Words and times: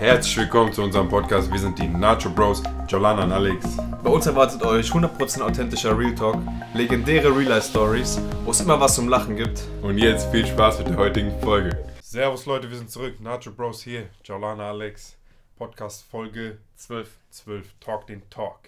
Herzlich 0.00 0.38
willkommen 0.38 0.72
zu 0.72 0.82
unserem 0.82 1.10
Podcast. 1.10 1.52
Wir 1.52 1.58
sind 1.58 1.78
die 1.78 1.86
Nacho 1.86 2.30
Bros, 2.30 2.62
Jolana 2.88 3.24
und 3.24 3.32
Alex. 3.32 3.76
Bei 4.02 4.08
uns 4.08 4.24
erwartet 4.24 4.62
euch 4.62 4.90
100% 4.90 5.42
authentischer 5.42 5.96
Real 5.96 6.14
Talk, 6.14 6.38
legendäre 6.72 7.28
Real 7.28 7.50
Life 7.50 7.68
Stories, 7.68 8.18
wo 8.46 8.50
es 8.50 8.62
immer 8.62 8.80
was 8.80 8.94
zum 8.94 9.08
Lachen 9.10 9.36
gibt. 9.36 9.60
Und 9.82 9.98
jetzt 9.98 10.30
viel 10.30 10.46
Spaß 10.46 10.78
mit 10.78 10.88
der 10.88 10.96
heutigen 10.96 11.38
Folge. 11.42 11.76
Servus 12.00 12.46
Leute, 12.46 12.70
wir 12.70 12.78
sind 12.78 12.90
zurück. 12.90 13.20
Nacho 13.20 13.50
Bros 13.50 13.82
hier, 13.82 14.08
Jolana 14.24 14.70
Alex. 14.70 15.18
Podcast 15.58 16.04
Folge 16.10 16.56
12. 16.76 17.18
12. 17.28 17.68
Talk 17.78 18.06
den 18.06 18.22
Talk. 18.30 18.60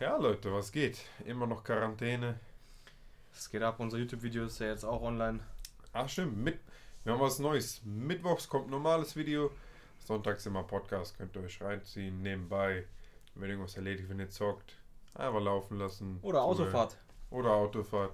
Ja 0.00 0.18
Leute, 0.18 0.52
was 0.52 0.70
geht? 0.70 0.98
Immer 1.24 1.46
noch 1.46 1.64
Quarantäne. 1.64 2.38
Es 3.34 3.50
geht 3.50 3.62
ab, 3.62 3.76
unser 3.78 3.96
YouTube-Video 3.96 4.44
ist 4.44 4.60
ja 4.60 4.66
jetzt 4.66 4.84
auch 4.84 5.00
online. 5.00 5.40
Ach 5.94 6.10
stimmt, 6.10 6.36
mit, 6.36 6.58
wir 7.04 7.14
haben 7.14 7.20
was 7.20 7.38
Neues. 7.38 7.80
Mittwochs 7.86 8.46
kommt 8.46 8.68
normales 8.68 9.16
Video. 9.16 9.50
Sonntags 10.04 10.44
immer 10.44 10.62
Podcast. 10.64 11.16
Könnt 11.16 11.34
ihr 11.34 11.42
euch 11.42 11.60
reinziehen, 11.60 12.22
nebenbei. 12.22 12.84
Wenn 13.34 13.50
irgendwas 13.50 13.76
erledigt, 13.76 14.08
wenn 14.08 14.20
ihr 14.20 14.28
zockt. 14.28 14.76
Einfach 15.14 15.40
laufen 15.40 15.78
lassen. 15.78 16.18
Oder 16.22 16.42
Autofahrt. 16.42 16.98
Oder 17.30 17.52
Autofahrt. 17.52 18.12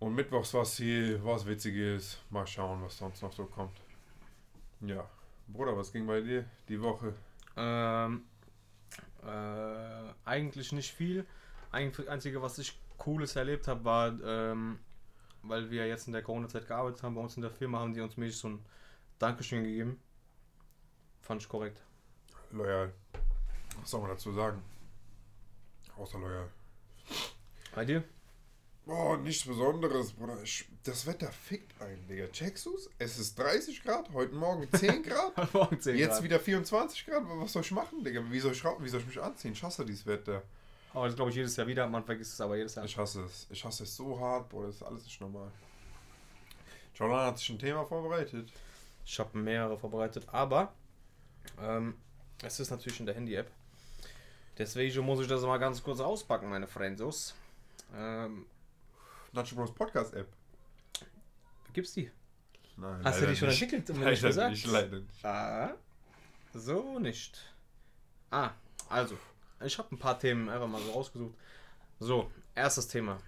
Und 0.00 0.14
mittwochs 0.14 0.52
was 0.54 0.76
hier, 0.76 1.24
was 1.24 1.46
Witziges. 1.46 2.18
Mal 2.30 2.46
schauen, 2.46 2.82
was 2.82 2.98
sonst 2.98 3.22
noch 3.22 3.32
so 3.32 3.44
kommt. 3.46 3.80
Ja. 4.80 5.08
Bruder, 5.46 5.76
was 5.76 5.92
ging 5.92 6.06
bei 6.06 6.20
dir 6.20 6.44
die 6.68 6.82
Woche? 6.82 7.14
Ähm, 7.56 8.24
äh, 9.22 10.12
eigentlich 10.24 10.72
nicht 10.72 10.92
viel. 10.92 11.24
Eigentlich 11.70 12.10
Einzige, 12.10 12.42
was 12.42 12.58
ich 12.58 12.78
Cooles 12.98 13.36
erlebt 13.36 13.68
habe, 13.68 13.84
war, 13.84 14.20
ähm, 14.24 14.80
weil 15.42 15.70
wir 15.70 15.86
jetzt 15.86 16.08
in 16.08 16.12
der 16.12 16.22
Corona-Zeit 16.22 16.66
gearbeitet 16.66 17.04
haben, 17.04 17.14
bei 17.14 17.20
uns 17.20 17.36
in 17.36 17.42
der 17.42 17.52
Firma 17.52 17.78
haben 17.78 17.94
die 17.94 18.00
uns 18.00 18.16
mäßig 18.16 18.38
so 18.38 18.48
ein 18.48 18.64
Dankeschön 19.18 19.62
gegeben. 19.62 20.00
Fand 21.26 21.42
ich 21.42 21.48
korrekt. 21.48 21.82
Loyal. 22.52 22.92
Was 23.80 23.90
soll 23.90 24.00
man 24.00 24.10
dazu 24.10 24.32
sagen? 24.32 24.62
Außer 25.98 26.20
loyal. 26.20 26.48
Bei 27.74 27.84
dir? 27.84 28.04
Boah, 28.84 29.16
nichts 29.16 29.44
Besonderes, 29.44 30.12
Bruder. 30.12 30.40
Ich, 30.44 30.68
das 30.84 31.04
Wetter 31.04 31.32
fickt 31.32 31.82
einen, 31.82 32.06
Digga. 32.06 32.28
Checkst 32.28 32.66
du's? 32.66 32.88
Es 33.00 33.18
ist 33.18 33.36
30 33.40 33.82
Grad, 33.82 34.12
heute 34.12 34.36
Morgen 34.36 34.68
10 34.72 35.02
Grad. 35.02 35.52
Morgen 35.52 35.80
10 35.80 35.96
Jetzt 35.96 36.12
Grad. 36.12 36.22
wieder 36.22 36.38
24 36.38 37.06
Grad. 37.06 37.24
Was 37.26 37.54
soll 37.54 37.62
ich 37.62 37.72
machen, 37.72 38.04
Digga? 38.04 38.22
Wie 38.30 38.38
soll 38.38 38.52
ich, 38.52 38.62
wie 38.62 38.88
soll 38.88 39.00
ich 39.00 39.06
mich 39.08 39.20
anziehen? 39.20 39.50
Ich 39.52 39.62
hasse 39.64 39.84
dieses 39.84 40.06
Wetter. 40.06 40.44
Aber 40.94 41.06
das 41.06 41.16
glaube 41.16 41.32
ich 41.32 41.36
jedes 41.36 41.56
Jahr 41.56 41.66
wieder. 41.66 41.88
Man 41.88 42.04
vergisst 42.04 42.34
es 42.34 42.40
aber 42.40 42.56
jedes 42.56 42.76
Jahr. 42.76 42.84
Ich 42.84 42.96
hasse 42.96 43.22
es. 43.22 43.48
Ich 43.50 43.64
hasse 43.64 43.82
es 43.82 43.96
so 43.96 44.20
hart, 44.20 44.48
Bruder. 44.48 44.68
Das 44.68 44.76
ist 44.76 44.82
alles 44.84 45.02
nicht 45.02 45.20
normal. 45.20 45.50
Jordan 46.94 47.26
hat 47.26 47.38
sich 47.38 47.50
ein 47.50 47.58
Thema 47.58 47.84
vorbereitet. 47.84 48.48
Ich 49.04 49.18
habe 49.18 49.36
mehrere 49.36 49.76
vorbereitet, 49.76 50.24
aber 50.30 50.72
ähm, 51.60 51.94
es 52.42 52.60
ist 52.60 52.70
natürlich 52.70 53.00
in 53.00 53.06
der 53.06 53.14
Handy-App. 53.14 53.50
Deswegen 54.58 55.04
muss 55.04 55.20
ich 55.20 55.28
das 55.28 55.42
mal 55.42 55.58
ganz 55.58 55.82
kurz 55.82 56.00
auspacken, 56.00 56.48
meine 56.48 56.66
Friendos. 56.66 57.34
Ähm, 57.94 58.46
Nacho 59.32 59.54
Bros 59.54 59.74
Podcast 59.74 60.14
App. 60.14 60.28
gibt's 61.72 61.92
die? 61.92 62.10
Nein. 62.76 63.04
Hast 63.04 63.20
du 63.20 63.26
die 63.26 63.36
schon 63.36 63.48
nicht. 63.48 63.62
entwickelt 63.62 63.90
und 63.90 64.00
mir 64.00 64.10
nicht 64.10 64.22
gesagt? 64.22 64.50
nicht, 64.50 64.66
leider 64.66 65.00
nicht. 65.00 65.24
Ah, 65.24 65.74
so 66.54 66.98
nicht. 66.98 67.38
Ah, 68.30 68.50
also, 68.88 69.16
ich 69.64 69.78
habe 69.78 69.94
ein 69.94 69.98
paar 69.98 70.18
Themen 70.18 70.48
einfach 70.48 70.68
mal 70.68 70.80
so 70.80 70.92
rausgesucht. 70.92 71.34
So, 71.98 72.30
erstes 72.54 72.88
Thema. 72.88 73.18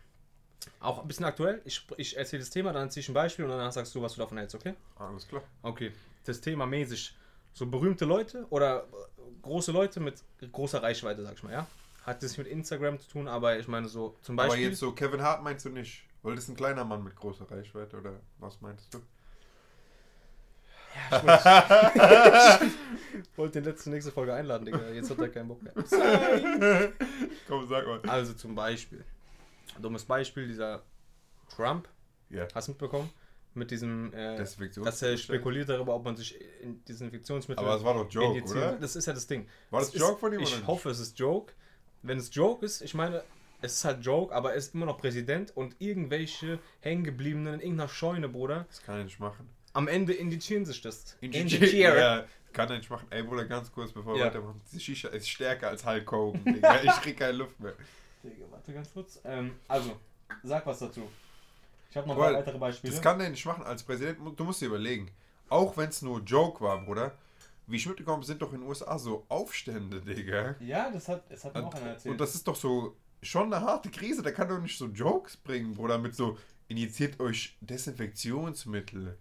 Auch 0.81 1.01
ein 1.01 1.09
bisschen 1.09 1.25
aktuell. 1.25 1.63
Ich, 1.65 1.87
ich 1.97 2.17
erzähle 2.17 2.41
das 2.41 2.51
Thema, 2.51 2.73
dann 2.73 2.85
erzähle 2.85 3.03
ich 3.03 3.09
ein 3.09 3.15
Beispiel 3.15 3.45
und 3.45 3.51
danach 3.51 3.73
sagst 3.73 3.95
du, 3.95 4.03
was 4.03 4.15
du 4.15 4.21
davon 4.21 4.39
hältst, 4.39 4.55
okay? 4.55 4.75
Alles 4.97 5.27
klar. 5.27 5.43
Okay, 5.63 5.93
das 6.25 6.41
Thema 6.41 6.67
mäßig. 6.67 7.15
So 7.59 7.67
berühmte 7.67 8.05
Leute 8.05 8.47
oder 8.51 8.85
äh, 8.85 8.87
große 9.43 9.73
Leute 9.73 9.99
mit 9.99 10.23
großer 10.53 10.81
Reichweite, 10.81 11.25
sag 11.25 11.35
ich 11.35 11.43
mal, 11.43 11.53
ja? 11.53 11.67
Hat 12.05 12.23
das 12.23 12.39
mit 12.39 12.47
Instagram 12.47 13.01
zu 13.01 13.11
tun, 13.11 13.27
aber 13.27 13.59
ich 13.59 13.67
meine 13.67 13.89
so 13.89 14.15
zum 14.23 14.39
Aber 14.39 14.47
Beispiel. 14.49 14.69
jetzt 14.69 14.79
so, 14.79 14.93
Kevin 14.93 15.23
Hart 15.23 15.43
meinst 15.43 15.65
du 15.65 15.71
nicht? 15.71 16.05
Weil 16.23 16.37
das 16.37 16.45
ist 16.45 16.51
ein 16.51 16.57
kleiner 16.57 16.85
Mann 16.85 17.03
mit 17.03 17.17
großer 17.17 17.51
Reichweite, 17.51 17.97
oder 17.97 18.13
was 18.39 18.61
meinst 18.61 18.95
du? 18.95 18.99
ich 23.23 23.37
wollte 23.37 23.61
den 23.61 23.65
letzten 23.65 23.91
nächste 23.91 24.13
Folge 24.13 24.35
einladen, 24.35 24.65
Digga. 24.65 24.91
Jetzt 24.91 25.11
hat 25.11 25.19
er 25.19 25.29
keinen 25.29 25.49
Bock 25.49 25.61
mehr. 25.61 25.73
Komm, 27.49 27.69
sag 27.69 27.87
mal. 27.89 28.01
Also 28.09 28.35
zum 28.35 28.55
Beispiel. 28.55 29.05
Dummes 29.81 30.05
Beispiel, 30.05 30.47
dieser 30.47 30.83
Trump, 31.55 31.89
Ja. 32.31 32.47
hast 32.55 32.69
du 32.69 32.73
mitbekommen? 32.73 33.11
Mit 33.59 33.71
diesem, 33.71 34.13
äh, 34.15 34.37
dass 34.37 35.03
er 35.03 35.17
spekuliert 35.19 35.69
darüber, 35.69 35.95
ob 35.97 36.05
man 36.05 36.17
sich 36.17 36.39
in 36.63 36.83
Desinfektionsmittel 36.85 37.65
Aber 37.65 37.77
es 37.77 37.85
war 37.85 37.95
doch 37.95 38.09
Joke, 38.11 38.43
oder? 38.45 38.77
Das 38.77 38.95
ist 38.97 39.07
ja 39.07 39.13
das 39.13 39.27
Ding. 39.27 39.47
War 39.71 39.81
das 39.81 39.93
ist- 39.93 40.01
Joke 40.01 40.19
von 40.21 40.33
ihm 40.33 40.41
Ich 40.41 40.67
hoffe, 40.67 40.91
es 40.91 41.01
ist 41.01 41.19
Joke. 41.19 41.53
Wenn 42.03 42.19
es 42.19 42.33
Joke 42.35 42.65
ist, 42.65 42.81
ich 42.83 42.95
meine, 42.95 43.23
es 43.61 43.75
ist 43.75 43.85
halt 43.85 44.05
Joke, 44.05 44.33
aber 44.35 44.53
er 44.53 44.57
ist 44.57 44.75
immer 44.75 44.87
noch 44.87 44.99
Präsident 44.99 45.57
und 45.57 45.75
irgendwelche 45.81 46.61
hängengebliebenen 46.81 47.55
in 47.55 47.61
irgendeiner 47.61 47.89
Scheune, 47.89 48.29
Bruder, 48.29 48.67
Das 48.69 48.83
kann 48.83 48.99
er 48.99 49.05
nicht 49.05 49.19
machen. 49.19 49.49
am 49.73 49.89
Ende 49.89 50.13
indizieren 50.13 50.65
sich 50.65 50.81
das. 50.81 51.17
Ja, 51.21 52.25
kann 52.53 52.71
er 52.71 52.79
nicht 52.79 52.89
machen. 52.91 53.07
Ey, 53.11 53.23
Bruder, 53.25 53.45
ganz 53.47 53.71
kurz, 53.73 53.93
bevor 53.93 54.15
wir 54.15 54.21
Ja. 54.21 54.27
weitermachen. 54.27 54.61
Die 54.73 54.81
Shisha 54.81 55.09
ist 55.09 55.29
stärker 55.29 55.69
als 55.69 55.85
Hulk 55.85 56.11
Hogan, 56.11 56.45
Digga. 56.45 56.83
Ich 56.85 56.91
krieg 57.03 57.17
keine 57.19 57.33
Luft 57.33 57.59
mehr. 57.61 57.75
Digga, 58.23 58.47
warte 58.51 58.73
ganz 58.73 58.93
kurz. 58.93 59.21
Ähm, 59.25 59.53
also, 59.67 59.97
sag 60.45 60.65
was 60.67 60.79
dazu. 60.79 61.03
Ich 61.91 61.97
habe 61.97 62.07
noch 62.09 62.17
paar 62.17 62.33
weitere 62.35 62.59
Beispiele. 62.59 62.93
Das 62.93 63.03
kann 63.03 63.19
der 63.19 63.31
nicht 63.31 63.45
machen 63.47 63.65
als 63.65 63.83
Präsident. 63.83 64.19
Du 64.37 64.45
musst 64.45 64.61
dir 64.61 64.67
überlegen. 64.67 65.11
Auch 65.49 65.77
wenn 65.77 65.89
es 65.89 66.03
nur 66.03 66.21
Joke 66.21 66.63
war, 66.63 66.85
Bruder. 66.85 67.17
Wie 67.67 67.77
ich 67.77 67.87
mitbekommen 67.87 68.17
habe, 68.19 68.27
sind 68.27 68.41
doch 68.41 68.53
in 68.53 68.61
den 68.61 68.69
USA 68.69 68.99
so 68.99 69.25
Aufstände, 69.29 70.01
Digga. 70.01 70.57
ja, 70.61 70.91
das 70.91 71.09
hat, 71.09 71.31
das 71.31 71.45
hat 71.45 71.55
mir 71.55 71.65
auch 71.67 71.75
einer 71.75 71.91
erzählt. 71.91 72.13
Und 72.13 72.21
das 72.21 72.35
ist 72.35 72.47
doch 72.49 72.57
so 72.57 72.97
schon 73.23 73.53
eine 73.53 73.65
harte 73.65 73.91
Krise. 73.91 74.23
Da 74.23 74.31
kann 74.33 74.49
doch 74.49 74.59
nicht 74.61 74.79
so 74.79 74.87
Jokes 74.87 75.37
bringen, 75.37 75.75
Bruder, 75.75 75.99
mit 75.99 76.15
so 76.15 76.39
injiziert 76.69 77.19
euch 77.21 77.57
Desinfektionsmittel. 77.61 79.19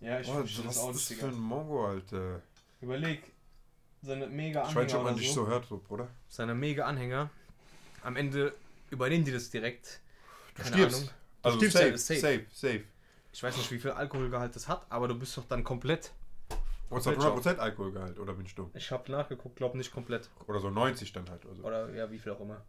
ja, 0.00 0.20
ich 0.20 0.28
verstehe 0.28 0.64
was 0.66 0.74
das 0.76 0.78
auch 0.78 0.90
ist 0.94 1.10
das 1.10 1.18
für 1.18 1.26
ein 1.26 1.38
Mongo, 1.38 1.86
Alter? 1.86 2.42
Überleg, 2.80 3.32
seine 4.02 4.26
mega 4.26 4.62
Ich 4.68 4.74
weiß 4.74 4.84
nicht, 4.84 4.94
Anhänger 4.94 4.98
ob 4.98 5.04
man 5.04 5.16
dich 5.16 5.28
so, 5.32 5.44
so 5.44 5.46
hört, 5.48 5.68
Bruder. 5.68 6.08
seine 6.28 6.54
mega 6.54 6.86
Anhänger, 6.86 7.30
am 8.02 8.16
Ende 8.16 8.54
übernehmen 8.90 9.24
die 9.24 9.32
das 9.32 9.50
direkt. 9.50 10.00
Du 10.56 10.62
Keine 10.62 10.74
stirbst. 10.74 11.00
Ahnung. 11.02 11.10
Also 11.42 11.58
stirbst 11.58 11.76
safe, 11.76 11.98
safe, 11.98 12.20
safe. 12.20 12.44
safe, 12.52 12.84
Ich 13.32 13.42
weiß 13.42 13.56
nicht, 13.56 13.70
wie 13.70 13.78
viel 13.78 13.90
Alkoholgehalt 13.90 14.54
das 14.54 14.68
hat, 14.68 14.86
aber 14.88 15.08
du 15.08 15.14
bist 15.18 15.36
doch 15.36 15.44
dann 15.46 15.64
komplett. 15.64 16.12
Es 16.90 17.06
hat 17.06 17.16
Komplett 17.18 17.56
100% 17.56 17.58
Alkoholgehalt, 17.58 18.18
oder 18.18 18.34
bin 18.34 18.44
ich 18.44 18.54
dumm? 18.54 18.70
Ich 18.74 18.90
habe 18.90 19.10
nachgeguckt, 19.10 19.56
glaube 19.56 19.78
nicht 19.78 19.92
komplett. 19.92 20.28
Oder 20.46 20.60
so 20.60 20.68
90 20.68 21.12
dann 21.12 21.28
halt. 21.30 21.44
Oder 21.46 21.54
so. 21.54 21.62
Oder 21.62 21.94
ja, 21.94 22.10
wie 22.10 22.18
viel 22.18 22.32
auch 22.32 22.40
immer. 22.40 22.62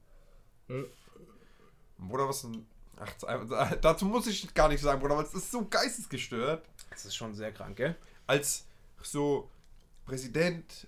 Bruder, 1.97 2.27
was 2.27 2.43
ein. 2.43 2.65
Ach, 2.97 3.75
dazu 3.81 4.05
muss 4.05 4.27
ich 4.27 4.53
gar 4.53 4.69
nicht 4.69 4.81
sagen, 4.81 5.01
Bruder, 5.01 5.17
weil 5.17 5.25
es 5.25 5.33
ist 5.33 5.51
so 5.51 5.65
geistesgestört. 5.65 6.65
Das 6.89 7.05
ist 7.05 7.15
schon 7.15 7.33
sehr 7.33 7.51
krank, 7.51 7.75
gell? 7.75 7.95
Als 8.27 8.65
so 9.01 9.49
Präsident, 10.05 10.87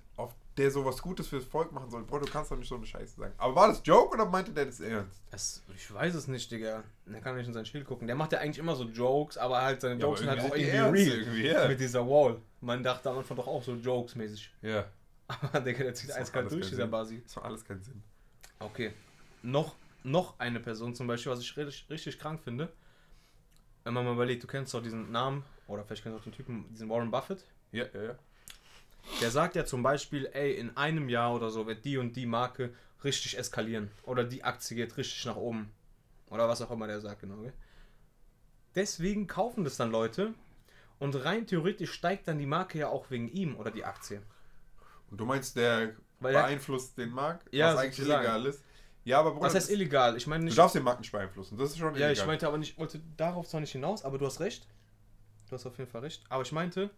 der 0.57 0.71
sowas 0.71 1.01
Gutes 1.01 1.27
fürs 1.27 1.43
Volk 1.43 1.71
machen 1.71 1.89
soll. 1.89 2.03
Bruder, 2.03 2.25
du 2.25 2.31
kannst 2.31 2.49
doch 2.49 2.57
nicht 2.57 2.69
so 2.69 2.75
eine 2.75 2.85
Scheiße 2.85 3.17
sagen. 3.19 3.33
Aber 3.37 3.55
war 3.55 3.67
das 3.67 3.81
Joke 3.83 4.13
oder 4.13 4.25
meinte 4.25 4.51
der 4.53 4.65
das 4.65 4.79
ernst? 4.79 5.21
Das, 5.29 5.61
ich 5.75 5.93
weiß 5.93 6.15
es 6.15 6.27
nicht, 6.27 6.49
Digga. 6.49 6.83
Der 7.05 7.19
kann 7.21 7.35
nicht 7.35 7.47
in 7.47 7.53
sein 7.53 7.65
Schild 7.65 7.85
gucken. 7.85 8.07
Der 8.07 8.15
macht 8.15 8.31
ja 8.31 8.39
eigentlich 8.39 8.59
immer 8.59 8.75
so 8.75 8.85
Jokes, 8.85 9.37
aber 9.37 9.61
halt 9.61 9.81
seine 9.81 9.95
Ja, 9.95 10.01
Jokes 10.07 10.21
aber 10.21 10.31
sind 10.31 10.41
halt 10.41 10.51
auch 10.51 10.55
irgendwie 10.55 10.71
die 10.71 10.77
real. 10.77 10.85
ernst 10.85 11.07
irgendwie, 11.07 11.47
ja. 11.47 11.67
Mit 11.67 11.79
dieser 11.79 12.07
Wall. 12.07 12.41
Man 12.61 12.81
dachte 12.83 13.09
am 13.09 13.17
Anfang 13.17 13.35
doch 13.35 13.47
auch 13.47 13.63
so 13.63 13.73
Jokes-mäßig. 13.75 14.49
Ja. 14.61 14.85
Aber 15.27 15.59
Digga, 15.59 15.83
der 15.83 15.93
zieht 15.95 16.11
eiskalt 16.11 16.45
macht 16.45 16.53
alles 16.53 16.53
durch, 16.53 16.69
dieser. 16.69 16.87
Basi. 16.87 17.21
Das 17.23 17.35
macht 17.35 17.45
alles 17.45 17.65
keinen 17.65 17.83
Sinn. 17.83 18.03
Okay. 18.59 18.93
Noch, 19.41 19.75
noch 20.03 20.39
eine 20.39 20.59
Person 20.59 20.93
zum 20.95 21.07
Beispiel, 21.07 21.31
was 21.31 21.41
ich 21.41 21.57
richtig, 21.57 21.85
richtig 21.89 22.19
krank 22.19 22.41
finde. 22.43 22.71
Wenn 23.83 23.93
man 23.93 24.05
mal 24.05 24.13
überlegt, 24.13 24.43
du 24.43 24.47
kennst 24.47 24.73
doch 24.73 24.81
diesen 24.81 25.11
Namen, 25.11 25.43
oder 25.67 25.83
vielleicht 25.83 26.03
kennst 26.03 26.15
du 26.15 26.19
auch 26.19 26.23
den 26.23 26.33
Typen, 26.33 26.65
diesen 26.71 26.89
Warren 26.89 27.11
Buffett. 27.11 27.43
Ja, 27.71 27.85
ja, 27.93 28.03
ja. 28.03 28.15
Der 29.21 29.31
sagt 29.31 29.55
ja 29.55 29.65
zum 29.65 29.81
Beispiel, 29.83 30.29
ey, 30.33 30.53
in 30.53 30.75
einem 30.75 31.07
Jahr 31.09 31.33
oder 31.33 31.49
so 31.49 31.67
wird 31.67 31.85
die 31.85 31.97
und 31.97 32.15
die 32.15 32.25
Marke 32.25 32.73
richtig 33.03 33.37
eskalieren. 33.37 33.89
Oder 34.03 34.23
die 34.23 34.43
Aktie 34.43 34.75
geht 34.75 34.97
richtig 34.97 35.25
nach 35.25 35.35
oben. 35.37 35.71
Oder 36.29 36.49
was 36.49 36.61
auch 36.61 36.71
immer 36.71 36.87
der 36.87 36.99
sagt, 36.99 37.21
genau. 37.21 37.37
Gell? 37.37 37.53
Deswegen 38.73 39.27
kaufen 39.27 39.63
das 39.63 39.77
dann 39.77 39.91
Leute. 39.91 40.33
Und 40.99 41.13
rein 41.23 41.45
theoretisch 41.45 41.91
steigt 41.91 42.27
dann 42.27 42.39
die 42.39 42.45
Marke 42.45 42.79
ja 42.79 42.87
auch 42.89 43.09
wegen 43.11 43.27
ihm 43.29 43.55
oder 43.57 43.71
die 43.71 43.83
Aktie. 43.83 44.21
Und 45.11 45.19
du 45.19 45.25
meinst, 45.25 45.55
der 45.55 45.93
Weil 46.19 46.33
beeinflusst 46.33 46.97
den 46.97 47.09
Markt, 47.09 47.53
Ja, 47.53 47.73
was 47.73 47.79
eigentlich 47.81 47.95
sozusagen. 47.97 48.23
illegal 48.23 48.45
ist? 48.47 48.63
Ja, 49.03 49.19
aber 49.19 49.31
Bruder, 49.31 49.45
Was 49.45 49.55
heißt 49.55 49.69
illegal? 49.69 50.17
Ich 50.17 50.25
meine 50.25 50.41
du 50.41 50.45
nicht. 50.45 50.57
darfst 50.57 50.75
den 50.75 50.83
Markt 50.83 50.99
nicht 51.01 51.11
beeinflussen. 51.11 51.57
Das 51.57 51.69
ist 51.69 51.77
schon 51.77 51.93
Ja, 51.95 52.07
illegal. 52.07 52.13
ich 52.13 52.25
meinte 52.25 52.47
aber 52.47 52.57
nicht, 52.57 52.71
ich 52.71 52.77
wollte 52.79 52.99
darauf 53.17 53.47
zwar 53.47 53.61
nicht 53.61 53.71
hinaus, 53.71 54.03
aber 54.03 54.17
du 54.17 54.25
hast 54.25 54.39
recht. 54.39 54.67
Du 55.49 55.51
hast 55.55 55.65
auf 55.65 55.77
jeden 55.77 55.89
Fall 55.91 56.01
recht. 56.01 56.23
Aber 56.29 56.41
ich 56.41 56.51
meinte, 56.51 56.89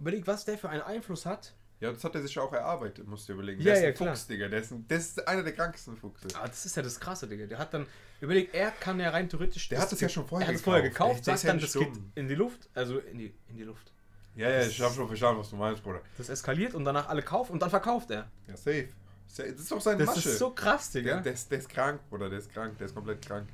überleg, 0.00 0.26
was 0.26 0.44
der 0.44 0.58
für 0.58 0.68
einen 0.68 0.82
Einfluss 0.82 1.26
hat. 1.26 1.54
Ja, 1.80 1.90
das 1.92 2.04
hat 2.04 2.14
er 2.14 2.20
sich 2.22 2.34
ja 2.34 2.42
auch 2.42 2.52
erarbeitet, 2.52 3.06
musst 3.08 3.26
du 3.26 3.32
dir 3.32 3.38
überlegen. 3.38 3.60
Ja, 3.60 3.64
der 3.66 3.74
ist 3.76 3.82
ja, 3.82 3.88
ein 3.88 3.94
klar. 3.94 4.14
Fuchs, 4.14 4.26
Digga. 4.26 4.48
Der 4.48 4.60
ist, 4.60 4.70
ein, 4.70 4.86
der 4.86 4.98
ist 4.98 5.26
einer 5.26 5.42
der 5.42 5.52
krankesten 5.54 5.96
Fuchse. 5.96 6.28
Aber 6.36 6.46
das 6.48 6.66
ist 6.66 6.76
ja 6.76 6.82
das 6.82 7.00
Krasse, 7.00 7.26
Digga. 7.26 7.46
Der 7.46 7.56
hat 7.58 7.72
dann, 7.72 7.86
überleg, 8.20 8.50
er 8.52 8.70
kann 8.72 9.00
ja 9.00 9.08
rein 9.10 9.28
theoretisch. 9.30 9.66
Der 9.70 9.80
hat 9.80 9.90
es 9.90 9.98
ja 10.00 10.08
schon 10.10 10.26
vorher 10.26 10.46
er 10.46 10.48
hat 10.52 10.56
es 10.56 10.62
vorher 10.62 10.82
gekauft. 10.82 11.24
gekauft, 11.24 11.26
Der- 11.26 11.32
der 11.34 11.38
sagt 11.38 11.62
ist 11.62 11.74
dann, 11.74 11.84
das 11.86 11.94
geht 11.94 12.04
in 12.16 12.28
die 12.28 12.34
Luft. 12.34 12.68
Also 12.74 12.98
in 12.98 13.16
die, 13.18 13.34
in 13.48 13.56
die 13.56 13.62
Luft. 13.64 13.92
Ja, 14.36 14.50
ja, 14.50 14.60
ich 14.66 14.80
hab 14.80 14.92
schon 14.92 15.06
verstanden, 15.08 15.40
was 15.40 15.48
du 15.50 15.56
meinst, 15.56 15.82
Bruder. 15.82 16.02
Das 16.18 16.28
eskaliert 16.28 16.74
und 16.74 16.84
danach 16.84 17.08
alle 17.08 17.22
kaufen 17.22 17.52
und 17.52 17.62
dann 17.62 17.70
verkauft 17.70 18.10
er. 18.10 18.30
Ja, 18.46 18.56
safe. 18.56 18.88
Das 19.36 19.38
ist 19.46 19.70
doch 19.70 19.80
seine 19.80 19.98
Das 20.04 20.16
Masche. 20.16 20.28
ist 20.28 20.38
so 20.38 20.50
krass, 20.50 20.90
der, 20.90 21.02
Digga. 21.02 21.20
der, 21.20 21.32
ist, 21.32 21.50
der 21.50 21.58
ist 21.60 21.68
krank, 21.68 22.00
Bruder, 22.10 22.28
der 22.28 22.40
ist 22.40 22.52
krank, 22.52 22.76
der 22.78 22.86
ist 22.88 22.94
komplett 22.94 23.24
krank. 23.24 23.48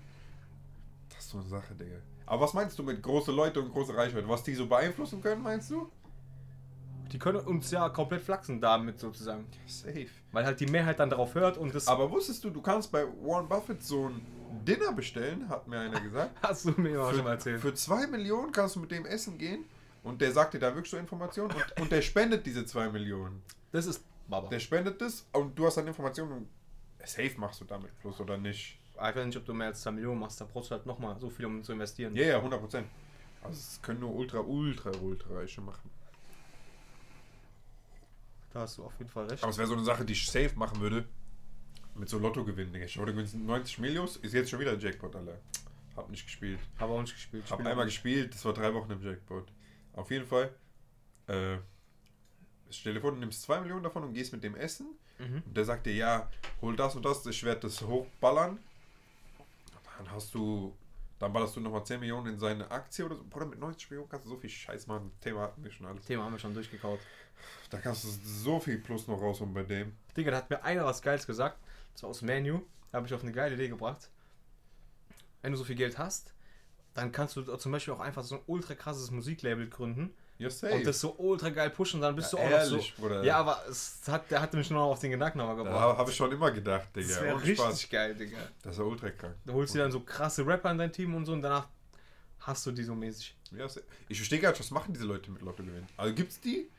Das 1.11 1.21
ist 1.25 1.31
so 1.31 1.39
eine 1.39 1.47
Sache, 1.49 1.75
Digga. 1.75 1.97
Aber 2.27 2.43
was 2.43 2.55
meinst 2.55 2.79
du 2.79 2.83
mit 2.83 3.01
große 3.03 3.31
Leute 3.31 3.61
und 3.61 3.71
große 3.73 3.95
Reichweite? 3.97 4.29
Was 4.29 4.43
die 4.43 4.55
so 4.55 4.67
beeinflussen 4.67 5.23
können, 5.23 5.43
meinst 5.43 5.71
du? 5.71 5.91
Die 7.13 7.19
können 7.19 7.39
uns 7.39 7.71
ja 7.71 7.89
komplett 7.89 8.23
flachsen 8.23 8.61
damit 8.61 8.99
sozusagen. 8.99 9.47
Safe. 9.67 10.09
Weil 10.33 10.45
halt 10.45 10.61
die 10.61 10.67
Mehrheit 10.67 10.99
dann 10.99 11.11
darauf 11.11 11.35
hört 11.35 11.57
und 11.57 11.75
das 11.75 11.89
Aber 11.89 12.11
wusstest 12.11 12.45
du, 12.45 12.51
du 12.51 12.61
kannst 12.61 12.91
bei 12.93 13.05
Warren 13.23 13.49
Buffett 13.49 13.83
so 13.83 14.09
ein 14.09 14.21
Dinner 14.67 14.93
bestellen, 14.93 15.49
hat 15.49 15.67
mir 15.69 15.81
einer 15.81 16.01
gesagt. 16.01 16.37
hast 16.43 16.65
du 16.65 16.73
mir 16.81 17.03
auch 17.03 17.13
schon 17.13 17.19
mal 17.19 17.25
Für, 17.25 17.31
erzählt. 17.33 17.61
für 17.61 17.75
zwei 17.75 18.07
Millionen 18.07 18.53
kannst 18.53 18.77
du 18.77 18.81
mit 18.81 18.91
dem 18.91 19.07
essen 19.07 19.39
gehen 19.39 19.65
und 20.03 20.21
der 20.21 20.33
sagt 20.33 20.55
dir 20.55 20.59
da 20.59 20.75
wirklich 20.75 20.91
so 20.91 20.97
Informationen 20.97 21.53
und, 21.53 21.81
und 21.81 21.93
der 21.93 22.03
spendet 22.03 22.45
diese 22.47 22.65
zwei 22.65 22.89
Millionen. 22.89 23.43
Das 23.73 23.87
ist 23.87 24.03
Baba. 24.29 24.49
Der 24.49 24.59
spendet 24.59 25.01
das 25.01 25.27
und 25.33 25.57
du 25.59 25.67
hast 25.67 25.77
dann 25.77 25.87
Informationen 25.87 26.33
und 26.33 26.49
safe 27.05 27.35
machst 27.39 27.61
du 27.61 27.65
damit 27.65 27.97
plus 28.01 28.21
oder 28.21 28.37
nicht. 28.37 28.79
Ich 28.97 29.03
weiß 29.03 29.27
nicht, 29.27 29.37
ob 29.37 29.45
du 29.45 29.53
mehr 29.53 29.69
als 29.69 29.83
2 29.83 29.91
Millionen 29.93 30.21
machst, 30.21 30.41
da 30.41 30.47
brauchst 30.51 30.71
du 30.71 30.75
halt 30.75 30.87
nochmal 30.87 31.17
so 31.21 31.29
viel, 31.29 31.45
um 31.45 31.63
zu 31.63 31.73
investieren. 31.73 32.17
Ja, 32.17 32.25
ja, 32.25 32.37
100 32.37 32.59
Prozent. 32.59 32.87
Also 33.43 33.59
es 33.59 33.81
können 33.83 34.01
nur 34.01 34.15
ultra, 34.15 34.41
ultra, 34.41 34.91
ultra 35.03 35.35
Reiche 35.35 35.61
machen. 35.61 35.91
Da 38.57 38.63
hast 38.63 38.79
du 38.79 38.85
auf 38.85 38.99
jeden 38.99 39.11
Fall 39.11 39.27
recht. 39.27 39.43
Aber 39.43 39.51
es 39.51 39.59
wäre 39.59 39.69
so 39.69 39.75
eine 39.75 39.85
Sache, 39.85 40.03
die 40.07 40.15
ich 40.15 40.31
safe 40.31 40.53
machen 40.57 40.81
würde. 40.81 41.05
Mit 41.95 42.09
so 42.09 42.19
Lotto 42.19 42.43
gewinnen. 42.43 42.75
Ich 42.77 42.95
gewinnen 42.95 43.45
90 43.47 43.79
Millios, 43.81 44.17
ist 44.17 44.33
jetzt 44.33 44.49
schon 44.49 44.61
wieder 44.61 44.73
ein 44.73 44.81
Jackpot, 44.81 45.15
Alter. 45.15 45.39
Hab 45.95 46.09
nicht 46.09 46.25
gespielt. 46.25 46.59
Habe 46.79 46.95
auch 46.95 47.03
nicht 47.03 47.13
gespielt. 47.13 47.45
Hab 47.51 47.59
Spiel 47.59 47.67
einmal 47.69 47.85
nicht. 47.85 47.97
gespielt, 47.97 48.33
das 48.33 48.43
war 48.47 48.55
drei 48.55 48.73
Wochen 48.73 48.91
im 48.91 49.03
Jackpot. 49.03 49.45
Auf 49.93 50.11
jeden 50.11 50.25
Fall. 50.25 50.55
Äh, 51.27 51.59
stell 52.71 52.95
dir 52.95 53.03
vor, 53.03 53.11
du 53.11 53.19
nimmst 53.19 53.43
2 53.43 53.61
Millionen 53.61 53.83
davon 53.83 54.05
und 54.05 54.15
gehst 54.15 54.33
mit 54.33 54.43
dem 54.43 54.57
essen. 54.57 54.87
Mhm. 55.19 55.43
Und 55.45 55.55
der 55.55 55.67
sagt 55.67 55.85
dir, 55.85 55.95
ja, 55.95 56.31
hol 56.63 56.75
das 56.77 56.97
und 56.97 57.05
das, 57.05 57.27
ich 57.27 57.45
werde 57.45 57.61
das 57.61 57.83
hochballern. 57.83 58.59
Dann 59.99 60.11
hast 60.13 60.33
du, 60.33 60.75
dann 61.19 61.31
ballerst 61.31 61.57
du 61.57 61.61
nochmal 61.61 61.85
10 61.85 62.01
Millionen 62.01 62.33
in 62.33 62.39
seine 62.39 62.71
Aktie 62.71 63.05
oder 63.05 63.17
so. 63.17 63.25
Bruder, 63.29 63.45
mit 63.45 63.59
90 63.59 63.91
Millionen 63.91 64.09
kannst 64.09 64.25
du 64.25 64.31
so 64.31 64.37
viel 64.39 64.49
Scheiß 64.49 64.87
machen. 64.87 65.13
Thema 65.21 65.43
hatten 65.43 65.63
wir 65.63 65.71
schon 65.71 65.85
alles. 65.85 66.07
Thema 66.07 66.25
haben 66.25 66.33
wir 66.33 66.39
schon 66.39 66.55
durchgekaut. 66.55 67.01
Da 67.71 67.79
kannst 67.79 68.05
du 68.05 68.09
so 68.25 68.61
viel 68.61 68.79
Plus 68.79 69.07
noch 69.09 69.21
rausholen 69.21 69.53
bei 69.55 69.63
dem. 69.63 69.97
Digga, 70.17 70.31
da 70.31 70.37
hat 70.39 70.51
mir 70.51 70.63
einer 70.63 70.85
was 70.85 71.03
Geiles 71.03 71.27
gesagt. 71.27 71.59
Das 71.93 72.03
war 72.03 72.11
aus 72.11 72.21
dem 72.21 72.27
Menu. 72.27 72.61
Da 72.93 72.99
habe 72.99 73.07
ich 73.07 73.15
auf 73.15 73.23
eine 73.23 73.33
geile 73.33 73.55
Idee 73.55 73.69
gebracht. 73.69 74.09
Wenn 75.43 75.53
du 75.53 75.59
so 75.59 75.65
viel 75.65 75.77
Geld 75.77 75.99
hast, 75.99 76.33
dann 76.95 77.13
kannst 77.13 77.37
du 77.37 77.43
zum 77.57 77.73
Beispiel 77.73 77.93
auch 77.95 78.01
einfach 78.01 78.25
so 78.25 78.37
ein 78.37 78.41
ultra 78.47 78.75
krasses 78.75 79.11
Musiklabel 79.11 79.69
gründen 79.69 80.15
Ja, 80.39 80.49
und 80.73 80.87
das 80.87 81.01
so 81.01 81.15
ultra 81.19 81.51
geil 81.51 81.71
pushen, 81.71 82.01
dann 82.01 82.17
bist 82.17 82.33
Ja, 82.33 82.39
du 82.39 82.45
auch 82.45 82.51
noch 82.51 82.57
ehrlich, 82.59 82.95
so. 82.97 83.03
Bruder. 83.03 83.23
Ja, 83.23 83.37
aber 83.37 83.61
es 83.69 84.01
hat, 84.07 84.31
der 84.31 84.41
hatte 84.41 84.57
mich 84.57 84.71
nur 84.71 84.81
noch 84.81 84.91
auf 84.93 84.99
den 85.01 85.11
Gedanken 85.11 85.41
aber 85.41 85.57
da 85.57 85.63
gebracht. 85.65 85.99
habe 85.99 86.11
ich 86.11 86.17
schon 86.17 86.33
immer 86.33 86.51
gedacht, 86.51 86.89
Digga. 86.97 87.09
das 87.09 87.21
wäre 87.23 87.37
richtig 87.37 87.59
Spaß. 87.59 87.91
geil, 87.91 88.15
Digga. 88.15 88.39
Das 88.63 88.73
ist 88.73 88.79
ja 88.79 88.85
ultra 88.85 89.11
krank. 89.11 89.35
Da 89.45 89.53
holst 89.53 89.75
du 89.75 89.79
dann 89.79 89.93
so 89.93 90.01
krasse 90.01 90.47
Rapper 90.47 90.71
in 90.71 90.79
dein 90.79 90.93
Team 90.93 91.15
und 91.15 91.27
so 91.27 91.33
und 91.33 91.43
danach 91.43 91.69
hast 92.41 92.65
du 92.67 92.73
die 92.73 92.85
so 92.85 92.95
mäßig. 92.95 93.37
Ja, 93.53 93.67
ich 94.09 94.17
verstehe 94.19 94.41
gar 94.41 94.51
nicht, 94.51 94.61
was 94.61 94.71
machen 94.71 94.95
diese 94.95 95.05
Leute 95.07 95.31
mit 95.31 95.43
Lotto 95.43 95.63
gewinnen. 95.63 95.87
Also 95.97 96.15
gibt's 96.15 96.41
die? 96.41 96.71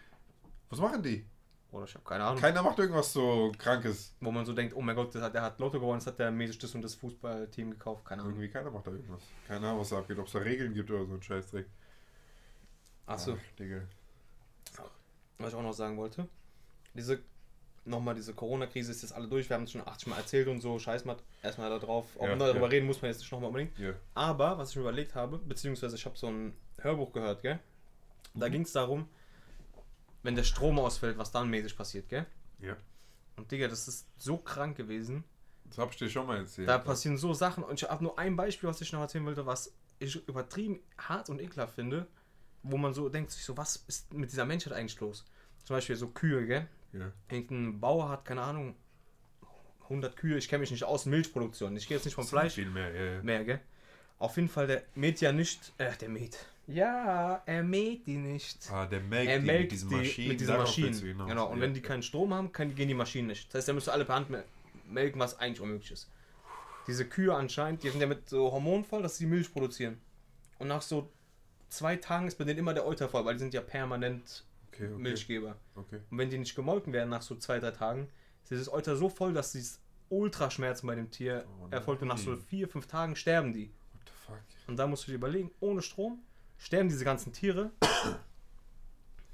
Was 0.70 0.80
machen 0.80 1.02
die? 1.04 1.26
Oder 1.72 1.84
ich 1.86 1.94
habe 1.96 2.06
keine 2.06 2.24
Ahnung. 2.24 2.40
Keiner 2.40 2.62
macht 2.64 2.80
irgendwas 2.80 3.12
so 3.12 3.52
krankes. 3.58 4.14
wo 4.22 4.32
man 4.32 4.46
so 4.46 4.54
denkt, 4.54 4.74
oh 4.76 4.82
mein 4.82 4.96
Gott, 4.96 5.14
der 5.14 5.22
hat, 5.22 5.34
der 5.34 5.42
hat 5.42 5.60
Lotto 5.60 5.80
gewonnen, 5.80 6.00
das 6.00 6.08
hat 6.08 6.18
der 6.20 6.32
mäßig 6.32 6.58
das 6.60 6.74
und 6.76 6.82
das 6.82 6.96
Fußballteam 6.96 7.72
gekauft. 7.72 8.06
Keine 8.06 8.22
Ahnung. 8.22 8.34
Irgendwie 8.36 8.50
keiner 8.50 8.72
macht 8.72 8.88
da 8.88 8.92
irgendwas. 8.92 9.22
Keine 9.48 9.68
Ahnung, 9.68 9.82
was 9.82 9.90
da 9.90 10.00
abgeht. 10.00 10.18
Ob 10.20 10.28
es 10.28 10.32
da 10.32 10.40
Regeln 10.40 10.74
gibt 10.74 10.90
oder 10.90 11.06
so 11.06 11.14
ein 11.14 11.22
Scheißdreck. 11.22 11.66
Achso, 13.06 13.38
Ach, 13.38 13.56
Digga. 13.60 13.82
was 15.40 15.50
ich 15.50 15.56
auch 15.56 15.62
noch 15.64 15.74
sagen 15.74 15.98
wollte. 15.98 16.28
Diese, 16.94 17.20
nochmal, 17.86 18.16
diese 18.16 18.34
Corona-Krise 18.34 18.92
ist 18.92 19.02
jetzt 19.04 19.14
alle 19.14 19.28
durch. 19.28 19.50
Wir 19.50 19.56
haben 19.56 19.64
es 19.64 19.72
schon 19.72 19.86
80 19.88 20.08
Mal 20.08 20.18
erzählt 20.18 20.48
und 20.48 20.62
so. 20.62 20.80
Scheiß 20.80 21.06
mal 21.06 21.16
erstmal 21.44 21.70
da 21.70 21.80
drauf. 21.80 22.06
Auch 22.18 22.24
Ja, 22.28 22.36
darüber 22.36 22.62
ja. 22.62 22.66
reden 22.68 22.88
muss 22.88 23.02
man 23.02 23.12
jetzt 23.12 23.20
nicht 23.20 23.32
nochmal 23.32 23.48
unbedingt. 23.50 23.78
Ja. 23.78 23.94
Aber, 24.14 24.58
was 24.58 24.72
ich 24.72 24.76
mir 24.78 24.82
überlegt 24.84 25.16
habe, 25.16 25.38
beziehungsweise 25.38 25.96
ich 25.96 26.06
habe 26.06 26.18
so 26.18 26.28
ein 26.28 26.54
Hörbuch 26.80 27.12
gehört, 27.14 27.42
gell? 27.42 27.60
Da 28.34 28.48
Mhm. 28.48 28.52
ging 28.52 28.62
es 28.64 28.72
darum, 28.74 29.08
wenn 30.24 30.36
der 30.36 30.44
Strom 30.44 30.80
ausfällt, 30.80 31.18
was 31.18 31.32
dann 31.32 31.50
mäßig 31.50 31.76
passiert, 31.76 32.10
gell? 32.10 32.26
Ja. 32.60 32.76
Und 33.36 33.52
Digga, 33.52 33.68
das 33.68 33.88
ist 33.88 34.08
so 34.18 34.38
krank 34.38 34.76
gewesen. 34.78 35.24
Das 35.66 35.78
hab 35.78 35.92
ich 35.92 35.98
dir 35.98 36.10
schon 36.10 36.28
mal 36.28 36.38
erzählt. 36.38 36.68
Da 36.68 36.78
passieren 36.78 37.18
so 37.18 37.34
Sachen 37.34 37.64
und 37.64 37.82
ich 37.82 37.90
habe 37.90 38.04
nur 38.04 38.18
ein 38.18 38.36
Beispiel, 38.36 38.70
was 38.70 38.82
ich 38.82 38.92
noch 38.94 39.02
erzählen 39.02 39.26
wollte, 39.26 39.46
was 39.46 39.74
ich 40.00 40.28
übertrieben 40.28 40.80
hart 40.98 41.30
und 41.30 41.42
ekelhaft 41.42 41.76
finde, 41.76 42.08
wo 42.64 42.78
man 42.78 42.94
so 42.94 43.10
denkt 43.10 43.32
sich 43.32 43.44
so, 43.44 43.58
was 43.58 43.78
ist 43.88 44.14
mit 44.14 44.32
dieser 44.32 44.46
Menschheit 44.46 44.74
eigentlich 44.74 45.00
los? 45.00 45.26
Zum 45.64 45.76
Beispiel 45.76 45.96
so 45.96 46.08
Kühe, 46.10 46.46
gell? 46.46 46.68
Ja. 46.94 47.12
Irgendein 47.30 47.80
Bauer 47.80 48.10
hat, 48.10 48.26
keine 48.26 48.42
Ahnung, 48.42 48.76
100 49.84 50.16
Kühe, 50.16 50.38
ich 50.38 50.48
kenne 50.48 50.62
mich 50.62 50.72
nicht 50.72 50.84
aus, 50.84 51.06
Milchproduktion, 51.06 51.76
ich 51.76 51.88
gehe 51.88 51.98
jetzt 51.98 52.06
nicht 52.06 52.16
vom 52.16 52.26
Fleisch 52.26 52.54
Viel 52.54 52.70
mehr, 52.70 52.94
ja, 52.94 53.14
ja. 53.16 53.24
mehr, 53.24 53.44
gell? 53.44 53.60
Auf 54.20 54.36
jeden 54.36 54.50
Fall, 54.50 54.68
der 54.68 54.84
mäht 54.96 55.22
ja 55.22 55.32
nicht, 55.32 55.74
äh, 55.78 55.96
der 55.98 56.10
mäht. 56.10 56.48
Ja, 56.68 57.42
er 57.46 57.64
mäht 57.64 58.06
die 58.08 58.18
nicht. 58.18 58.70
Ah, 58.72 58.86
der 58.86 59.00
melkt 59.00 59.32
Er 59.32 59.40
die 59.40 59.46
melkt 59.46 59.62
mit 59.64 59.72
diesen 59.72 59.90
die 59.90 59.96
Maschinen. 59.96 60.28
mit 60.28 60.40
diesen 60.42 60.58
Maschinen. 60.58 60.94
hinaus. 60.94 61.28
Genau, 61.30 61.48
und 61.48 61.58
ja. 61.58 61.62
wenn 61.62 61.74
die 61.74 61.82
keinen 61.82 62.04
Strom 62.04 62.34
haben, 62.34 62.52
kann, 62.52 62.76
gehen 62.76 62.90
die 62.90 62.94
Maschinen 62.94 63.28
nicht. 63.28 63.48
Das 63.50 63.60
heißt, 63.60 63.68
er 63.70 63.74
müsste 63.74 63.94
alle 63.94 64.04
per 64.06 64.16
Hand 64.16 64.30
mel- 64.30 64.44
melken, 64.90 65.20
was 65.20 65.40
eigentlich 65.40 65.62
unmöglich 65.62 65.92
ist. 65.92 66.10
Diese 66.86 67.06
Kühe 67.08 67.34
anscheinend, 67.34 67.84
die 67.84 67.90
sind 67.90 68.02
ja 68.02 68.08
mit 68.08 68.28
so 68.30 68.52
Hormonen 68.52 68.84
voll, 68.84 69.02
dass 69.02 69.18
sie 69.18 69.26
Milch 69.26 69.52
produzieren. 69.52 69.98
Und 70.60 70.68
nach 70.68 70.82
so 70.82 71.10
zwei 71.70 71.96
Tagen 71.96 72.28
ist 72.28 72.38
bei 72.38 72.44
denen 72.44 72.60
immer 72.60 72.74
der 72.74 72.86
Euter 72.86 73.08
voll, 73.10 73.24
weil 73.26 73.36
die 73.36 73.40
sind 73.40 73.54
ja 73.54 73.62
permanent 73.62 74.46
okay, 74.70 74.88
okay. 74.88 75.02
Milchgeber. 75.02 75.56
Okay. 75.76 76.00
Und 76.10 76.18
wenn 76.18 76.30
die 76.30 76.38
nicht 76.38 76.56
gemolken 76.56 76.92
werden 76.94 77.10
nach 77.10 77.22
so 77.22 77.36
zwei, 77.36 77.60
drei 77.60 77.72
Tagen, 77.72 78.10
ist 78.44 78.52
dieses 78.52 78.72
Euter 78.72 78.96
so 78.96 79.10
voll, 79.10 79.34
dass 79.34 79.52
dieses 79.54 79.80
Ultraschmerzen 80.10 80.88
bei 80.88 80.96
dem 80.96 81.12
Tier 81.12 81.46
Oh 81.62 81.68
erfolgt 81.72 82.02
und 82.02 82.08
nach 82.10 82.18
so 82.18 82.36
vier, 82.38 82.68
fünf 82.70 82.88
Tagen 82.88 83.16
sterben 83.18 83.52
die. 83.54 83.70
What 83.94 84.02
the 84.06 84.12
fuck? 84.26 84.40
Und 84.68 84.78
da 84.78 84.88
musst 84.88 85.06
du 85.08 85.12
dir 85.12 85.16
überlegen, 85.16 85.52
ohne 85.60 85.82
Strom 85.82 86.20
sterben 86.58 86.90
diese 86.90 87.06
ganzen 87.06 87.34
Tiere. 87.34 87.72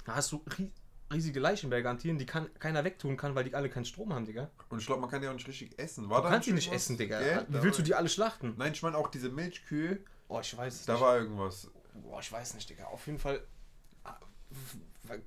Da 0.04 0.14
hast 0.16 0.32
du 0.32 0.42
rie 0.58 0.70
riesige 1.12 1.38
Leichenberge 1.38 1.88
an 1.88 1.98
Tieren, 1.98 2.18
die 2.18 2.26
kann, 2.26 2.52
keiner 2.58 2.82
wegtun 2.82 3.16
kann, 3.16 3.34
weil 3.36 3.44
die 3.44 3.54
alle 3.54 3.68
keinen 3.70 3.84
Strom 3.84 4.12
haben, 4.12 4.24
Digga. 4.24 4.50
Und 4.70 4.80
ich 4.80 4.86
glaube, 4.86 5.00
man 5.00 5.08
kann 5.10 5.20
die 5.22 5.28
auch 5.28 5.32
nicht 5.34 5.46
richtig 5.46 5.78
essen. 5.78 6.10
War 6.10 6.22
Du 6.22 6.28
kannst 6.28 6.48
die 6.48 6.52
nicht 6.52 6.66
irgendwas? 6.66 6.82
essen, 6.84 6.98
Digga. 6.98 7.20
Wie 7.48 7.62
willst 7.62 7.78
du 7.78 7.82
die 7.84 7.94
alle 7.94 8.08
schlachten? 8.08 8.54
Nein, 8.56 8.72
ich 8.72 8.82
meine 8.82 8.96
auch 8.98 9.08
diese 9.08 9.28
Milchkühe, 9.28 10.00
Oh, 10.26 10.40
ich 10.40 10.56
weiß 10.56 10.74
es 10.80 10.86
da 10.86 10.94
nicht. 10.94 11.02
war 11.02 11.18
irgendwas. 11.18 11.70
Boah, 12.02 12.18
ich 12.18 12.32
weiß 12.32 12.54
nicht, 12.54 12.68
Digga. 12.68 12.86
Auf 12.86 13.06
jeden 13.06 13.18
Fall 13.18 13.46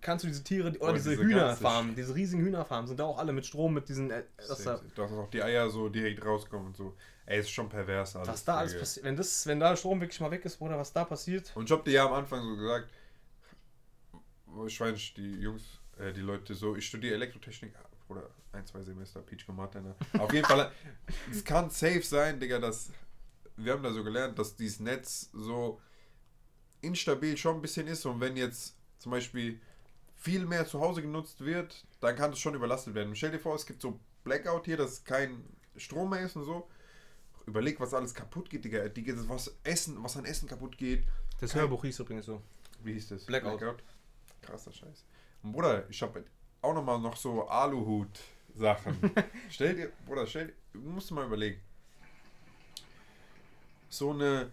kannst 0.01 0.23
du 0.23 0.27
diese 0.27 0.43
Tiere, 0.43 0.69
oder 0.69 0.79
Boah, 0.79 0.93
diese, 0.93 1.11
diese 1.11 1.23
Hühnerfarmen, 1.23 1.95
diese 1.95 2.15
riesigen 2.15 2.43
Hühnerfarmen, 2.43 2.87
sind 2.87 2.99
da 2.99 3.05
auch 3.05 3.17
alle 3.17 3.33
mit 3.33 3.45
Strom, 3.45 3.73
mit 3.73 3.87
diesen, 3.89 4.11
äh, 4.11 4.23
da, 4.37 4.79
Dass 4.95 5.11
auch 5.11 5.29
die 5.29 5.41
Eier 5.43 5.69
so 5.69 5.89
direkt 5.89 6.23
rauskommen 6.25 6.67
und 6.67 6.77
so. 6.77 6.95
Ey, 7.25 7.39
ist 7.39 7.51
schon 7.51 7.67
pervers 7.67 8.15
alles. 8.15 8.29
was 8.29 8.45
da 8.45 8.57
alles 8.57 8.79
passiert. 8.79 9.05
Wenn, 9.05 9.15
das, 9.17 9.45
wenn 9.45 9.59
da 9.59 9.75
Strom 9.75 9.99
wirklich 9.99 10.19
mal 10.21 10.31
weg 10.31 10.45
ist, 10.45 10.57
Bruder, 10.57 10.77
was 10.77 10.93
da 10.93 11.03
passiert. 11.03 11.51
Und 11.55 11.65
ich 11.65 11.71
hab 11.71 11.83
dir 11.83 11.91
ja 11.91 12.05
am 12.05 12.13
Anfang 12.13 12.41
so 12.41 12.55
gesagt, 12.55 12.89
ich 14.65 14.79
weiß 14.79 15.13
die 15.17 15.41
Jungs, 15.41 15.63
äh, 15.99 16.13
die 16.13 16.21
Leute 16.21 16.55
so, 16.55 16.75
ich 16.75 16.85
studiere 16.85 17.15
Elektrotechnik, 17.15 17.73
oder 18.09 18.29
ein, 18.53 18.65
zwei 18.65 18.81
Semester, 18.81 19.21
Peach 19.21 19.45
ne? 19.47 19.95
Auf 20.17 20.33
jeden 20.33 20.45
Fall, 20.45 20.71
es 21.31 21.43
kann 21.43 21.69
safe 21.69 22.01
sein, 22.01 22.39
Digga, 22.39 22.59
dass, 22.59 22.91
wir 23.57 23.73
haben 23.73 23.83
da 23.83 23.91
so 23.91 24.03
gelernt, 24.03 24.39
dass 24.39 24.55
dieses 24.55 24.79
Netz 24.79 25.29
so 25.33 25.81
instabil 26.81 27.35
schon 27.35 27.55
ein 27.55 27.61
bisschen 27.61 27.87
ist 27.87 28.05
und 28.05 28.19
wenn 28.19 28.37
jetzt 28.37 28.76
zum 28.97 29.11
Beispiel 29.11 29.59
viel 30.15 30.45
mehr 30.45 30.65
zu 30.65 30.79
Hause 30.81 31.01
genutzt 31.01 31.43
wird, 31.45 31.85
dann 31.99 32.15
kann 32.15 32.31
es 32.33 32.39
schon 32.39 32.55
überlastet 32.55 32.93
werden. 32.95 33.15
Stell 33.15 33.31
dir 33.31 33.39
vor, 33.39 33.55
es 33.55 33.65
gibt 33.65 33.81
so 33.81 33.99
Blackout 34.23 34.65
hier, 34.65 34.77
dass 34.77 35.03
kein 35.03 35.43
Strom 35.75 36.09
mehr 36.09 36.21
ist 36.21 36.35
und 36.35 36.43
so. 36.45 36.67
Überleg, 37.45 37.79
was 37.79 37.93
alles 37.93 38.13
kaputt 38.13 38.49
geht, 38.49 38.65
Digga. 38.65 38.87
Digga, 38.89 39.13
das 39.13 39.29
was 39.29 39.55
Essen, 39.63 40.03
was 40.03 40.17
an 40.17 40.25
Essen 40.25 40.47
kaputt 40.49 40.77
geht. 40.77 41.05
Das 41.39 41.51
Kein- 41.51 41.61
Hörbuch 41.61 41.83
hieß 41.85 41.99
übrigens 41.99 42.25
so. 42.25 42.41
Wie 42.83 42.93
hieß 42.93 43.09
das? 43.09 43.25
Blackout. 43.25 43.83
Krasser 44.41 44.71
Scheiß. 44.73 45.05
Und 45.43 45.51
Bruder, 45.53 45.89
ich 45.89 46.01
habe 46.01 46.25
auch 46.61 46.73
nochmal 46.73 46.99
noch 46.99 47.15
so 47.15 47.47
Aluhut-Sachen. 47.47 49.11
stell 49.49 49.75
dir, 49.75 49.91
Bruder, 50.05 50.27
stell 50.27 50.47
dir, 50.47 50.53
du 50.73 50.79
musst 50.81 51.09
dir 51.09 51.13
mal 51.15 51.25
überlegen. 51.25 51.61
So 53.89 54.11
eine, 54.11 54.51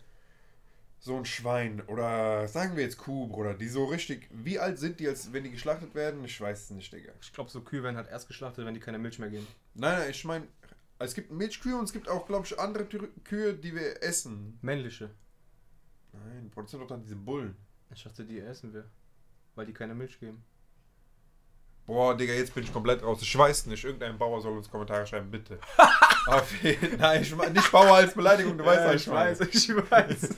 so 1.05 1.19
ein 1.19 1.27
Schwein 1.27 1.83
oder 1.83 2.49
sagen 2.49 2.77
wir 2.77 2.83
jetzt 2.83 2.97
Kuh, 2.97 3.27
Bruder, 3.29 3.53
die 3.53 3.69
so 3.69 3.85
richtig, 3.85 4.27
wie 4.33 4.59
alt 4.59 4.79
sind 4.79 5.01
die, 5.01 5.07
als 5.07 5.35
wenn 5.35 5.45
die 5.45 5.51
geschlachtet 5.51 5.95
werden? 5.95 6.25
Ich 6.25 6.41
weiß 6.41 6.63
es 6.63 6.71
nicht, 6.71 6.91
Digga. 6.91 7.13
Ich 7.21 7.31
glaube, 7.31 7.51
so 7.51 7.61
Kühe 7.61 7.83
werden 7.83 7.97
halt 7.99 8.09
erst 8.09 8.27
geschlachtet, 8.27 8.65
wenn 8.65 8.73
die 8.73 8.81
keine 8.81 8.99
Milch 8.99 9.19
mehr 9.19 9.29
geben. 9.29 9.47
Nein, 9.75 9.99
nein, 9.99 10.11
ich 10.11 10.25
meine, 10.25 10.49
es 10.99 11.15
gibt 11.15 11.31
Milchkühe 11.31 11.77
und 11.77 11.85
es 11.85 11.93
gibt 11.93 12.09
auch, 12.09 12.27
glaube 12.27 12.47
ich, 12.47 12.59
andere 12.59 12.89
Tür- 12.89 13.11
Kühe, 13.23 13.53
die 13.53 13.75
wir 13.75 14.03
essen. 14.03 14.59
Männliche. 14.63 15.11
Nein, 16.15 16.49
Bruder, 16.49 16.63
das 16.63 16.71
sind 16.71 16.81
doch 16.81 16.89
dann 16.89 17.03
diese 17.03 17.17
Bullen. 17.17 17.55
Ich 17.95 18.03
dachte, 18.03 18.25
die 18.25 18.41
essen 18.41 18.73
wir. 18.73 18.87
Weil 19.57 19.67
die 19.67 19.75
keine 19.75 19.95
Milch 19.95 20.19
geben. 20.19 20.43
Boah, 21.87 22.17
Digga, 22.17 22.33
jetzt 22.33 22.55
bin 22.55 22.65
ich 22.65 22.73
komplett 22.73 23.03
raus. 23.03 23.21
Ich 23.21 23.37
weiß 23.37 23.67
nicht. 23.67 23.85
Irgendein 23.85 24.17
Bauer 24.17 24.41
soll 24.41 24.57
uns 24.57 24.71
Kommentare 24.71 25.07
schreiben, 25.07 25.31
bitte. 25.31 25.59
Auf 26.27 26.63
jeden 26.63 26.99
Nein, 26.99 27.23
ich 27.23 27.35
nicht 27.35 27.73
Bauer 27.73 27.97
als 27.97 28.15
Beleidigung, 28.15 28.57
du 28.57 28.65
weißt, 28.65 28.85
was 28.85 28.95
ich 28.95 29.07
meine. 29.09 29.33
ich 29.33 29.91
weiß. 29.91 30.29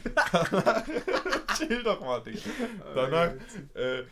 Chill 1.58 1.82
doch 1.82 2.00
mal, 2.00 2.20
Digga. 2.22 2.40
Danach, 2.94 3.32
äh, 3.74 4.02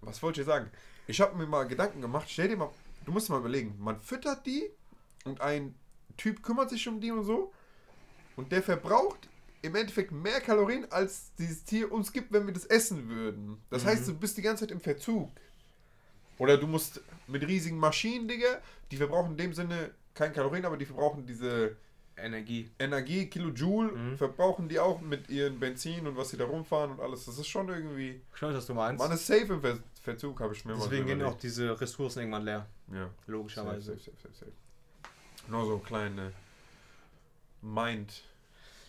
was 0.00 0.22
wollte 0.22 0.40
ich 0.40 0.46
sagen? 0.46 0.70
Ich 1.06 1.20
habe 1.20 1.36
mir 1.36 1.46
mal 1.46 1.64
Gedanken 1.64 2.00
gemacht, 2.00 2.28
stell 2.28 2.48
dir 2.48 2.56
mal, 2.56 2.70
du 3.04 3.12
musst 3.12 3.30
mal 3.30 3.38
überlegen, 3.38 3.76
man 3.78 4.00
füttert 4.00 4.44
die 4.46 4.68
und 5.24 5.40
ein 5.40 5.74
Typ 6.16 6.42
kümmert 6.42 6.70
sich 6.70 6.86
um 6.88 7.00
die 7.00 7.12
und 7.12 7.24
so 7.24 7.52
und 8.36 8.50
der 8.50 8.62
verbraucht 8.62 9.28
im 9.62 9.74
Endeffekt 9.74 10.12
mehr 10.12 10.40
Kalorien, 10.40 10.90
als 10.90 11.32
dieses 11.38 11.64
Tier 11.64 11.90
uns 11.90 12.12
gibt, 12.12 12.32
wenn 12.32 12.46
wir 12.46 12.54
das 12.54 12.64
essen 12.66 13.08
würden. 13.08 13.60
Das 13.70 13.84
heißt, 13.84 14.06
du 14.06 14.14
bist 14.14 14.36
die 14.36 14.42
ganze 14.42 14.64
Zeit 14.64 14.70
im 14.70 14.80
Verzug. 14.80 15.30
Oder 16.38 16.56
du 16.56 16.68
musst 16.68 17.00
mit 17.26 17.46
riesigen 17.46 17.78
Maschinen, 17.78 18.28
Digga, 18.28 18.60
die 18.90 18.96
verbrauchen 18.96 19.32
in 19.32 19.36
dem 19.36 19.52
Sinne 19.54 19.90
kein 20.18 20.32
Kalorien, 20.32 20.64
aber 20.64 20.76
die 20.76 20.84
verbrauchen 20.84 21.24
diese 21.24 21.76
Energie. 22.16 22.68
Energie, 22.80 23.26
Kilojoule, 23.30 23.92
Mhm. 23.92 24.18
verbrauchen 24.18 24.68
die 24.68 24.78
auch 24.80 25.00
mit 25.00 25.30
ihren 25.30 25.60
Benzin 25.60 26.06
und 26.06 26.16
was 26.16 26.30
sie 26.30 26.36
da 26.36 26.44
rumfahren 26.46 26.90
und 26.90 27.00
alles. 27.00 27.24
Das 27.26 27.38
ist 27.38 27.46
schon 27.46 27.68
irgendwie. 27.68 28.20
Ich 28.34 28.42
weiß, 28.42 28.54
was 28.54 28.66
du 28.66 28.74
meinst. 28.74 28.98
Man 29.02 29.12
ist 29.12 29.26
safe 29.26 29.52
im 29.54 29.60
Ver 29.60 29.78
Verzug, 30.02 30.40
habe 30.40 30.54
ich 30.54 30.64
mir 30.64 30.74
Deswegen 30.74 31.06
gehen 31.06 31.22
auch 31.22 31.36
diese 31.36 31.78
Ressourcen 31.80 32.20
irgendwann 32.20 32.44
leer. 32.44 32.66
Ja, 32.92 33.10
Logischerweise. 33.26 33.92
safe, 33.92 33.98
safe, 34.10 34.16
safe, 34.22 34.34
safe. 34.34 34.52
Nur 35.48 35.66
so 35.66 35.78
kleine 35.78 36.32
Mind-Anstoß. 37.62 38.22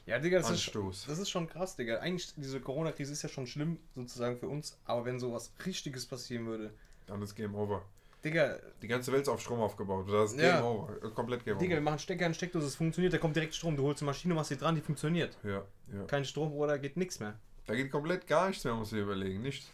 Ja, 0.05 0.17
Digga, 0.19 0.39
das 0.39 0.49
ist, 0.51 1.07
das 1.07 1.19
ist 1.19 1.29
schon 1.29 1.47
krass, 1.47 1.75
Digga. 1.75 1.99
Eigentlich, 1.99 2.33
diese 2.35 2.59
Corona-Krise 2.59 3.11
ist 3.13 3.21
ja 3.21 3.29
schon 3.29 3.45
schlimm, 3.47 3.77
sozusagen 3.95 4.37
für 4.39 4.47
uns. 4.47 4.77
Aber 4.85 5.05
wenn 5.05 5.19
sowas 5.19 5.51
Richtiges 5.65 6.05
passieren 6.07 6.45
würde, 6.47 6.71
Dann 7.05 7.21
ist 7.21 7.35
Game 7.35 7.53
Over. 7.53 7.83
Digga, 8.23 8.57
Die 8.81 8.87
ganze 8.87 9.11
Welt 9.13 9.21
ist 9.23 9.29
auf 9.29 9.39
Strom 9.41 9.61
aufgebaut. 9.61 10.07
Das 10.11 10.33
ist 10.33 10.39
Ja. 10.41 10.57
Game 10.57 10.65
Over. 10.65 11.09
Komplett 11.11 11.45
Game 11.45 11.57
Digga, 11.57 11.71
wir 11.71 11.77
Over. 11.77 11.85
machen 11.91 11.99
Stecker 11.99 12.25
in 12.25 12.33
Steckdose, 12.33 12.67
es 12.67 12.75
funktioniert, 12.75 13.13
da 13.13 13.17
kommt 13.17 13.35
direkt 13.35 13.55
Strom. 13.55 13.77
Du 13.77 13.83
holst 13.83 14.01
eine 14.01 14.07
Maschine, 14.07 14.33
machst 14.33 14.49
sie 14.49 14.57
dran, 14.57 14.75
die 14.75 14.81
funktioniert. 14.81 15.37
Ja, 15.43 15.63
ja. 15.93 16.03
Kein 16.07 16.25
Strom, 16.25 16.51
oder 16.53 16.77
geht 16.79 16.97
nichts 16.97 17.19
mehr. 17.19 17.39
Da 17.65 17.75
geht 17.75 17.91
komplett 17.91 18.27
gar 18.27 18.47
nichts 18.49 18.63
mehr, 18.63 18.73
muss 18.73 18.91
ich 18.91 18.99
überlegen. 18.99 19.41
Nicht. 19.41 19.67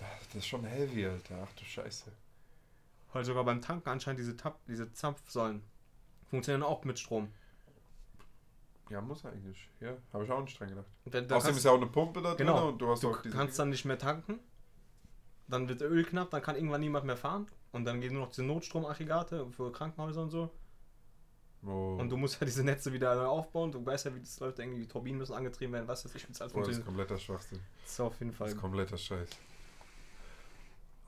Das 0.00 0.34
ist 0.34 0.46
schon 0.46 0.64
heavy, 0.64 1.06
Alter. 1.06 1.46
Ach 1.46 1.52
du 1.54 1.64
Scheiße. 1.64 2.10
Weil 3.12 3.24
sogar 3.24 3.44
beim 3.44 3.60
Tanken 3.60 3.88
anscheinend 3.90 4.18
diese, 4.20 4.36
Tab 4.36 4.58
diese 4.66 4.90
Zapfsäulen 4.92 5.62
funktionieren 6.30 6.62
auch 6.64 6.82
mit 6.84 6.98
Strom. 6.98 7.28
Ja, 8.90 9.00
muss 9.00 9.24
eigentlich. 9.24 9.68
Ja, 9.80 9.92
habe 10.12 10.24
ich 10.24 10.30
auch 10.30 10.42
nicht 10.42 10.58
dran 10.58 10.68
gedacht. 10.70 10.86
Dann, 11.04 11.28
dann 11.28 11.38
Außerdem 11.38 11.56
ist 11.56 11.64
ja 11.64 11.70
auch 11.70 11.76
eine 11.76 11.86
Pumpe 11.86 12.20
da 12.20 12.34
drin 12.34 12.46
Genau. 12.46 12.68
und 12.68 12.78
du 12.78 12.88
hast 12.90 13.02
du 13.02 13.10
auch 13.10 13.22
diese. 13.22 13.36
kannst 13.36 13.58
dann 13.58 13.70
nicht 13.70 13.84
mehr 13.84 13.98
tanken. 13.98 14.40
Dann 15.48 15.68
wird 15.68 15.80
der 15.80 15.90
Öl 15.90 16.04
knapp, 16.04 16.30
dann 16.30 16.42
kann 16.42 16.56
irgendwann 16.56 16.80
niemand 16.80 17.04
mehr 17.06 17.16
fahren. 17.16 17.46
Und 17.72 17.84
dann 17.84 18.00
gehen 18.00 18.12
nur 18.12 18.22
noch 18.22 18.28
diese 18.30 18.44
Notstromaggregate 18.44 19.46
für 19.50 19.72
Krankenhäuser 19.72 20.22
und 20.22 20.30
so. 20.30 20.50
Oh. 21.64 21.96
Und 21.98 22.08
du 22.10 22.16
musst 22.16 22.40
ja 22.40 22.44
diese 22.44 22.64
Netze 22.64 22.92
wieder 22.92 23.14
neu 23.14 23.26
aufbauen. 23.26 23.70
Du 23.72 23.84
weißt 23.84 24.06
ja, 24.06 24.14
wie 24.14 24.20
das 24.20 24.38
läuft. 24.40 24.58
Irgendwie 24.58 24.80
die 24.80 24.88
Turbinen 24.88 25.18
müssen 25.18 25.32
angetrieben 25.34 25.72
werden. 25.72 25.86
Was 25.88 26.04
weiß 26.04 26.14
ich, 26.16 26.24
wie 26.28 26.32
das 26.32 26.42
alles 26.42 26.52
Boah, 26.52 26.60
das 26.60 26.68
ist 26.70 26.74
funktioniert. 26.76 27.08
kompletter 27.08 27.20
Schwachsinn. 27.20 27.60
Das 27.82 27.92
ist 27.92 28.00
auf 28.00 28.18
jeden 28.18 28.30
Das 28.32 28.38
Fall. 28.38 28.48
ist 28.48 28.56
kompletter 28.58 28.96
Scheiß. 28.98 29.28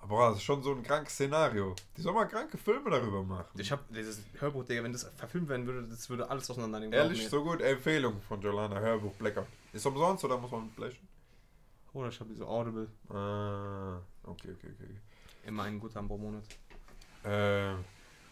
Aber 0.01 0.29
das 0.29 0.37
ist 0.37 0.43
schon 0.43 0.63
so 0.63 0.73
ein 0.73 0.83
krankes 0.83 1.15
Szenario. 1.15 1.75
Die 1.97 2.03
soll 2.03 2.13
mal 2.13 2.27
kranke 2.27 2.59
Filme 2.59 2.91
darüber 2.91 3.23
machen. 3.23 3.59
Ich 3.59 3.73
habe 3.73 3.83
dieses 3.89 4.21
Hörbuch, 4.39 4.65
Digga, 4.65 4.83
wenn 4.85 4.93
das 4.93 5.05
verfilmt 5.17 5.49
werden 5.49 5.67
würde, 5.67 5.89
das 5.89 6.09
würde 6.11 6.29
alles 6.29 6.51
auseinandernehmen. 6.51 6.93
Ehrlich, 6.93 7.27
so 7.29 7.43
gut. 7.43 7.63
Empfehlung 7.63 8.21
von 8.21 8.41
Jolana, 8.41 8.79
Hörbuch 8.81 9.15
Blackout. 9.15 9.47
Ist 9.73 9.87
umsonst 9.87 10.23
oder 10.25 10.37
muss 10.39 10.51
man 10.51 10.69
blechen? 10.71 11.09
Oder 11.95 12.09
ich 12.09 12.21
habe 12.21 12.29
diese 12.31 12.47
Audible. 12.47 12.89
Ah, 13.09 13.97
okay, 14.25 14.55
okay, 14.57 14.75
okay. 14.79 15.01
Okay. 15.45 15.49
Immer 15.49 15.63
ein 15.65 15.79
guter 15.81 16.03
pro 16.03 16.17
Monat. 16.19 16.45
Ähm, 17.25 17.85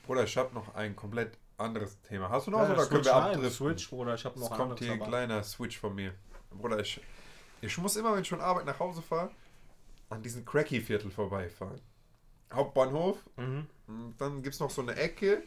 Bruder, 0.06 0.24
ich 0.24 0.36
hab 0.36 0.52
noch 0.52 0.74
ein 0.74 0.94
komplett 0.96 1.38
anderes 1.58 2.00
Thema. 2.02 2.28
Hast 2.28 2.46
du 2.46 2.50
noch 2.50 2.58
Ja, 2.58 2.64
was 2.70 2.70
oder 2.78 2.86
können 2.88 3.04
Switch, 3.04 3.14
wir 3.14 3.20
nein, 3.20 3.34
abdriften? 3.34 3.50
Switch, 3.68 3.92
oder 3.92 4.14
ich 4.14 4.24
habe 4.24 4.34
Es 4.34 4.40
noch 4.48 4.56
kommt 4.56 4.78
hier 4.80 4.92
ein 4.92 5.00
kleiner 5.00 5.42
Switch 5.44 5.78
von 5.78 5.94
mir. 5.94 6.12
Bruder, 6.50 6.80
ich, 6.80 7.00
ich 7.60 7.78
muss 7.78 7.96
immer, 7.96 8.14
wenn 8.14 8.22
ich 8.22 8.28
von 8.28 8.40
Arbeit 8.40 8.66
nach 8.66 8.78
Hause 8.78 9.00
fahre, 9.02 9.30
an 10.10 10.22
diesem 10.22 10.44
Cracky-Viertel 10.44 11.10
vorbeifahren. 11.10 11.80
Hauptbahnhof, 12.52 13.18
Mhm. 13.36 13.66
dann 14.18 14.42
gibt 14.42 14.54
es 14.54 14.60
noch 14.60 14.70
so 14.70 14.82
eine 14.82 14.94
Ecke, 14.96 15.42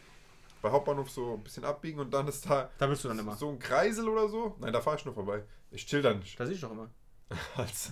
bei 0.61 0.71
Hauptbahnhof 0.71 1.09
so 1.11 1.35
ein 1.35 1.43
bisschen 1.43 1.63
abbiegen 1.65 1.99
und 1.99 2.11
dann 2.11 2.27
ist 2.27 2.49
da 2.49 2.71
Da 2.79 2.87
bist 2.87 3.03
du 3.03 3.07
dann 3.09 3.19
immer. 3.19 3.35
so 3.35 3.49
ein 3.49 3.59
Kreisel 3.59 4.07
oder 4.09 4.27
so. 4.27 4.55
Nein, 4.59 4.73
da 4.73 4.81
fahre 4.81 4.97
ich 4.97 5.05
nur 5.05 5.13
vorbei. 5.13 5.43
Ich 5.69 5.85
chill 5.85 6.01
da 6.01 6.13
nicht. 6.13 6.39
Da 6.39 6.45
sehe 6.45 6.55
ich 6.55 6.61
doch 6.61 6.71
immer. 6.71 6.89
Als 7.57 7.91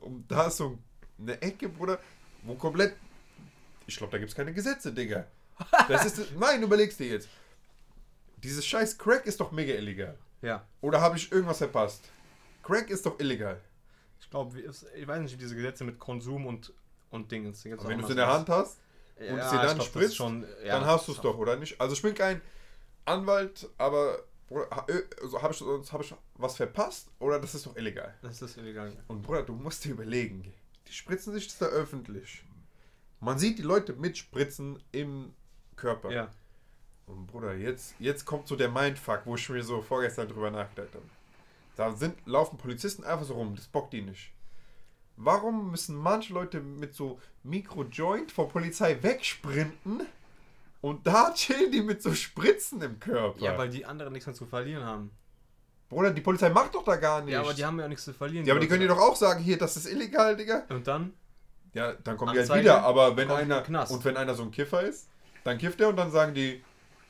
Und 0.00 0.30
da 0.30 0.46
ist 0.46 0.58
so 0.58 0.78
eine 1.18 1.40
Ecke, 1.42 1.68
Bruder, 1.68 1.98
wo 2.42 2.54
komplett. 2.54 2.94
Ich 3.86 3.96
glaube, 3.96 4.12
da 4.12 4.18
gibt 4.18 4.30
es 4.30 4.36
keine 4.36 4.52
Gesetze, 4.52 4.92
Digga. 4.92 5.26
Das 5.88 6.04
ist. 6.04 6.36
Nein, 6.38 6.62
überlegst 6.62 7.00
dir 7.00 7.08
jetzt. 7.08 7.28
Dieses 8.36 8.64
scheiß 8.64 8.96
Crack 8.96 9.26
ist 9.26 9.40
doch 9.40 9.50
mega 9.50 9.74
illegal. 9.74 10.16
Ja. 10.42 10.64
Oder 10.80 11.00
habe 11.00 11.16
ich 11.16 11.32
irgendwas 11.32 11.58
verpasst? 11.58 12.04
Crack 12.62 12.90
ist 12.90 13.04
doch 13.04 13.18
illegal. 13.18 13.60
Ich 14.20 14.30
glaube, 14.30 14.60
ich 14.60 15.06
weiß 15.06 15.20
nicht, 15.20 15.32
wie 15.32 15.38
diese 15.38 15.56
Gesetze 15.56 15.84
mit 15.84 15.98
Konsum 15.98 16.46
und, 16.46 16.72
und 17.10 17.32
Dingens. 17.32 17.64
Und 17.64 17.88
wenn 17.88 17.98
du 17.98 18.04
es 18.04 18.10
in 18.10 18.16
der. 18.16 18.28
Hand 18.28 18.48
hast, 18.48 18.78
ja, 19.18 19.32
und 19.32 19.38
es 19.38 19.50
dir 19.50 19.56
dann 19.56 19.74
glaub, 19.76 19.86
spritzt, 19.86 20.16
schon, 20.16 20.46
ja, 20.64 20.78
dann 20.78 20.86
hast 20.86 21.08
du 21.08 21.12
es 21.12 21.20
doch, 21.20 21.36
oder 21.38 21.56
nicht? 21.56 21.80
Also 21.80 21.94
ich 21.94 22.02
bin 22.02 22.14
kein 22.14 22.40
Anwalt, 23.04 23.68
aber 23.78 24.18
äh, 24.50 25.02
also 25.22 25.42
habe 25.42 25.52
ich, 25.52 25.92
hab 25.92 26.00
ich 26.00 26.14
was 26.34 26.56
verpasst? 26.56 27.08
Oder 27.18 27.40
das 27.40 27.54
ist 27.54 27.66
doch 27.66 27.76
illegal? 27.76 28.14
Das 28.22 28.40
ist 28.42 28.56
illegal. 28.56 28.92
Und 29.08 29.22
Bruder, 29.22 29.42
du 29.42 29.54
musst 29.54 29.84
dir 29.84 29.92
überlegen, 29.92 30.52
die 30.88 30.92
spritzen 30.92 31.32
sich 31.32 31.46
das 31.46 31.58
da 31.58 31.66
öffentlich. 31.66 32.42
Man 33.20 33.38
sieht 33.38 33.58
die 33.58 33.62
Leute 33.62 33.92
mit 33.94 34.16
Spritzen 34.16 34.82
im 34.92 35.32
Körper. 35.76 36.10
Ja. 36.10 36.28
Und 37.06 37.26
Bruder, 37.26 37.54
jetzt, 37.54 37.94
jetzt 37.98 38.24
kommt 38.24 38.48
so 38.48 38.56
der 38.56 38.70
Mindfuck, 38.70 39.22
wo 39.24 39.34
ich 39.34 39.48
mir 39.48 39.62
so 39.62 39.80
vorgestern 39.80 40.28
drüber 40.28 40.50
nachgedacht 40.50 40.94
habe. 40.94 41.04
Da 41.76 41.94
sind, 41.94 42.14
laufen 42.26 42.58
Polizisten 42.58 43.04
einfach 43.04 43.24
so 43.24 43.34
rum, 43.34 43.54
das 43.56 43.66
bockt 43.66 43.92
die 43.92 44.02
nicht. 44.02 44.32
Warum 45.16 45.70
müssen 45.70 45.96
manche 45.96 46.32
Leute 46.32 46.60
mit 46.60 46.94
so 46.94 47.20
Mikro-Joint 47.42 48.30
vor 48.30 48.48
Polizei 48.48 49.02
wegsprinten 49.02 50.02
und 50.80 51.06
da 51.06 51.32
chillen 51.34 51.72
die 51.72 51.82
mit 51.82 52.02
so 52.02 52.14
Spritzen 52.14 52.82
im 52.82 53.00
Körper? 53.00 53.40
Ja, 53.40 53.58
weil 53.58 53.68
die 53.68 53.84
anderen 53.84 54.12
nichts 54.12 54.26
mehr 54.26 54.34
zu 54.34 54.46
verlieren 54.46 54.84
haben. 54.84 55.10
Bruder, 55.88 56.10
die 56.10 56.20
Polizei 56.20 56.50
macht 56.50 56.74
doch 56.74 56.84
da 56.84 56.96
gar 56.96 57.20
nichts. 57.20 57.32
Ja, 57.32 57.40
aber 57.40 57.54
die 57.54 57.64
haben 57.64 57.78
ja 57.78 57.84
auch 57.84 57.88
nichts 57.88 58.04
zu 58.04 58.12
verlieren. 58.12 58.44
ja, 58.46 58.52
aber 58.52 58.60
die 58.60 58.68
können 58.68 58.82
dir 58.82 58.88
doch 58.88 58.98
auch 58.98 59.16
sagen, 59.16 59.42
hier, 59.42 59.56
das 59.56 59.76
ist 59.76 59.86
illegal, 59.86 60.36
Digga. 60.36 60.64
Und 60.68 60.86
dann? 60.86 61.12
Ja, 61.72 61.92
dann 62.04 62.16
kommen 62.16 62.32
die 62.32 62.38
halt 62.38 62.50
Anzeige, 62.50 62.64
wieder, 62.64 62.82
aber 62.82 63.16
wenn 63.16 63.30
einer 63.30 63.64
und 63.90 64.04
wenn 64.04 64.16
einer 64.16 64.34
so 64.34 64.42
ein 64.42 64.50
Kiffer 64.50 64.82
ist, 64.82 65.08
dann 65.44 65.58
kifft 65.58 65.80
er 65.80 65.88
und 65.88 65.96
dann 65.96 66.10
sagen 66.10 66.34
die, 66.34 66.62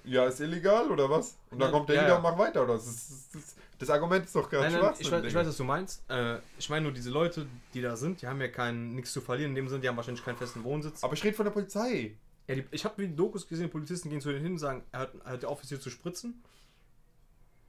ja, 0.04 0.26
ist 0.26 0.40
illegal 0.40 0.90
oder 0.90 1.11
was? 1.11 1.37
Und 1.50 1.58
dann 1.61 1.68
Ja, 1.68 1.73
kommt 1.76 1.88
der 1.88 1.97
ja, 1.97 2.02
wieder 2.02 2.11
ja. 2.12 2.16
und 2.16 2.23
macht 2.23 2.38
weiter 2.38 2.64
oder? 2.64 2.75
Das, 2.75 2.87
ist, 2.87 3.35
das, 3.35 3.56
das 3.78 3.90
Argument 3.90 4.25
ist 4.25 4.35
doch 4.35 4.49
gerade 4.49 4.70
Schwachsinn. 4.70 5.06
ich 5.06 5.12
weiß, 5.12 5.25
ich 5.25 5.35
weiß, 5.35 5.47
was 5.47 5.56
du 5.56 5.64
meinst. 5.64 6.02
Äh, 6.11 6.38
ich 6.58 6.68
meine 6.70 6.82
nur, 6.85 6.92
diese 6.92 7.11
Leute, 7.11 7.47
die 7.75 7.82
da 7.82 7.97
sind, 7.97 8.23
die 8.23 8.26
haben 8.26 8.40
ja 8.40 8.49
kein 8.49 8.94
nichts 8.94 9.12
zu 9.12 9.20
verlieren. 9.20 9.50
In 9.50 9.56
dem 9.56 9.68
Sinne, 9.68 9.80
die 9.80 9.88
haben 9.88 9.97
wahrscheinlich 9.97 10.25
keinen 10.25 10.37
festen 10.37 10.64
Wohnsitz. 10.64 11.02
aber 11.04 11.14
ich 11.14 11.25
rede 11.25 11.37
von 11.37 11.44
der 11.44 11.52
Polizei. 11.52 12.16
Ja, 12.47 12.54
die, 12.54 12.64
ich 12.70 12.85
habe 12.85 13.06
Dokus 13.08 13.47
gesehen, 13.47 13.70
Polizisten 13.70 14.08
gehen 14.08 14.20
zu 14.20 14.30
denen 14.30 14.42
hin 14.42 14.52
und 14.52 14.58
sagen, 14.58 14.82
er 14.92 15.00
hat, 15.00 15.11
er 15.25 15.32
hat 15.32 15.44
auf, 15.44 15.61
hier 15.62 15.80
zu 15.80 15.90
spritzen. 15.90 16.42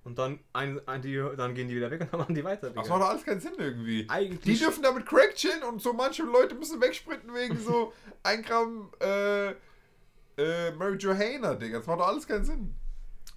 Und 0.04 0.18
dann, 0.18 0.40
ein, 0.54 0.80
ein, 0.88 1.02
die, 1.02 1.22
dann 1.36 1.54
gehen 1.54 1.68
die 1.68 1.76
wieder 1.76 1.92
weg 1.92 2.02
und 2.02 2.14
dann 2.14 2.20
machen 2.22 2.34
die 2.34 2.44
weiter. 2.44 2.70
Das 2.70 2.84
Digga. 2.84 2.90
macht 2.90 3.02
doch 3.02 3.10
alles 3.10 3.26
keinen 3.26 3.42
Sinn 3.42 3.54
irgendwie. 3.58 4.04
Die 4.04 4.10
Eigentlich. 4.10 4.60
dürfen 4.60 4.82
da 4.82 4.92
mit 4.92 5.06
Crack 5.06 5.36
chillen 5.36 5.64
und 5.64 5.82
so 5.82 5.94
manche 5.94 6.24
Leute 6.24 6.56
müssen 6.56 6.82
wegsprinten 6.82 7.34
wegen 7.34 7.58
so 7.58 7.94
ein 8.24 8.42
Gramm 8.42 8.90
äh, 9.02 9.50
äh, 9.50 10.72
Mary 10.78 10.98
Johanna, 10.98 11.56
Digga. 11.56 11.80
Das 11.80 11.88
macht 11.88 12.00
doch 12.00 12.08
alles 12.08 12.26
keinen 12.26 12.46
Sinn. 12.46 12.76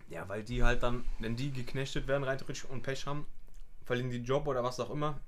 Ja, 0.08 0.28
weil 0.28 0.44
die 0.44 0.62
halt 0.62 0.82
dann, 0.82 1.04
wenn 1.18 1.36
die 1.36 1.50
geknechtet 1.52 2.06
werden, 2.06 2.22
rein 2.24 2.38
theoretisch 2.38 2.64
und 2.66 2.82
Pech 2.82 3.06
haben, 3.06 3.26
verlieren 3.84 4.10
die 4.10 4.18
Job 4.18 4.46
oder 4.46 4.62
was 4.62 4.78
auch 4.78 4.90
immer. 4.90 5.20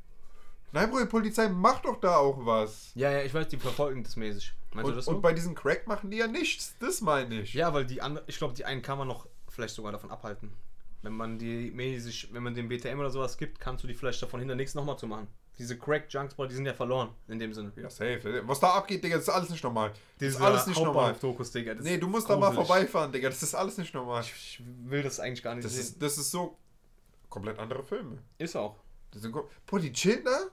Nein, 0.72 0.90
Bruder, 0.90 1.04
die 1.04 1.10
Polizei 1.10 1.48
macht 1.48 1.84
doch 1.84 2.00
da 2.00 2.16
auch 2.16 2.44
was. 2.44 2.90
Ja, 2.94 3.10
ja, 3.10 3.22
ich 3.22 3.32
weiß, 3.32 3.48
die 3.48 3.56
verfolgen 3.56 4.02
das 4.02 4.16
mäßig. 4.16 4.52
Meinst 4.74 4.88
Und, 4.88 4.96
das 4.96 5.06
und 5.06 5.22
bei 5.22 5.32
diesen 5.32 5.54
Crack 5.54 5.86
machen 5.86 6.10
die 6.10 6.16
ja 6.16 6.26
nichts. 6.26 6.74
Das 6.80 7.00
meine 7.00 7.42
ich. 7.42 7.54
ja, 7.54 7.72
weil 7.72 7.86
die 7.86 8.02
anderen, 8.02 8.26
ich 8.28 8.38
glaube, 8.38 8.54
die 8.54 8.64
einen 8.64 8.82
kann 8.82 8.98
man 8.98 9.06
noch 9.06 9.28
vielleicht 9.48 9.74
sogar 9.74 9.92
davon 9.92 10.10
abhalten. 10.10 10.52
Wenn 11.04 11.12
man 11.12 11.38
die 11.38 11.70
mäßig, 11.70 12.32
wenn 12.32 12.42
man 12.42 12.54
den 12.54 12.68
BTM 12.68 12.98
oder 12.98 13.10
sowas 13.10 13.36
gibt, 13.36 13.60
kannst 13.60 13.84
du 13.84 13.88
die 13.88 13.94
vielleicht 13.94 14.22
davon 14.22 14.40
hindern, 14.40 14.56
nichts 14.56 14.74
nochmal 14.74 14.98
zu 14.98 15.06
machen. 15.06 15.28
Diese 15.58 15.78
Crack-Junks, 15.78 16.34
Bro, 16.34 16.46
die 16.46 16.54
sind 16.56 16.66
ja 16.66 16.74
verloren, 16.74 17.10
in 17.28 17.38
dem 17.38 17.52
Sinne. 17.54 17.72
Ja, 17.76 17.88
safe. 17.88 18.42
Was 18.46 18.58
da 18.58 18.70
abgeht, 18.70 19.04
Digga, 19.04 19.16
das 19.16 19.28
ist 19.28 19.34
alles 19.34 19.50
nicht 19.50 19.62
normal. 19.62 19.92
Das 20.18 20.28
ist 20.30 20.40
alles 20.40 20.66
nicht 20.66 20.76
normal. 20.82 21.10
Hauptbahnhof-Dokus, 21.10 21.52
Digga. 21.52 21.74
Nee, 21.74 21.98
du 21.98 22.08
musst 22.08 22.28
da 22.28 22.36
mal 22.36 22.48
gruselig. 22.48 22.66
vorbeifahren, 22.66 23.12
Digga. 23.12 23.28
Das 23.28 23.40
ist 23.42 23.54
alles 23.54 23.78
nicht 23.78 23.94
normal. 23.94 24.22
Ich, 24.22 24.60
will 24.84 25.02
das 25.04 25.20
eigentlich 25.20 25.42
gar 25.44 25.54
nicht 25.54 25.64
Das 25.64 25.72
sehen. 25.74 25.82
ist, 25.82 26.02
das 26.02 26.18
ist 26.18 26.30
so 26.32 26.58
komplett 27.28 27.58
andere 27.60 27.84
Filme. 27.84 28.18
ist 28.38 28.56
auch. 28.56 28.80
Das 29.12 29.22
sind, 29.22 29.32
Boah, 29.32 29.78
die 29.78 29.92
chillen 29.92 30.24
da. 30.24 30.46